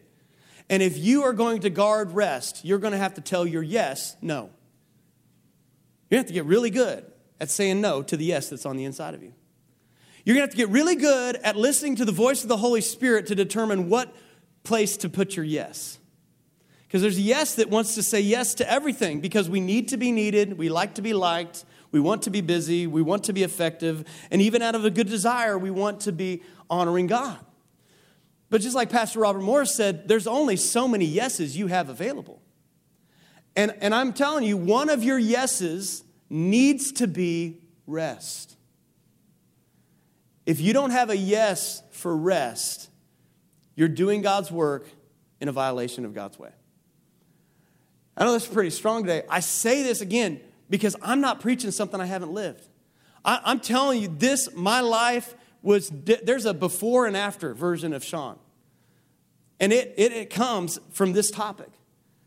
And 0.69 0.83
if 0.83 0.97
you 0.97 1.25
are 1.25 1.33
going 1.33 1.61
to 1.61 1.71
guard 1.71 2.13
rest, 2.13 2.65
you're 2.65 2.79
going 2.79 2.93
to 2.93 2.99
have 2.99 3.15
to 3.15 3.21
tell 3.21 3.47
your 3.47 3.63
yes 3.63 4.17
no. 4.23 4.51
You 6.11 6.19
have 6.19 6.27
to 6.27 6.33
get 6.33 6.45
really 6.45 6.71
good 6.71 7.05
at 7.41 7.51
saying 7.51 7.81
no 7.81 8.03
to 8.03 8.17
the 8.17 8.25
yes 8.25 8.51
that's 8.51 8.67
on 8.67 8.77
the 8.77 8.85
inside 8.85 9.15
of 9.15 9.23
you. 9.23 9.33
You're 10.25 10.35
going 10.35 10.47
to 10.47 10.51
have 10.51 10.57
to 10.57 10.57
get 10.57 10.71
really 10.71 10.97
good 10.97 11.37
at 11.37 11.57
listening 11.57 11.97
to 11.97 12.05
the 12.05 12.13
voice 12.13 12.43
of 12.43 12.49
the 12.49 12.57
Holy 12.57 12.81
Spirit 12.81 13.27
to 13.27 13.35
determine 13.35 13.91
what 13.91 14.15
place 14.63 14.97
to 14.99 15.09
put 15.11 15.37
your 15.37 15.45
yes. 15.45 15.99
Because 16.87 17.03
there's 17.03 17.19
a 17.19 17.23
yes 17.23 17.57
that 17.57 17.69
wants 17.69 17.97
to 17.97 18.03
say 18.03 18.21
yes 18.21 18.55
to 18.55 18.71
everything 18.71 19.21
because 19.21 19.51
we 19.51 19.61
need 19.61 19.89
to 19.89 19.97
be 19.97 20.13
needed, 20.13 20.57
we 20.57 20.69
like 20.69 20.95
to 20.95 21.03
be 21.03 21.13
liked, 21.13 21.65
we 21.95 22.01
want 22.01 22.23
to 22.23 22.31
be 22.31 22.41
busy, 22.41 22.89
we 22.89 23.03
want 23.03 23.23
to 23.23 23.33
be 23.33 23.45
effective, 23.45 24.05
and 24.33 24.43
even 24.43 24.63
out 24.63 24.75
of 24.75 24.85
a 24.85 24.91
good 24.91 25.09
desire, 25.09 25.57
we 25.57 25.71
want 25.71 26.01
to 26.01 26.11
be 26.11 26.43
honoring 26.69 27.07
God. 27.07 27.39
But 28.51 28.63
just 28.63 28.75
like 28.75 28.91
Pastor 28.91 29.21
Robert 29.21 29.43
Morris 29.43 29.73
said, 29.73 30.09
there's 30.09 30.27
only 30.27 30.57
so 30.57 30.89
many 30.89 31.05
yeses 31.05 31.57
you 31.57 31.69
have 31.69 31.89
available. 31.89 32.43
And, 33.55 33.77
and 33.81 33.95
I'm 33.95 34.13
telling 34.13 34.43
you, 34.43 34.57
one 34.57 34.89
of 34.89 35.05
your 35.05 35.21
yeses 35.21 36.03
needs 36.29 36.91
to 36.95 37.07
be 37.07 37.61
rest. 37.87 38.57
If 40.47 40.61
you 40.61 40.73
don't 40.73 40.91
have 40.91 41.11
a 41.11 41.17
yes 41.17 41.81
for 41.93 42.17
rest, 42.17 42.91
you're 43.77 43.87
doing 43.87 44.21
God's 44.21 44.51
work 44.51 44.89
in 45.41 45.47
a 45.47 45.53
violation 45.53 46.05
of 46.05 46.13
God's 46.13 46.41
way. 46.41 46.51
I 48.17 48.25
know 48.25 48.33
this 48.33 48.49
is 48.49 48.53
pretty 48.53 48.71
strong 48.71 49.05
today. 49.05 49.23
I 49.31 49.39
say 49.39 49.85
this 49.85 50.01
again 50.01 50.41
because 50.71 50.97
I'm 51.03 51.21
not 51.21 51.41
preaching 51.41 51.71
something 51.71 52.01
I 52.01 52.07
haven't 52.07 52.33
lived. 52.33 52.69
I, 53.25 53.53
am 53.53 53.61
telling 53.61 54.03
you, 54.03 54.09
this, 54.09 54.49
my 54.55 54.81
life 54.81 55.35
was, 55.63 55.91
there's 55.91 56.45
a 56.45 56.55
before 56.55 57.07
and 57.07 57.17
after 57.17 57.55
version 57.55 57.93
of 57.93 58.05
Sean. 58.05 58.39
And 59.61 59.73
it, 59.73 59.95
it, 59.97 60.13
it 60.13 60.31
comes 60.31 60.79
from 60.93 61.13
this 61.13 61.31
topic. 61.31 61.71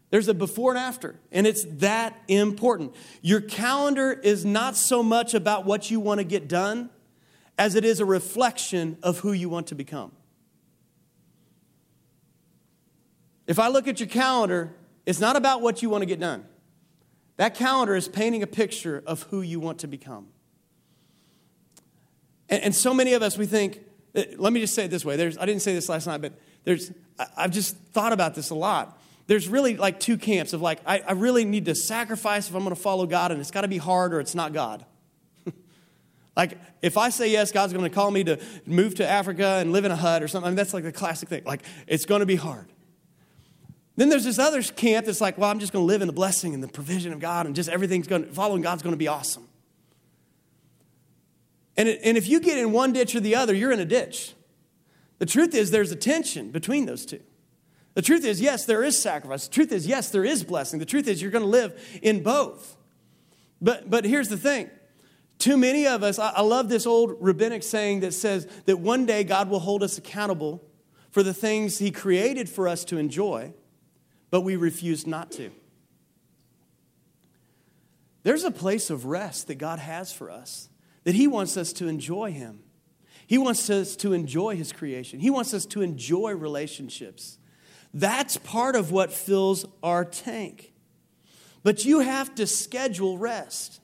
There's 0.09 0.27
a 0.27 0.33
before 0.33 0.71
and 0.71 0.79
after, 0.79 1.19
and 1.33 1.45
it's 1.45 1.65
that 1.65 2.17
important. 2.29 2.95
Your 3.21 3.41
calendar 3.41 4.13
is 4.13 4.45
not 4.45 4.77
so 4.77 5.03
much 5.03 5.33
about 5.33 5.65
what 5.65 5.91
you 5.91 5.99
want 5.99 6.19
to 6.19 6.23
get 6.23 6.47
done 6.47 6.89
as 7.57 7.75
it 7.75 7.83
is 7.83 7.99
a 7.99 8.05
reflection 8.05 8.97
of 9.03 9.19
who 9.19 9.33
you 9.33 9.49
want 9.49 9.67
to 9.67 9.75
become. 9.75 10.13
If 13.47 13.59
I 13.59 13.67
look 13.67 13.87
at 13.87 13.99
your 13.99 14.07
calendar, 14.07 14.73
it's 15.05 15.19
not 15.19 15.35
about 15.35 15.61
what 15.61 15.81
you 15.81 15.89
want 15.89 16.03
to 16.03 16.05
get 16.05 16.19
done. 16.19 16.45
That 17.37 17.55
calendar 17.55 17.95
is 17.95 18.07
painting 18.07 18.43
a 18.43 18.47
picture 18.47 19.03
of 19.05 19.23
who 19.23 19.41
you 19.41 19.59
want 19.59 19.79
to 19.79 19.87
become. 19.87 20.27
And, 22.49 22.63
and 22.63 22.75
so 22.75 22.93
many 22.93 23.13
of 23.13 23.21
us, 23.21 23.37
we 23.37 23.45
think, 23.45 23.79
uh, 24.15 24.23
let 24.37 24.53
me 24.53 24.59
just 24.59 24.73
say 24.73 24.85
it 24.85 24.91
this 24.91 25.05
way. 25.05 25.15
There's, 25.15 25.37
I 25.37 25.45
didn't 25.45 25.61
say 25.61 25.73
this 25.73 25.87
last 25.87 26.07
night, 26.07 26.21
but 26.21 26.33
there's, 26.63 26.91
I've 27.35 27.51
just 27.51 27.77
thought 27.93 28.11
about 28.11 28.35
this 28.35 28.49
a 28.49 28.55
lot. 28.55 28.99
There's 29.27 29.47
really 29.47 29.77
like 29.77 29.99
two 29.99 30.17
camps 30.17 30.53
of 30.53 30.61
like, 30.61 30.79
I, 30.85 30.99
I 30.99 31.11
really 31.11 31.45
need 31.45 31.65
to 31.65 31.75
sacrifice 31.75 32.49
if 32.49 32.55
I'm 32.55 32.63
going 32.63 32.75
to 32.75 32.81
follow 32.81 33.05
God, 33.05 33.31
and 33.31 33.39
it's 33.39 33.51
got 33.51 33.61
to 33.61 33.67
be 33.67 33.77
hard 33.77 34.13
or 34.13 34.19
it's 34.19 34.35
not 34.35 34.53
God. 34.53 34.85
like, 36.35 36.57
if 36.81 36.97
I 36.97 37.09
say 37.09 37.29
yes, 37.29 37.51
God's 37.51 37.73
going 37.73 37.83
to 37.83 37.93
call 37.93 38.09
me 38.09 38.23
to 38.23 38.39
move 38.65 38.95
to 38.95 39.07
Africa 39.07 39.57
and 39.59 39.71
live 39.71 39.85
in 39.85 39.91
a 39.91 39.95
hut 39.95 40.23
or 40.23 40.27
something. 40.27 40.47
I 40.47 40.51
mean, 40.51 40.55
that's 40.55 40.73
like 40.73 40.85
the 40.85 40.91
classic 40.91 41.29
thing. 41.29 41.43
Like, 41.45 41.61
it's 41.85 42.05
going 42.05 42.21
to 42.21 42.25
be 42.25 42.37
hard. 42.37 42.67
Then 43.97 44.09
there's 44.09 44.23
this 44.23 44.39
other 44.39 44.61
camp 44.61 45.07
that's 45.07 45.19
like, 45.19 45.37
well, 45.37 45.49
I'm 45.49 45.59
just 45.59 45.73
going 45.73 45.83
to 45.83 45.87
live 45.87 46.01
in 46.01 46.07
the 46.07 46.13
blessing 46.13 46.53
and 46.53 46.63
the 46.63 46.67
provision 46.67 47.11
of 47.11 47.19
God, 47.19 47.47
and 47.47 47.55
just 47.55 47.67
everything's 47.67 48.07
going 48.07 48.25
to, 48.25 48.31
following 48.31 48.61
God's 48.61 48.83
going 48.83 48.93
to 48.93 48.97
be 48.97 49.07
awesome. 49.07 49.47
And, 51.75 51.89
it, 51.89 51.99
and 52.03 52.15
if 52.15 52.27
you 52.29 52.39
get 52.39 52.57
in 52.57 52.71
one 52.71 52.93
ditch 52.93 53.15
or 53.15 53.19
the 53.19 53.35
other, 53.35 53.53
you're 53.53 53.71
in 53.71 53.79
a 53.79 53.85
ditch. 53.85 54.33
The 55.17 55.25
truth 55.25 55.55
is, 55.55 55.71
there's 55.71 55.91
a 55.91 55.95
tension 55.95 56.51
between 56.51 56.85
those 56.85 57.05
two. 57.05 57.21
The 57.95 58.03
truth 58.03 58.23
is, 58.23 58.39
yes, 58.39 58.65
there 58.65 58.83
is 58.83 59.01
sacrifice. 59.01 59.47
The 59.47 59.53
truth 59.53 59.71
is, 59.71 59.87
yes, 59.87 60.11
there 60.11 60.23
is 60.23 60.43
blessing. 60.43 60.77
The 60.77 60.85
truth 60.85 61.07
is, 61.07 61.19
you're 61.19 61.31
going 61.31 61.43
to 61.43 61.49
live 61.49 61.99
in 62.03 62.21
both. 62.21 62.77
But, 63.59 63.89
but 63.89 64.05
here's 64.05 64.29
the 64.29 64.37
thing 64.37 64.69
too 65.39 65.57
many 65.57 65.87
of 65.87 66.03
us, 66.03 66.19
I, 66.19 66.29
I 66.29 66.41
love 66.41 66.69
this 66.69 66.85
old 66.85 67.15
rabbinic 67.19 67.63
saying 67.63 68.01
that 68.01 68.13
says 68.13 68.47
that 68.65 68.77
one 68.77 69.07
day 69.07 69.23
God 69.23 69.49
will 69.49 69.59
hold 69.59 69.81
us 69.81 69.97
accountable 69.97 70.63
for 71.09 71.23
the 71.23 71.33
things 71.33 71.79
He 71.79 71.89
created 71.89 72.47
for 72.49 72.67
us 72.67 72.83
to 72.85 72.97
enjoy, 72.97 73.53
but 74.29 74.41
we 74.41 74.55
refuse 74.55 75.07
not 75.07 75.31
to. 75.31 75.51
There's 78.23 78.43
a 78.43 78.51
place 78.51 78.89
of 78.89 79.05
rest 79.05 79.47
that 79.47 79.55
God 79.55 79.79
has 79.79 80.11
for 80.11 80.29
us, 80.29 80.69
that 81.05 81.15
He 81.15 81.27
wants 81.27 81.55
us 81.55 81.71
to 81.73 81.87
enjoy 81.87 82.31
Him. 82.31 82.59
He 83.25 83.37
wants 83.37 83.69
us 83.69 83.95
to 83.97 84.13
enjoy 84.13 84.55
His 84.55 84.71
creation, 84.71 85.19
He 85.19 85.29
wants 85.29 85.53
us 85.53 85.65
to 85.67 85.81
enjoy 85.81 86.33
relationships. 86.33 87.37
That's 87.93 88.37
part 88.37 88.75
of 88.75 88.91
what 88.91 89.13
fills 89.13 89.65
our 89.81 90.03
tank. 90.03 90.73
But 91.63 91.85
you 91.85 92.01
have 92.01 92.35
to 92.35 92.45
schedule 92.45 93.17
rest. 93.17 93.79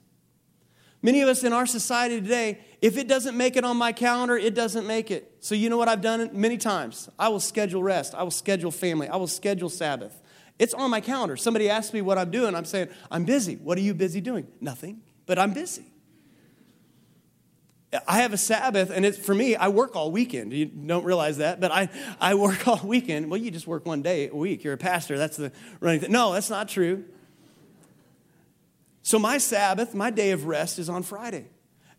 Many 1.02 1.20
of 1.20 1.28
us 1.28 1.44
in 1.44 1.52
our 1.52 1.66
society 1.66 2.20
today, 2.20 2.60
if 2.80 2.96
it 2.96 3.08
doesn't 3.08 3.36
make 3.36 3.56
it 3.56 3.64
on 3.64 3.76
my 3.76 3.92
calendar, 3.92 4.36
it 4.38 4.54
doesn't 4.54 4.86
make 4.86 5.10
it. 5.10 5.36
So, 5.40 5.54
you 5.54 5.68
know 5.68 5.76
what 5.76 5.88
I've 5.88 6.00
done 6.00 6.30
many 6.32 6.56
times? 6.56 7.10
I 7.18 7.28
will 7.28 7.40
schedule 7.40 7.82
rest, 7.82 8.14
I 8.14 8.22
will 8.22 8.30
schedule 8.30 8.70
family, 8.70 9.08
I 9.08 9.16
will 9.16 9.26
schedule 9.26 9.68
Sabbath. 9.68 10.20
It's 10.58 10.74
on 10.74 10.90
my 10.90 11.00
calendar. 11.00 11.36
Somebody 11.36 11.68
asks 11.68 11.92
me 11.92 12.00
what 12.00 12.18
I'm 12.18 12.30
doing, 12.30 12.54
I'm 12.54 12.64
saying, 12.64 12.88
I'm 13.10 13.24
busy. 13.24 13.56
What 13.56 13.76
are 13.78 13.82
you 13.82 13.94
busy 13.94 14.20
doing? 14.20 14.46
Nothing, 14.60 15.00
but 15.26 15.38
I'm 15.38 15.52
busy. 15.52 15.84
I 18.08 18.18
have 18.18 18.32
a 18.32 18.36
Sabbath, 18.36 18.90
and 18.90 19.06
it's 19.06 19.18
for 19.18 19.34
me, 19.34 19.54
I 19.54 19.68
work 19.68 19.94
all 19.94 20.10
weekend. 20.10 20.52
You 20.52 20.66
don't 20.66 21.04
realize 21.04 21.36
that, 21.36 21.60
but 21.60 21.70
I, 21.70 21.88
I 22.20 22.34
work 22.34 22.66
all 22.68 22.80
weekend. 22.82 23.30
Well, 23.30 23.38
you 23.38 23.50
just 23.50 23.66
work 23.66 23.86
one 23.86 24.02
day 24.02 24.28
a 24.28 24.34
week. 24.34 24.64
You're 24.64 24.74
a 24.74 24.78
pastor. 24.78 25.16
That's 25.16 25.36
the 25.36 25.52
running 25.80 26.00
thing. 26.00 26.12
No, 26.12 26.32
that's 26.32 26.50
not 26.50 26.68
true. 26.68 27.04
So, 29.02 29.18
my 29.18 29.38
Sabbath, 29.38 29.94
my 29.94 30.10
day 30.10 30.30
of 30.30 30.46
rest 30.46 30.78
is 30.78 30.88
on 30.88 31.02
Friday. 31.02 31.46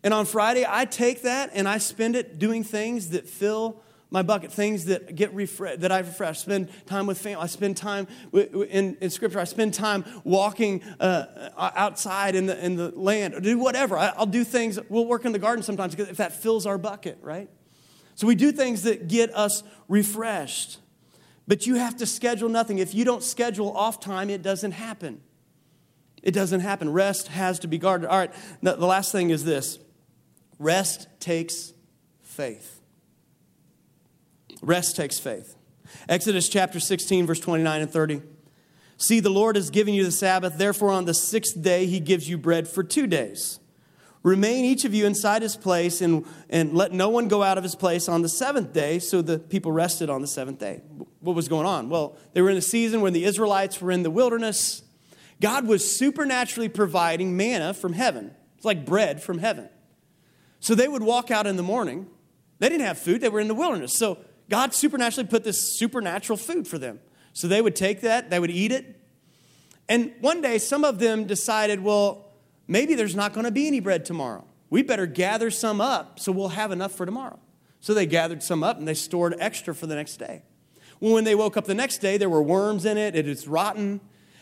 And 0.02 0.12
on 0.12 0.26
Friday, 0.26 0.66
I 0.68 0.84
take 0.84 1.22
that 1.22 1.50
and 1.54 1.68
I 1.68 1.78
spend 1.78 2.16
it 2.16 2.38
doing 2.38 2.62
things 2.62 3.10
that 3.10 3.28
fill 3.28 3.82
my 4.10 4.22
bucket, 4.22 4.52
things 4.52 4.84
that 4.84 5.16
get 5.16 5.34
refreshed, 5.34 5.80
that 5.80 5.90
I 5.90 5.98
refresh. 5.98 6.40
Spend 6.40 6.68
time 6.86 7.06
with 7.06 7.18
family. 7.18 7.42
I 7.42 7.46
spend 7.46 7.76
time 7.76 8.06
in, 8.32 8.96
in 9.00 9.10
Scripture. 9.10 9.40
I 9.40 9.44
spend 9.44 9.74
time 9.74 10.04
walking 10.22 10.82
uh, 11.00 11.50
outside 11.56 12.36
in 12.36 12.46
the, 12.46 12.64
in 12.64 12.76
the 12.76 12.90
land. 12.90 13.34
Or 13.34 13.40
do 13.40 13.58
whatever. 13.58 13.98
I, 13.98 14.16
will 14.16 14.26
do 14.26 14.44
things. 14.44 14.78
We'll 14.88 15.06
work 15.06 15.24
in 15.24 15.32
the 15.32 15.38
garden 15.38 15.62
sometimes 15.64 15.94
if 15.94 16.18
that 16.18 16.32
fills 16.32 16.66
our 16.66 16.78
bucket, 16.78 17.18
right? 17.20 17.50
So 18.14 18.26
we 18.26 18.36
do 18.36 18.52
things 18.52 18.84
that 18.84 19.08
get 19.08 19.34
us 19.34 19.62
refreshed. 19.88 20.78
But 21.48 21.66
you 21.66 21.74
have 21.74 21.96
to 21.96 22.06
schedule 22.06 22.48
nothing. 22.48 22.78
If 22.78 22.94
you 22.94 23.04
don't 23.04 23.22
schedule 23.22 23.76
off 23.76 24.00
time, 24.00 24.30
it 24.30 24.42
doesn't 24.42 24.72
happen. 24.72 25.20
It 26.22 26.32
doesn't 26.32 26.60
happen. 26.60 26.92
Rest 26.92 27.28
has 27.28 27.58
to 27.60 27.68
be 27.68 27.78
guarded. 27.78 28.08
All 28.08 28.18
right, 28.18 28.32
the 28.62 28.76
last 28.76 29.12
thing 29.12 29.30
is 29.30 29.44
this 29.44 29.78
rest 30.58 31.08
takes 31.20 31.72
faith. 32.22 32.75
Rest 34.62 34.96
takes 34.96 35.18
faith. 35.18 35.56
Exodus 36.08 36.48
chapter 36.48 36.80
16, 36.80 37.26
verse 37.26 37.40
29 37.40 37.82
and 37.82 37.90
30. 37.90 38.22
See, 38.98 39.20
the 39.20 39.30
Lord 39.30 39.56
has 39.56 39.70
given 39.70 39.94
you 39.94 40.04
the 40.04 40.12
Sabbath, 40.12 40.56
therefore, 40.56 40.90
on 40.90 41.04
the 41.04 41.14
sixth 41.14 41.60
day, 41.60 41.86
he 41.86 42.00
gives 42.00 42.28
you 42.28 42.38
bread 42.38 42.66
for 42.66 42.82
two 42.82 43.06
days. 43.06 43.60
Remain 44.22 44.64
each 44.64 44.84
of 44.84 44.92
you 44.94 45.06
inside 45.06 45.42
his 45.42 45.56
place, 45.56 46.00
and, 46.00 46.24
and 46.48 46.72
let 46.74 46.92
no 46.92 47.08
one 47.08 47.28
go 47.28 47.42
out 47.42 47.58
of 47.58 47.62
his 47.62 47.76
place 47.76 48.08
on 48.08 48.22
the 48.22 48.28
seventh 48.28 48.72
day. 48.72 48.98
So 48.98 49.22
the 49.22 49.38
people 49.38 49.70
rested 49.70 50.10
on 50.10 50.20
the 50.20 50.26
seventh 50.26 50.58
day. 50.58 50.80
What 51.20 51.36
was 51.36 51.46
going 51.46 51.66
on? 51.66 51.88
Well, 51.88 52.16
they 52.32 52.42
were 52.42 52.50
in 52.50 52.56
a 52.56 52.62
season 52.62 53.02
when 53.02 53.12
the 53.12 53.24
Israelites 53.24 53.80
were 53.80 53.92
in 53.92 54.02
the 54.02 54.10
wilderness. 54.10 54.82
God 55.40 55.66
was 55.66 55.96
supernaturally 55.96 56.68
providing 56.68 57.36
manna 57.36 57.74
from 57.74 57.92
heaven. 57.92 58.34
It's 58.56 58.64
like 58.64 58.86
bread 58.86 59.22
from 59.22 59.38
heaven. 59.38 59.68
So 60.58 60.74
they 60.74 60.88
would 60.88 61.02
walk 61.02 61.30
out 61.30 61.46
in 61.46 61.56
the 61.56 61.62
morning. 61.62 62.08
They 62.58 62.68
didn't 62.68 62.86
have 62.86 62.98
food, 62.98 63.20
they 63.20 63.28
were 63.28 63.40
in 63.40 63.48
the 63.48 63.54
wilderness. 63.54 63.96
So 63.96 64.18
God 64.48 64.74
supernaturally 64.74 65.28
put 65.28 65.44
this 65.44 65.76
supernatural 65.78 66.36
food 66.36 66.68
for 66.68 66.78
them. 66.78 67.00
So 67.32 67.48
they 67.48 67.60
would 67.60 67.76
take 67.76 68.00
that, 68.02 68.30
they 68.30 68.38
would 68.38 68.50
eat 68.50 68.72
it. 68.72 69.00
And 69.88 70.12
one 70.20 70.40
day, 70.40 70.58
some 70.58 70.84
of 70.84 70.98
them 70.98 71.26
decided, 71.26 71.82
well, 71.82 72.32
maybe 72.66 72.94
there's 72.94 73.14
not 73.14 73.32
going 73.32 73.44
to 73.44 73.52
be 73.52 73.66
any 73.66 73.80
bread 73.80 74.04
tomorrow. 74.04 74.44
We 74.70 74.82
better 74.82 75.06
gather 75.06 75.50
some 75.50 75.80
up 75.80 76.18
so 76.18 76.32
we'll 76.32 76.48
have 76.48 76.72
enough 76.72 76.92
for 76.92 77.06
tomorrow. 77.06 77.38
So 77.80 77.94
they 77.94 78.06
gathered 78.06 78.42
some 78.42 78.64
up 78.64 78.78
and 78.78 78.88
they 78.88 78.94
stored 78.94 79.36
extra 79.38 79.74
for 79.74 79.86
the 79.86 79.94
next 79.94 80.16
day. 80.16 80.42
Well, 80.98 81.12
when 81.12 81.24
they 81.24 81.34
woke 81.34 81.56
up 81.56 81.66
the 81.66 81.74
next 81.74 81.98
day, 81.98 82.16
there 82.16 82.30
were 82.30 82.42
worms 82.42 82.84
in 82.84 82.98
it, 82.98 83.14
it 83.14 83.28
is 83.28 83.46
rotten. 83.46 84.00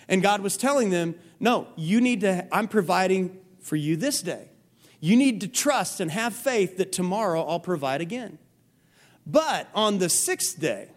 And 0.08 0.22
God 0.22 0.40
was 0.40 0.56
telling 0.56 0.90
them, 0.90 1.14
no, 1.40 1.68
you 1.76 2.00
need 2.00 2.20
to, 2.20 2.46
I'm 2.54 2.68
providing 2.68 3.38
for 3.60 3.76
you 3.76 3.96
this 3.96 4.22
day. 4.22 4.48
You 5.00 5.16
need 5.16 5.40
to 5.42 5.48
trust 5.48 6.00
and 6.00 6.10
have 6.10 6.34
faith 6.34 6.76
that 6.78 6.92
tomorrow 6.92 7.44
I'll 7.44 7.60
provide 7.60 8.00
again. 8.00 8.38
But 9.26 9.68
on 9.74 9.98
the 9.98 10.08
sixth 10.08 10.60
day, 10.60 10.88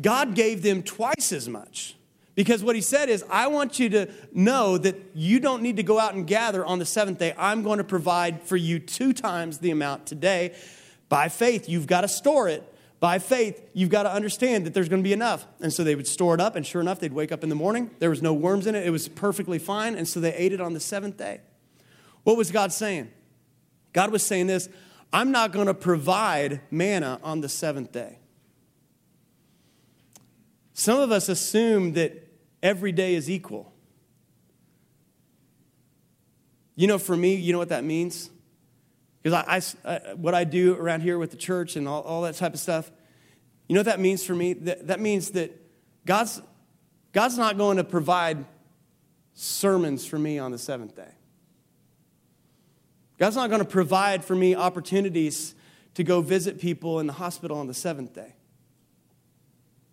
God 0.00 0.34
gave 0.34 0.62
them 0.62 0.82
twice 0.82 1.32
as 1.32 1.48
much. 1.48 1.96
Because 2.34 2.62
what 2.62 2.76
he 2.76 2.82
said 2.82 3.08
is, 3.08 3.24
I 3.28 3.48
want 3.48 3.80
you 3.80 3.88
to 3.88 4.08
know 4.32 4.78
that 4.78 4.94
you 5.12 5.40
don't 5.40 5.60
need 5.60 5.76
to 5.76 5.82
go 5.82 5.98
out 5.98 6.14
and 6.14 6.24
gather 6.24 6.64
on 6.64 6.78
the 6.78 6.86
seventh 6.86 7.18
day. 7.18 7.34
I'm 7.36 7.64
going 7.64 7.78
to 7.78 7.84
provide 7.84 8.42
for 8.42 8.56
you 8.56 8.78
two 8.78 9.12
times 9.12 9.58
the 9.58 9.72
amount 9.72 10.06
today. 10.06 10.54
By 11.08 11.30
faith, 11.30 11.68
you've 11.68 11.88
got 11.88 12.02
to 12.02 12.08
store 12.08 12.48
it. 12.48 12.62
By 13.00 13.18
faith, 13.18 13.60
you've 13.74 13.90
got 13.90 14.04
to 14.04 14.12
understand 14.12 14.66
that 14.66 14.74
there's 14.74 14.88
going 14.88 15.02
to 15.02 15.04
be 15.08 15.12
enough. 15.12 15.46
And 15.60 15.72
so 15.72 15.82
they 15.82 15.96
would 15.96 16.06
store 16.06 16.34
it 16.34 16.40
up, 16.40 16.54
and 16.54 16.64
sure 16.64 16.80
enough, 16.80 17.00
they'd 17.00 17.12
wake 17.12 17.32
up 17.32 17.42
in 17.42 17.48
the 17.48 17.56
morning. 17.56 17.90
There 17.98 18.10
was 18.10 18.22
no 18.22 18.32
worms 18.32 18.68
in 18.68 18.76
it, 18.76 18.86
it 18.86 18.90
was 18.90 19.08
perfectly 19.08 19.58
fine. 19.58 19.96
And 19.96 20.06
so 20.06 20.20
they 20.20 20.34
ate 20.34 20.52
it 20.52 20.60
on 20.60 20.74
the 20.74 20.80
seventh 20.80 21.16
day. 21.16 21.40
What 22.22 22.36
was 22.36 22.52
God 22.52 22.72
saying? 22.72 23.10
God 23.92 24.12
was 24.12 24.24
saying 24.24 24.46
this 24.46 24.68
I'm 25.12 25.30
not 25.30 25.52
going 25.52 25.66
to 25.66 25.74
provide 25.74 26.60
manna 26.70 27.18
on 27.22 27.40
the 27.40 27.48
seventh 27.48 27.92
day. 27.92 28.18
Some 30.74 31.00
of 31.00 31.10
us 31.10 31.28
assume 31.28 31.94
that 31.94 32.28
every 32.62 32.92
day 32.92 33.14
is 33.14 33.28
equal. 33.28 33.72
You 36.76 36.86
know, 36.86 36.98
for 36.98 37.16
me, 37.16 37.34
you 37.34 37.52
know 37.52 37.58
what 37.58 37.70
that 37.70 37.82
means? 37.82 38.30
Because 39.22 39.74
I, 39.84 39.90
I, 39.90 40.14
what 40.14 40.34
I 40.34 40.44
do 40.44 40.76
around 40.76 41.00
here 41.00 41.18
with 41.18 41.32
the 41.32 41.36
church 41.36 41.74
and 41.74 41.88
all, 41.88 42.02
all 42.02 42.22
that 42.22 42.36
type 42.36 42.54
of 42.54 42.60
stuff, 42.60 42.90
you 43.68 43.74
know 43.74 43.80
what 43.80 43.86
that 43.86 44.00
means 44.00 44.24
for 44.24 44.34
me? 44.34 44.52
That, 44.52 44.86
that 44.86 45.00
means 45.00 45.32
that 45.32 45.50
God's, 46.06 46.40
God's 47.12 47.36
not 47.36 47.58
going 47.58 47.78
to 47.78 47.84
provide 47.84 48.44
sermons 49.34 50.06
for 50.06 50.18
me 50.18 50.38
on 50.38 50.52
the 50.52 50.58
seventh 50.58 50.94
day. 50.94 51.12
God's 53.18 53.36
not 53.36 53.50
going 53.50 53.62
to 53.62 53.68
provide 53.68 54.24
for 54.24 54.34
me 54.34 54.54
opportunities 54.54 55.54
to 55.94 56.04
go 56.04 56.20
visit 56.20 56.60
people 56.60 57.00
in 57.00 57.06
the 57.06 57.12
hospital 57.12 57.58
on 57.58 57.66
the 57.66 57.74
seventh 57.74 58.14
day. 58.14 58.34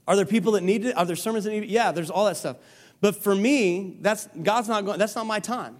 Are 0.07 0.15
there 0.15 0.25
people 0.25 0.51
that 0.53 0.61
need 0.61 0.85
it? 0.85 0.95
Are 0.95 1.05
there 1.05 1.15
sermons 1.15 1.45
that 1.45 1.51
need 1.51 1.63
it? 1.63 1.69
Yeah, 1.69 1.91
there's 1.91 2.11
all 2.11 2.25
that 2.25 2.37
stuff. 2.37 2.57
But 3.01 3.15
for 3.15 3.35
me, 3.35 3.97
that's 4.01 4.27
God's 4.41 4.67
not 4.67 4.85
going, 4.85 4.99
that's 4.99 5.15
not 5.15 5.25
my 5.25 5.39
time. 5.39 5.79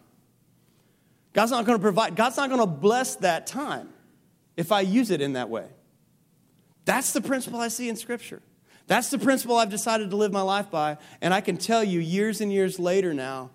God's 1.33 1.51
not 1.51 1.65
going 1.65 1.77
to 1.77 1.81
provide, 1.81 2.15
God's 2.15 2.37
not 2.37 2.49
going 2.49 2.61
to 2.61 2.65
bless 2.65 3.17
that 3.17 3.45
time 3.45 3.89
if 4.57 4.71
I 4.71 4.81
use 4.81 5.11
it 5.11 5.21
in 5.21 5.33
that 5.33 5.49
way. 5.49 5.67
That's 6.85 7.13
the 7.13 7.21
principle 7.21 7.59
I 7.59 7.67
see 7.67 7.89
in 7.89 7.95
Scripture. 7.95 8.41
That's 8.87 9.09
the 9.09 9.17
principle 9.17 9.57
I've 9.57 9.69
decided 9.69 10.11
to 10.11 10.15
live 10.15 10.31
my 10.31 10.41
life 10.41 10.69
by. 10.69 10.97
And 11.21 11.33
I 11.33 11.41
can 11.41 11.57
tell 11.57 11.83
you, 11.83 11.99
years 11.99 12.41
and 12.41 12.53
years 12.53 12.79
later 12.79 13.13
now, 13.13 13.51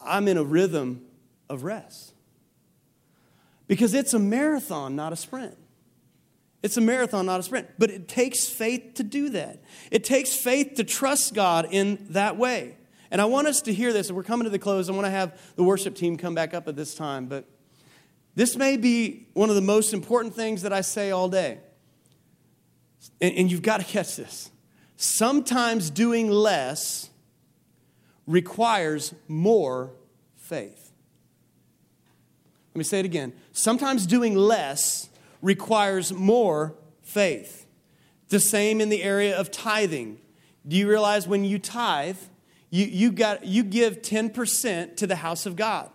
I'm 0.00 0.28
in 0.28 0.36
a 0.36 0.44
rhythm 0.44 1.04
of 1.48 1.64
rest. 1.64 2.12
Because 3.68 3.94
it's 3.94 4.14
a 4.14 4.18
marathon, 4.18 4.94
not 4.94 5.12
a 5.12 5.16
sprint. 5.16 5.56
It's 6.62 6.76
a 6.76 6.80
marathon, 6.80 7.26
not 7.26 7.40
a 7.40 7.42
sprint. 7.42 7.68
But 7.78 7.90
it 7.90 8.08
takes 8.08 8.48
faith 8.48 8.94
to 8.94 9.02
do 9.02 9.30
that. 9.30 9.62
It 9.90 10.04
takes 10.04 10.34
faith 10.34 10.74
to 10.76 10.84
trust 10.84 11.34
God 11.34 11.68
in 11.70 12.06
that 12.10 12.36
way. 12.36 12.76
And 13.10 13.20
I 13.20 13.26
want 13.26 13.46
us 13.46 13.62
to 13.62 13.72
hear 13.72 13.92
this. 13.92 14.10
We're 14.10 14.22
coming 14.22 14.44
to 14.44 14.50
the 14.50 14.58
close. 14.58 14.88
I 14.88 14.92
want 14.92 15.06
to 15.06 15.10
have 15.10 15.40
the 15.56 15.62
worship 15.62 15.94
team 15.94 16.16
come 16.16 16.34
back 16.34 16.54
up 16.54 16.66
at 16.68 16.76
this 16.76 16.94
time. 16.94 17.26
But 17.26 17.44
this 18.34 18.56
may 18.56 18.76
be 18.76 19.28
one 19.32 19.48
of 19.48 19.54
the 19.54 19.62
most 19.62 19.92
important 19.92 20.34
things 20.34 20.62
that 20.62 20.72
I 20.72 20.80
say 20.80 21.10
all 21.10 21.28
day. 21.28 21.58
and, 23.20 23.34
and 23.34 23.50
you've 23.50 23.62
got 23.62 23.78
to 23.78 23.86
catch 23.86 24.16
this. 24.16 24.50
Sometimes 24.96 25.90
doing 25.90 26.30
less 26.30 27.10
requires 28.26 29.14
more 29.28 29.92
faith. 30.36 30.85
Let 32.76 32.80
me 32.80 32.84
say 32.84 32.98
it 32.98 33.06
again. 33.06 33.32
Sometimes 33.52 34.06
doing 34.06 34.36
less 34.36 35.08
requires 35.40 36.12
more 36.12 36.74
faith. 37.00 37.64
The 38.28 38.38
same 38.38 38.82
in 38.82 38.90
the 38.90 39.02
area 39.02 39.34
of 39.34 39.50
tithing. 39.50 40.18
Do 40.68 40.76
you 40.76 40.86
realize 40.86 41.26
when 41.26 41.42
you 41.42 41.58
tithe, 41.58 42.18
you, 42.68 42.84
you, 42.84 43.12
got, 43.12 43.46
you 43.46 43.62
give 43.62 44.02
10% 44.02 44.94
to 44.96 45.06
the 45.06 45.16
house 45.16 45.46
of 45.46 45.56
God? 45.56 45.88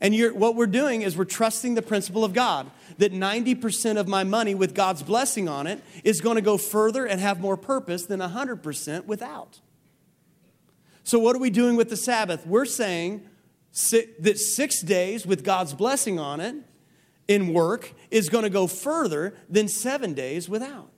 And 0.00 0.18
what 0.32 0.54
we're 0.56 0.66
doing 0.66 1.02
is 1.02 1.14
we're 1.14 1.26
trusting 1.26 1.74
the 1.74 1.82
principle 1.82 2.24
of 2.24 2.32
God 2.32 2.70
that 2.96 3.12
90% 3.12 3.98
of 3.98 4.08
my 4.08 4.24
money 4.24 4.54
with 4.54 4.74
God's 4.74 5.02
blessing 5.02 5.46
on 5.46 5.66
it 5.66 5.82
is 6.04 6.22
going 6.22 6.36
to 6.36 6.40
go 6.40 6.56
further 6.56 7.04
and 7.04 7.20
have 7.20 7.38
more 7.38 7.58
purpose 7.58 8.06
than 8.06 8.20
100% 8.20 9.04
without. 9.04 9.60
So, 11.04 11.18
what 11.18 11.36
are 11.36 11.40
we 11.40 11.50
doing 11.50 11.76
with 11.76 11.90
the 11.90 11.98
Sabbath? 11.98 12.46
We're 12.46 12.64
saying 12.64 13.28
that 13.72 14.38
six 14.38 14.82
days 14.82 15.26
with 15.26 15.44
God's 15.44 15.74
blessing 15.74 16.18
on 16.18 16.40
it 16.40 16.56
in 17.28 17.52
work 17.52 17.92
is 18.10 18.28
going 18.28 18.44
to 18.44 18.50
go 18.50 18.66
further 18.66 19.34
than 19.48 19.68
seven 19.68 20.14
days 20.14 20.48
without. 20.48 20.90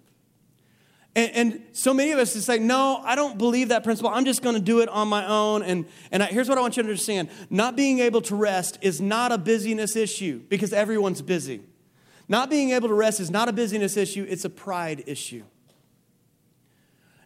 And, 1.16 1.30
and, 1.34 1.62
so 1.72 1.92
many 1.92 2.12
of 2.12 2.20
us 2.20 2.36
is 2.36 2.44
say, 2.44 2.60
no, 2.60 3.00
I 3.04 3.16
don't 3.16 3.36
believe 3.36 3.68
that 3.70 3.82
principle. 3.82 4.12
I'm 4.12 4.24
just 4.24 4.42
going 4.42 4.54
to 4.54 4.60
do 4.60 4.80
it 4.80 4.88
on 4.88 5.08
my 5.08 5.26
own. 5.26 5.64
And, 5.64 5.86
and 6.12 6.22
I, 6.22 6.26
here's 6.26 6.48
what 6.48 6.56
I 6.56 6.60
want 6.60 6.76
you 6.76 6.84
to 6.84 6.88
understand 6.88 7.30
not 7.50 7.74
being 7.74 7.98
able 7.98 8.20
to 8.22 8.36
rest 8.36 8.78
is 8.80 9.00
not 9.00 9.32
a 9.32 9.38
busyness 9.38 9.96
issue 9.96 10.40
because 10.48 10.72
everyone's 10.72 11.20
busy. 11.20 11.62
Not 12.28 12.48
being 12.48 12.70
able 12.70 12.86
to 12.86 12.94
rest 12.94 13.18
is 13.18 13.28
not 13.28 13.48
a 13.48 13.52
busyness 13.52 13.96
issue, 13.96 14.24
it's 14.28 14.44
a 14.44 14.50
pride 14.50 15.02
issue. 15.08 15.42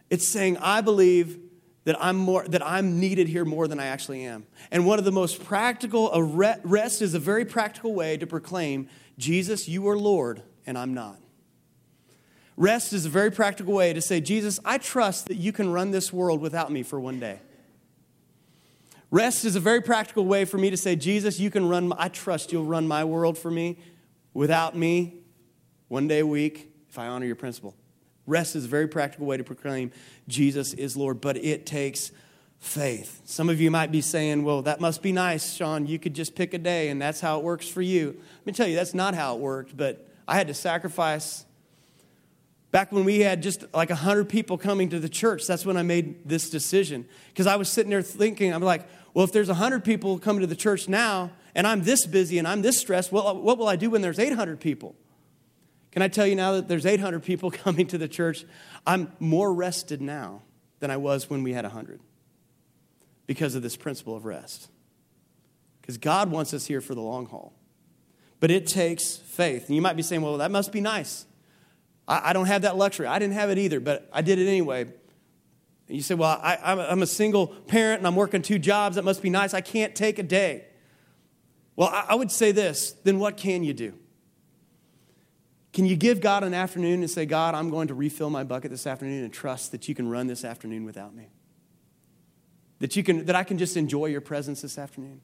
It's 0.09 0.27
saying, 0.27 0.57
I 0.57 0.81
believe 0.81 1.39
that 1.85 1.95
I'm, 2.03 2.17
more, 2.17 2.45
that 2.47 2.65
I'm 2.65 2.99
needed 2.99 3.27
here 3.27 3.45
more 3.45 3.67
than 3.67 3.79
I 3.79 3.85
actually 3.85 4.25
am. 4.25 4.45
And 4.71 4.85
one 4.85 4.99
of 4.99 5.05
the 5.05 5.11
most 5.11 5.43
practical, 5.43 6.11
rest 6.21 7.01
is 7.01 7.13
a 7.13 7.19
very 7.19 7.45
practical 7.45 7.93
way 7.93 8.17
to 8.17 8.27
proclaim, 8.27 8.89
Jesus, 9.17 9.69
you 9.69 9.87
are 9.87 9.97
Lord, 9.97 10.41
and 10.65 10.77
I'm 10.77 10.93
not. 10.93 11.19
Rest 12.57 12.93
is 12.93 13.05
a 13.05 13.09
very 13.09 13.31
practical 13.31 13.73
way 13.73 13.93
to 13.93 14.01
say, 14.01 14.19
Jesus, 14.19 14.59
I 14.65 14.77
trust 14.77 15.27
that 15.27 15.35
you 15.35 15.51
can 15.51 15.71
run 15.71 15.91
this 15.91 16.11
world 16.11 16.41
without 16.41 16.71
me 16.71 16.83
for 16.83 16.99
one 16.99 17.19
day. 17.19 17.39
Rest 19.11 19.45
is 19.45 19.55
a 19.55 19.59
very 19.59 19.81
practical 19.81 20.25
way 20.25 20.45
for 20.45 20.57
me 20.57 20.69
to 20.71 20.77
say, 20.77 20.95
Jesus, 20.95 21.39
you 21.39 21.51
can 21.51 21.69
run, 21.69 21.93
I 21.97 22.09
trust 22.09 22.51
you'll 22.51 22.65
run 22.65 22.87
my 22.87 23.03
world 23.03 23.37
for 23.37 23.51
me 23.51 23.77
without 24.33 24.75
me 24.75 25.15
one 25.87 26.07
day 26.07 26.19
a 26.19 26.25
week 26.25 26.71
if 26.89 26.97
I 26.97 27.07
honor 27.07 27.25
your 27.25 27.35
principle. 27.35 27.75
Rest 28.27 28.55
is 28.55 28.65
a 28.65 28.67
very 28.67 28.87
practical 28.87 29.25
way 29.25 29.37
to 29.37 29.43
proclaim 29.43 29.91
Jesus 30.27 30.73
is 30.73 30.97
Lord, 30.97 31.21
but 31.21 31.37
it 31.37 31.65
takes 31.65 32.11
faith. 32.59 33.21
Some 33.25 33.49
of 33.49 33.61
you 33.61 33.69
might 33.69 33.91
be 33.91 34.01
saying, 34.01 34.43
well, 34.43 34.63
that 34.63 34.81
must 34.81 35.01
be 35.01 35.11
nice, 35.11 35.53
Sean. 35.53 35.85
You 35.85 35.99
could 35.99 36.15
just 36.15 36.35
pick 36.35 36.53
a 36.53 36.57
day 36.57 36.89
and 36.89 37.01
that's 37.01 37.21
how 37.21 37.37
it 37.37 37.43
works 37.43 37.67
for 37.67 37.81
you. 37.81 38.15
Let 38.39 38.45
me 38.45 38.53
tell 38.53 38.67
you, 38.67 38.75
that's 38.75 38.93
not 38.93 39.13
how 39.13 39.35
it 39.35 39.41
worked, 39.41 39.77
but 39.77 40.07
I 40.27 40.35
had 40.35 40.47
to 40.47 40.53
sacrifice 40.53 41.45
Back 42.75 42.91
when 42.91 43.05
we 43.05 43.21
had 43.21 43.41
just 43.41 43.63
like 43.73 43.87
100 43.87 44.27
people 44.27 44.57
coming 44.57 44.89
to 44.89 44.99
the 44.99 45.07
church, 45.07 45.47
that's 45.47 45.65
when 45.65 45.77
I 45.77 45.81
made 45.81 46.27
this 46.27 46.49
decision. 46.49 47.05
Because 47.29 47.47
I 47.47 47.55
was 47.55 47.69
sitting 47.69 47.89
there 47.89 48.01
thinking, 48.01 48.53
I'm 48.53 48.61
like, 48.61 48.85
well, 49.13 49.23
if 49.23 49.31
there's 49.31 49.47
100 49.47 49.85
people 49.85 50.19
coming 50.19 50.41
to 50.41 50.47
the 50.47 50.57
church 50.57 50.89
now, 50.89 51.31
and 51.55 51.65
I'm 51.65 51.83
this 51.83 52.05
busy 52.05 52.37
and 52.37 52.45
I'm 52.45 52.63
this 52.63 52.77
stressed, 52.77 53.13
well, 53.13 53.41
what 53.41 53.57
will 53.57 53.69
I 53.69 53.77
do 53.77 53.91
when 53.91 54.01
there's 54.01 54.19
800 54.19 54.59
people? 54.59 54.93
Can 55.95 56.01
I 56.01 56.09
tell 56.09 56.27
you 56.27 56.35
now 56.35 56.51
that 56.51 56.67
there's 56.67 56.85
800 56.85 57.23
people 57.23 57.49
coming 57.63 57.87
to 57.87 57.97
the 57.97 58.09
church? 58.09 58.43
I'm 58.85 59.13
more 59.17 59.53
rested 59.53 60.01
now 60.01 60.41
than 60.79 60.91
I 60.91 60.97
was 60.97 61.29
when 61.29 61.41
we 61.41 61.53
had 61.53 61.63
100 61.63 62.01
because 63.27 63.55
of 63.55 63.61
this 63.61 63.77
principle 63.77 64.13
of 64.13 64.25
rest. 64.25 64.69
Because 65.79 65.97
God 65.97 66.29
wants 66.29 66.53
us 66.53 66.65
here 66.65 66.81
for 66.81 66.95
the 66.95 67.01
long 67.01 67.27
haul. 67.27 67.53
But 68.41 68.51
it 68.51 68.67
takes 68.67 69.15
faith. 69.15 69.67
And 69.67 69.75
you 69.75 69.81
might 69.81 69.95
be 69.95 70.01
saying, 70.01 70.21
well, 70.21 70.37
that 70.39 70.51
must 70.51 70.73
be 70.73 70.81
nice. 70.81 71.25
I, 72.09 72.31
I 72.31 72.33
don't 72.33 72.47
have 72.47 72.63
that 72.63 72.75
luxury. 72.75 73.07
I 73.07 73.17
didn't 73.17 73.35
have 73.35 73.49
it 73.49 73.57
either, 73.57 73.79
but 73.79 74.09
I 74.11 74.21
did 74.21 74.37
it 74.37 74.49
anyway. 74.49 74.81
And 74.81 75.95
you 75.95 76.01
say, 76.01 76.15
Well, 76.15 76.37
I, 76.43 76.57
I'm 76.61 77.03
a 77.03 77.07
single 77.07 77.47
parent 77.47 77.99
and 77.99 78.07
I'm 78.07 78.17
working 78.17 78.41
two 78.41 78.59
jobs. 78.59 78.97
That 78.97 79.03
must 79.03 79.21
be 79.21 79.29
nice. 79.29 79.53
I 79.53 79.61
can't 79.61 79.95
take 79.95 80.19
a 80.19 80.23
day. 80.23 80.65
Well, 81.77 81.87
I, 81.87 82.07
I 82.09 82.15
would 82.15 82.31
say 82.31 82.51
this 82.51 82.91
then 83.03 83.17
what 83.17 83.37
can 83.37 83.63
you 83.63 83.73
do? 83.73 83.93
Can 85.75 85.85
you 85.85 85.95
give 85.95 86.21
God 86.21 86.43
an 86.43 86.55
afternoon 86.55 87.01
and 87.01 87.09
say, 87.11 87.27
God, 87.27 87.53
I'm 87.53 87.69
going 87.69 87.89
to 87.89 87.93
refill 87.93 88.31
my 88.31 88.43
bucket 88.43 88.71
this 88.71 88.87
afternoon 88.87 89.23
and 89.23 89.31
trust 89.31 89.71
that 89.71 89.87
you 89.87 89.93
can 89.93 90.09
run 90.09 90.25
this 90.25 90.43
afternoon 90.43 90.85
without 90.85 91.13
me? 91.13 91.27
That, 92.79 92.95
you 92.95 93.03
can, 93.03 93.25
that 93.25 93.35
I 93.35 93.43
can 93.43 93.59
just 93.59 93.77
enjoy 93.77 94.07
your 94.07 94.21
presence 94.21 94.61
this 94.61 94.79
afternoon? 94.79 95.21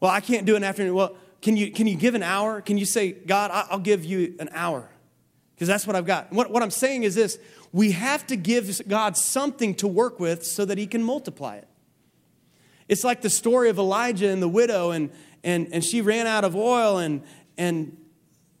Well, 0.00 0.10
I 0.10 0.20
can't 0.20 0.46
do 0.46 0.56
an 0.56 0.64
afternoon. 0.64 0.94
Well, 0.94 1.16
can 1.42 1.58
you, 1.58 1.70
can 1.70 1.86
you 1.86 1.96
give 1.96 2.14
an 2.14 2.22
hour? 2.22 2.62
Can 2.62 2.78
you 2.78 2.86
say, 2.86 3.12
God, 3.12 3.50
I'll 3.52 3.78
give 3.78 4.04
you 4.04 4.34
an 4.40 4.48
hour? 4.52 4.88
because 5.58 5.66
that's 5.66 5.88
what 5.88 5.96
I've 5.96 6.06
got. 6.06 6.32
What, 6.32 6.52
what 6.52 6.62
I'm 6.62 6.70
saying 6.70 7.02
is 7.02 7.16
this 7.16 7.36
we 7.72 7.90
have 7.90 8.24
to 8.28 8.36
give 8.36 8.80
God 8.86 9.16
something 9.16 9.74
to 9.74 9.88
work 9.88 10.20
with 10.20 10.46
so 10.46 10.64
that 10.64 10.78
He 10.78 10.86
can 10.86 11.02
multiply 11.02 11.56
it. 11.56 11.66
It's 12.86 13.02
like 13.02 13.22
the 13.22 13.30
story 13.30 13.68
of 13.68 13.76
Elijah 13.76 14.28
and 14.28 14.40
the 14.40 14.48
widow, 14.48 14.92
and, 14.92 15.10
and, 15.42 15.68
and 15.72 15.84
she 15.84 16.00
ran 16.00 16.28
out 16.28 16.44
of 16.44 16.54
oil, 16.54 16.98
and, 16.98 17.24
and 17.56 17.96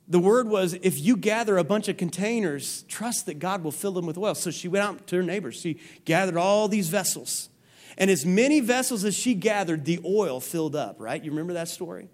the 0.08 0.18
word 0.18 0.48
was 0.48 0.74
if 0.74 0.98
you 0.98 1.16
gather 1.16 1.58
a 1.58 1.64
bunch 1.64 1.88
of 1.88 1.96
containers, 1.96 2.82
trust 2.84 3.26
that 3.26 3.38
God 3.38 3.62
will 3.62 3.72
fill 3.72 3.92
them 3.92 4.06
with 4.06 4.16
oil. 4.16 4.34
So 4.34 4.50
she 4.50 4.68
went 4.68 4.84
out 4.84 5.06
to 5.08 5.16
her 5.16 5.22
neighbors. 5.22 5.60
She 5.60 5.80
gathered 6.04 6.36
all 6.36 6.68
these 6.68 6.88
vessels. 6.88 7.50
And 7.96 8.10
as 8.10 8.24
many 8.24 8.60
vessels 8.60 9.04
as 9.04 9.14
she 9.14 9.34
gathered, 9.34 9.84
the 9.84 10.00
oil 10.04 10.40
filled 10.40 10.76
up, 10.76 10.96
right? 10.98 11.22
You 11.22 11.30
remember 11.30 11.52
that 11.54 11.68
story? 11.68 12.08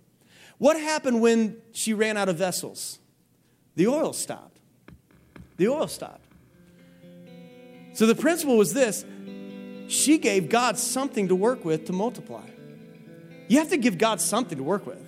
What 0.59 0.79
happened 0.79 1.21
when 1.21 1.59
she 1.73 1.95
ran 1.95 2.17
out 2.17 2.29
of 2.29 2.37
vessels? 2.37 2.99
The 3.77 3.87
oil 3.87 4.13
stopped 4.13 4.55
the 5.57 5.69
oil 5.69 5.87
stopped. 5.87 6.21
So 7.93 8.07
the 8.07 8.15
principle 8.15 8.57
was 8.57 8.73
this 8.73 9.05
she 9.89 10.19
gave 10.19 10.49
God 10.49 10.79
something 10.79 11.29
to 11.29 11.35
work 11.35 11.65
with 11.65 11.87
to 11.87 11.93
multiply. 11.93 12.47
You 13.49 13.59
have 13.59 13.71
to 13.71 13.77
give 13.77 13.99
God 13.99 14.21
something 14.21 14.59
to 14.59 14.65
work 14.65 14.87
with. 14.87 15.01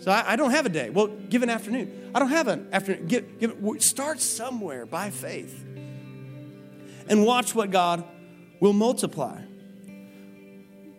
So 0.00 0.10
I, 0.10 0.32
I 0.32 0.36
don't 0.36 0.52
have 0.52 0.66
a 0.66 0.70
day. 0.70 0.90
Well, 0.90 1.08
give 1.08 1.42
an 1.42 1.50
afternoon. 1.50 2.10
I 2.14 2.18
don't 2.18 2.30
have 2.30 2.48
an 2.48 2.68
afternoon. 2.72 3.08
Give, 3.08 3.38
give, 3.38 3.82
start 3.82 4.20
somewhere 4.20 4.86
by 4.86 5.10
faith 5.10 5.64
and 7.08 7.24
watch 7.24 7.54
what 7.54 7.70
God 7.70 8.04
will 8.60 8.72
multiply. 8.72 9.40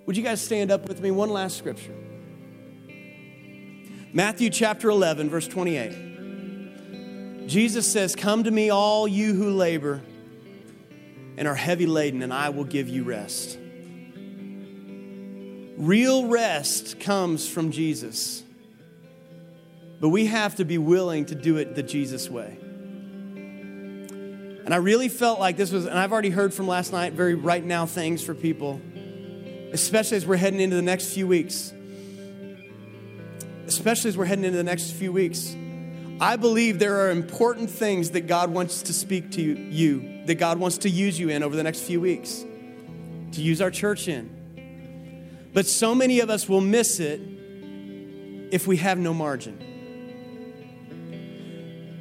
Would 0.06 0.18
you 0.18 0.24
guys 0.24 0.41
stand 0.41 0.72
up 0.72 0.88
with 0.88 1.02
me? 1.02 1.12
One 1.12 1.30
last 1.30 1.58
scripture 1.58 1.95
Matthew 4.12 4.50
chapter 4.50 4.89
11, 4.89 5.30
verse 5.30 5.47
28. 5.47 7.47
Jesus 7.47 7.91
says, 7.91 8.16
Come 8.16 8.45
to 8.45 8.52
me, 8.52 8.70
all 8.70 9.08
you 9.08 9.34
who 9.34 9.52
labor 9.52 10.02
and 11.38 11.47
are 11.47 11.56
heavy 11.56 11.86
laden, 11.86 12.22
and 12.22 12.34
I 12.34 12.50
will 12.50 12.64
give 12.64 12.89
you 12.89 13.04
rest. 13.04 13.58
Real 15.78 16.28
rest 16.28 17.00
comes 17.00 17.47
from 17.47 17.72
Jesus. 17.72 18.43
But 20.00 20.10
we 20.10 20.28
have 20.28 20.56
to 20.56 20.66
be 20.66 20.78
willing 20.78 21.26
to 21.26 21.36
do 21.36 21.58
it 21.58 21.76
the 21.76 21.84
Jesus 21.84 22.30
way. 22.30 22.58
And 24.66 24.74
I 24.74 24.78
really 24.78 25.10
felt 25.10 25.39
like 25.39 25.58
this 25.58 25.72
was, 25.72 25.86
and 25.86 25.97
I've 25.97 26.12
already 26.12 26.30
heard 26.30 26.54
from 26.54 26.68
last 26.68 26.91
night, 26.91 27.14
very 27.14 27.34
right 27.34 27.64
now 27.64 27.86
things 27.86 28.24
for 28.24 28.36
people, 28.36 28.80
especially 29.72 30.18
as 30.18 30.26
we're 30.26 30.38
heading 30.38 30.60
into 30.60 30.76
the 30.76 30.82
next 30.82 31.14
few 31.14 31.28
weeks. 31.28 31.74
Especially 33.66 34.10
as 34.10 34.18
we're 34.18 34.26
heading 34.26 34.45
into 34.45 34.58
the 34.58 34.64
next 34.64 34.91
few 34.91 35.12
weeks. 35.12 35.56
I 36.22 36.36
believe 36.36 36.80
there 36.80 36.97
are 37.06 37.12
important 37.12 37.70
things 37.70 38.12
that 38.12 38.28
God 38.28 38.52
wants 38.52 38.84
to 38.84 38.93
speak 38.93 39.32
to 39.32 39.41
you, 39.41 40.26
that 40.26 40.36
God 40.36 40.60
wants 40.60 40.80
to 40.80 40.89
use 40.89 41.20
you 41.20 41.30
in 41.30 41.43
over 41.43 41.56
the 41.56 41.64
next 41.64 41.82
few 41.82 42.00
weeks, 42.02 42.43
to 43.32 43.41
use 43.41 43.62
our 43.62 43.72
church 43.72 44.08
in. 44.08 45.50
But 45.54 45.66
so 45.66 45.95
many 45.95 46.20
of 46.20 46.30
us 46.30 46.47
will 46.47 46.62
miss 46.62 47.00
it 47.00 47.22
if 48.52 48.68
we 48.68 48.78
have 48.78 48.97
no 48.97 49.14
margin. 49.14 49.68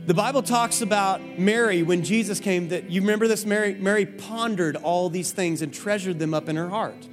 The 0.09 0.15
Bible 0.15 0.43
talks 0.43 0.81
about 0.81 1.21
Mary 1.39 1.83
when 1.83 2.03
Jesus 2.03 2.41
came 2.41 2.69
that 2.69 2.89
you 2.89 3.03
remember 3.03 3.29
this 3.29 3.45
Mary 3.45 3.75
Mary 3.75 4.07
pondered 4.07 4.75
all 4.75 5.11
these 5.11 5.33
things 5.33 5.61
and 5.61 5.71
treasured 5.71 6.19
them 6.19 6.33
up 6.33 6.49
in 6.49 6.57
her 6.57 6.71
heart. 6.71 7.07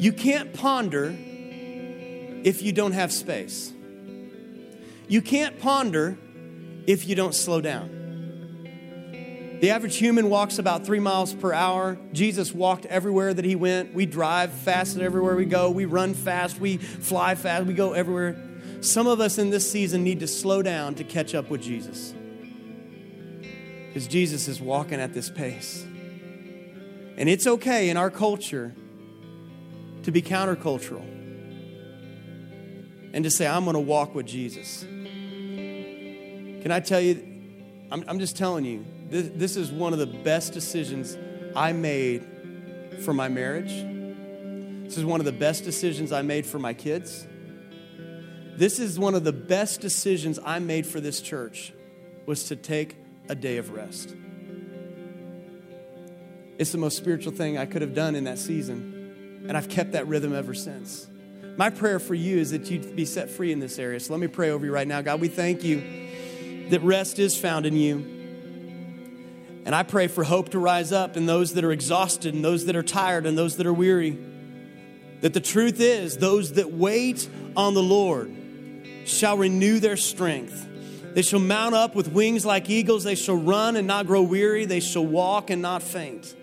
You 0.00 0.12
can't 0.12 0.52
ponder 0.52 1.14
if 1.16 2.62
you 2.62 2.72
don't 2.72 2.90
have 2.90 3.12
space. 3.12 3.72
You 5.06 5.22
can't 5.22 5.60
ponder 5.60 6.18
if 6.88 7.06
you 7.06 7.14
don't 7.14 7.36
slow 7.36 7.60
down. 7.60 8.00
The 9.60 9.70
average 9.70 9.98
human 9.98 10.28
walks 10.28 10.58
about 10.58 10.84
three 10.84 10.98
miles 10.98 11.32
per 11.32 11.52
hour. 11.52 11.98
Jesus 12.12 12.52
walked 12.52 12.84
everywhere 12.86 13.32
that 13.32 13.44
he 13.44 13.54
went. 13.54 13.94
We 13.94 14.06
drive 14.06 14.50
fast 14.50 14.98
everywhere 14.98 15.36
we 15.36 15.44
go. 15.44 15.70
We 15.70 15.84
run 15.84 16.14
fast. 16.14 16.58
We 16.58 16.78
fly 16.78 17.36
fast. 17.36 17.66
We 17.66 17.74
go 17.74 17.92
everywhere. 17.92 18.48
Some 18.82 19.06
of 19.06 19.20
us 19.20 19.38
in 19.38 19.50
this 19.50 19.70
season 19.70 20.02
need 20.02 20.18
to 20.20 20.26
slow 20.26 20.60
down 20.60 20.96
to 20.96 21.04
catch 21.04 21.36
up 21.36 21.48
with 21.50 21.62
Jesus. 21.62 22.12
Because 23.86 24.08
Jesus 24.08 24.48
is 24.48 24.60
walking 24.60 25.00
at 25.00 25.14
this 25.14 25.30
pace. 25.30 25.84
And 27.16 27.28
it's 27.28 27.46
okay 27.46 27.90
in 27.90 27.96
our 27.96 28.10
culture 28.10 28.74
to 30.02 30.10
be 30.10 30.20
countercultural 30.20 31.04
and 33.12 33.22
to 33.22 33.30
say, 33.30 33.46
I'm 33.46 33.62
going 33.64 33.74
to 33.74 33.80
walk 33.80 34.16
with 34.16 34.26
Jesus. 34.26 34.82
Can 34.82 36.72
I 36.72 36.80
tell 36.80 37.00
you, 37.00 37.22
I'm, 37.92 38.02
I'm 38.08 38.18
just 38.18 38.36
telling 38.36 38.64
you, 38.64 38.84
this, 39.08 39.30
this 39.32 39.56
is 39.56 39.70
one 39.70 39.92
of 39.92 40.00
the 40.00 40.06
best 40.06 40.52
decisions 40.52 41.16
I 41.54 41.72
made 41.72 42.26
for 43.04 43.12
my 43.12 43.28
marriage. 43.28 43.72
This 44.84 44.98
is 44.98 45.04
one 45.04 45.20
of 45.20 45.24
the 45.24 45.30
best 45.30 45.62
decisions 45.62 46.10
I 46.10 46.22
made 46.22 46.46
for 46.46 46.58
my 46.58 46.74
kids. 46.74 47.28
This 48.54 48.78
is 48.78 48.98
one 48.98 49.14
of 49.14 49.24
the 49.24 49.32
best 49.32 49.80
decisions 49.80 50.38
I 50.44 50.58
made 50.58 50.86
for 50.86 51.00
this 51.00 51.20
church 51.20 51.72
was 52.26 52.44
to 52.44 52.56
take 52.56 52.96
a 53.28 53.34
day 53.34 53.56
of 53.56 53.70
rest. 53.70 54.14
It's 56.58 56.70
the 56.70 56.78
most 56.78 56.98
spiritual 56.98 57.32
thing 57.32 57.56
I 57.56 57.64
could 57.64 57.82
have 57.82 57.94
done 57.94 58.14
in 58.14 58.24
that 58.24 58.38
season, 58.38 59.44
and 59.48 59.56
I've 59.56 59.68
kept 59.70 59.92
that 59.92 60.06
rhythm 60.06 60.34
ever 60.34 60.54
since. 60.54 61.08
My 61.56 61.70
prayer 61.70 61.98
for 61.98 62.14
you 62.14 62.38
is 62.38 62.50
that 62.50 62.70
you'd 62.70 62.94
be 62.94 63.04
set 63.04 63.30
free 63.30 63.52
in 63.52 63.58
this 63.58 63.78
area. 63.78 63.98
So 64.00 64.12
let 64.12 64.20
me 64.20 64.26
pray 64.26 64.50
over 64.50 64.64
you 64.64 64.72
right 64.72 64.86
now. 64.86 65.00
God, 65.00 65.20
we 65.20 65.28
thank 65.28 65.64
you 65.64 66.68
that 66.70 66.82
rest 66.82 67.18
is 67.18 67.36
found 67.36 67.66
in 67.66 67.76
you. 67.76 67.96
And 69.64 69.74
I 69.74 69.82
pray 69.82 70.08
for 70.08 70.24
hope 70.24 70.50
to 70.50 70.58
rise 70.58 70.92
up 70.92 71.16
in 71.16 71.26
those 71.26 71.54
that 71.54 71.64
are 71.64 71.72
exhausted 71.72 72.34
and 72.34 72.44
those 72.44 72.66
that 72.66 72.76
are 72.76 72.82
tired 72.82 73.26
and 73.26 73.36
those 73.36 73.56
that 73.56 73.66
are 73.66 73.72
weary. 73.72 74.18
That 75.20 75.34
the 75.34 75.40
truth 75.40 75.80
is, 75.80 76.16
those 76.16 76.54
that 76.54 76.72
wait 76.72 77.28
on 77.56 77.74
the 77.74 77.82
Lord 77.82 78.34
shall 79.04 79.36
renew 79.36 79.78
their 79.78 79.96
strength. 79.96 80.68
They 81.14 81.22
shall 81.22 81.40
mount 81.40 81.74
up 81.74 81.94
with 81.94 82.08
wings 82.08 82.46
like 82.46 82.70
eagles. 82.70 83.04
They 83.04 83.14
shall 83.14 83.36
run 83.36 83.76
and 83.76 83.86
not 83.86 84.06
grow 84.06 84.22
weary. 84.22 84.64
They 84.64 84.80
shall 84.80 85.04
walk 85.04 85.50
and 85.50 85.60
not 85.60 85.82
faint. 85.82 86.34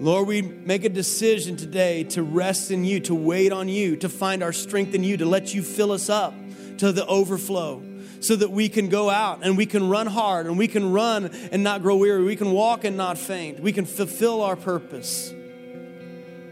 Lord, 0.00 0.26
we 0.26 0.42
make 0.42 0.84
a 0.84 0.88
decision 0.88 1.56
today 1.56 2.02
to 2.04 2.22
rest 2.22 2.72
in 2.72 2.84
you, 2.84 2.98
to 3.00 3.14
wait 3.14 3.52
on 3.52 3.68
you, 3.68 3.96
to 3.98 4.08
find 4.08 4.42
our 4.42 4.52
strength 4.52 4.92
in 4.94 5.04
you, 5.04 5.16
to 5.18 5.24
let 5.24 5.54
you 5.54 5.62
fill 5.62 5.92
us 5.92 6.10
up 6.10 6.34
to 6.78 6.90
the 6.90 7.06
overflow 7.06 7.82
so 8.18 8.34
that 8.34 8.50
we 8.50 8.68
can 8.68 8.88
go 8.88 9.08
out 9.08 9.40
and 9.44 9.56
we 9.56 9.66
can 9.66 9.88
run 9.88 10.08
hard 10.08 10.46
and 10.46 10.58
we 10.58 10.66
can 10.66 10.92
run 10.92 11.26
and 11.52 11.62
not 11.62 11.82
grow 11.82 11.96
weary. 11.96 12.24
We 12.24 12.36
can 12.36 12.50
walk 12.50 12.84
and 12.84 12.96
not 12.96 13.18
faint. 13.18 13.60
We 13.60 13.72
can 13.72 13.84
fulfill 13.84 14.42
our 14.42 14.56
purpose. 14.56 15.32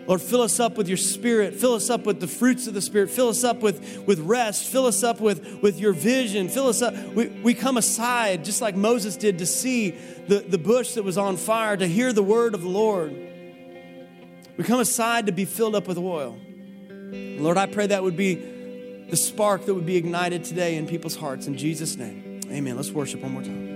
Lord, 0.06 0.20
fill 0.20 0.42
us 0.42 0.58
up 0.58 0.76
with 0.76 0.88
your 0.88 0.96
spirit. 0.96 1.54
Fill 1.54 1.74
us 1.74 1.88
up 1.88 2.06
with 2.06 2.20
the 2.20 2.26
fruits 2.26 2.66
of 2.66 2.74
the 2.74 2.80
spirit. 2.80 3.10
Fill 3.10 3.28
us 3.28 3.44
up 3.44 3.60
with, 3.60 4.04
with 4.06 4.18
rest. 4.20 4.66
Fill 4.66 4.86
us 4.86 5.02
up 5.02 5.20
with, 5.20 5.62
with 5.62 5.78
your 5.78 5.92
vision. 5.92 6.48
Fill 6.48 6.68
us 6.68 6.82
up. 6.82 6.94
We, 7.14 7.28
we 7.28 7.54
come 7.54 7.76
aside, 7.76 8.44
just 8.44 8.60
like 8.60 8.74
Moses 8.74 9.16
did, 9.16 9.38
to 9.38 9.46
see 9.46 9.90
the, 10.26 10.40
the 10.40 10.58
bush 10.58 10.94
that 10.94 11.04
was 11.04 11.16
on 11.16 11.36
fire, 11.36 11.76
to 11.76 11.86
hear 11.86 12.12
the 12.12 12.22
word 12.22 12.54
of 12.54 12.62
the 12.62 12.68
Lord. 12.68 13.12
We 14.56 14.64
come 14.64 14.80
aside 14.80 15.26
to 15.26 15.32
be 15.32 15.44
filled 15.44 15.76
up 15.76 15.86
with 15.86 15.98
oil. 15.98 16.38
Lord, 17.12 17.56
I 17.56 17.66
pray 17.66 17.86
that 17.86 18.02
would 18.02 18.16
be 18.16 18.34
the 19.08 19.16
spark 19.16 19.66
that 19.66 19.74
would 19.74 19.86
be 19.86 19.96
ignited 19.96 20.44
today 20.44 20.76
in 20.76 20.86
people's 20.86 21.16
hearts. 21.16 21.46
In 21.46 21.56
Jesus' 21.56 21.96
name, 21.96 22.40
amen. 22.50 22.76
Let's 22.76 22.90
worship 22.90 23.20
one 23.20 23.32
more 23.32 23.42
time. 23.42 23.71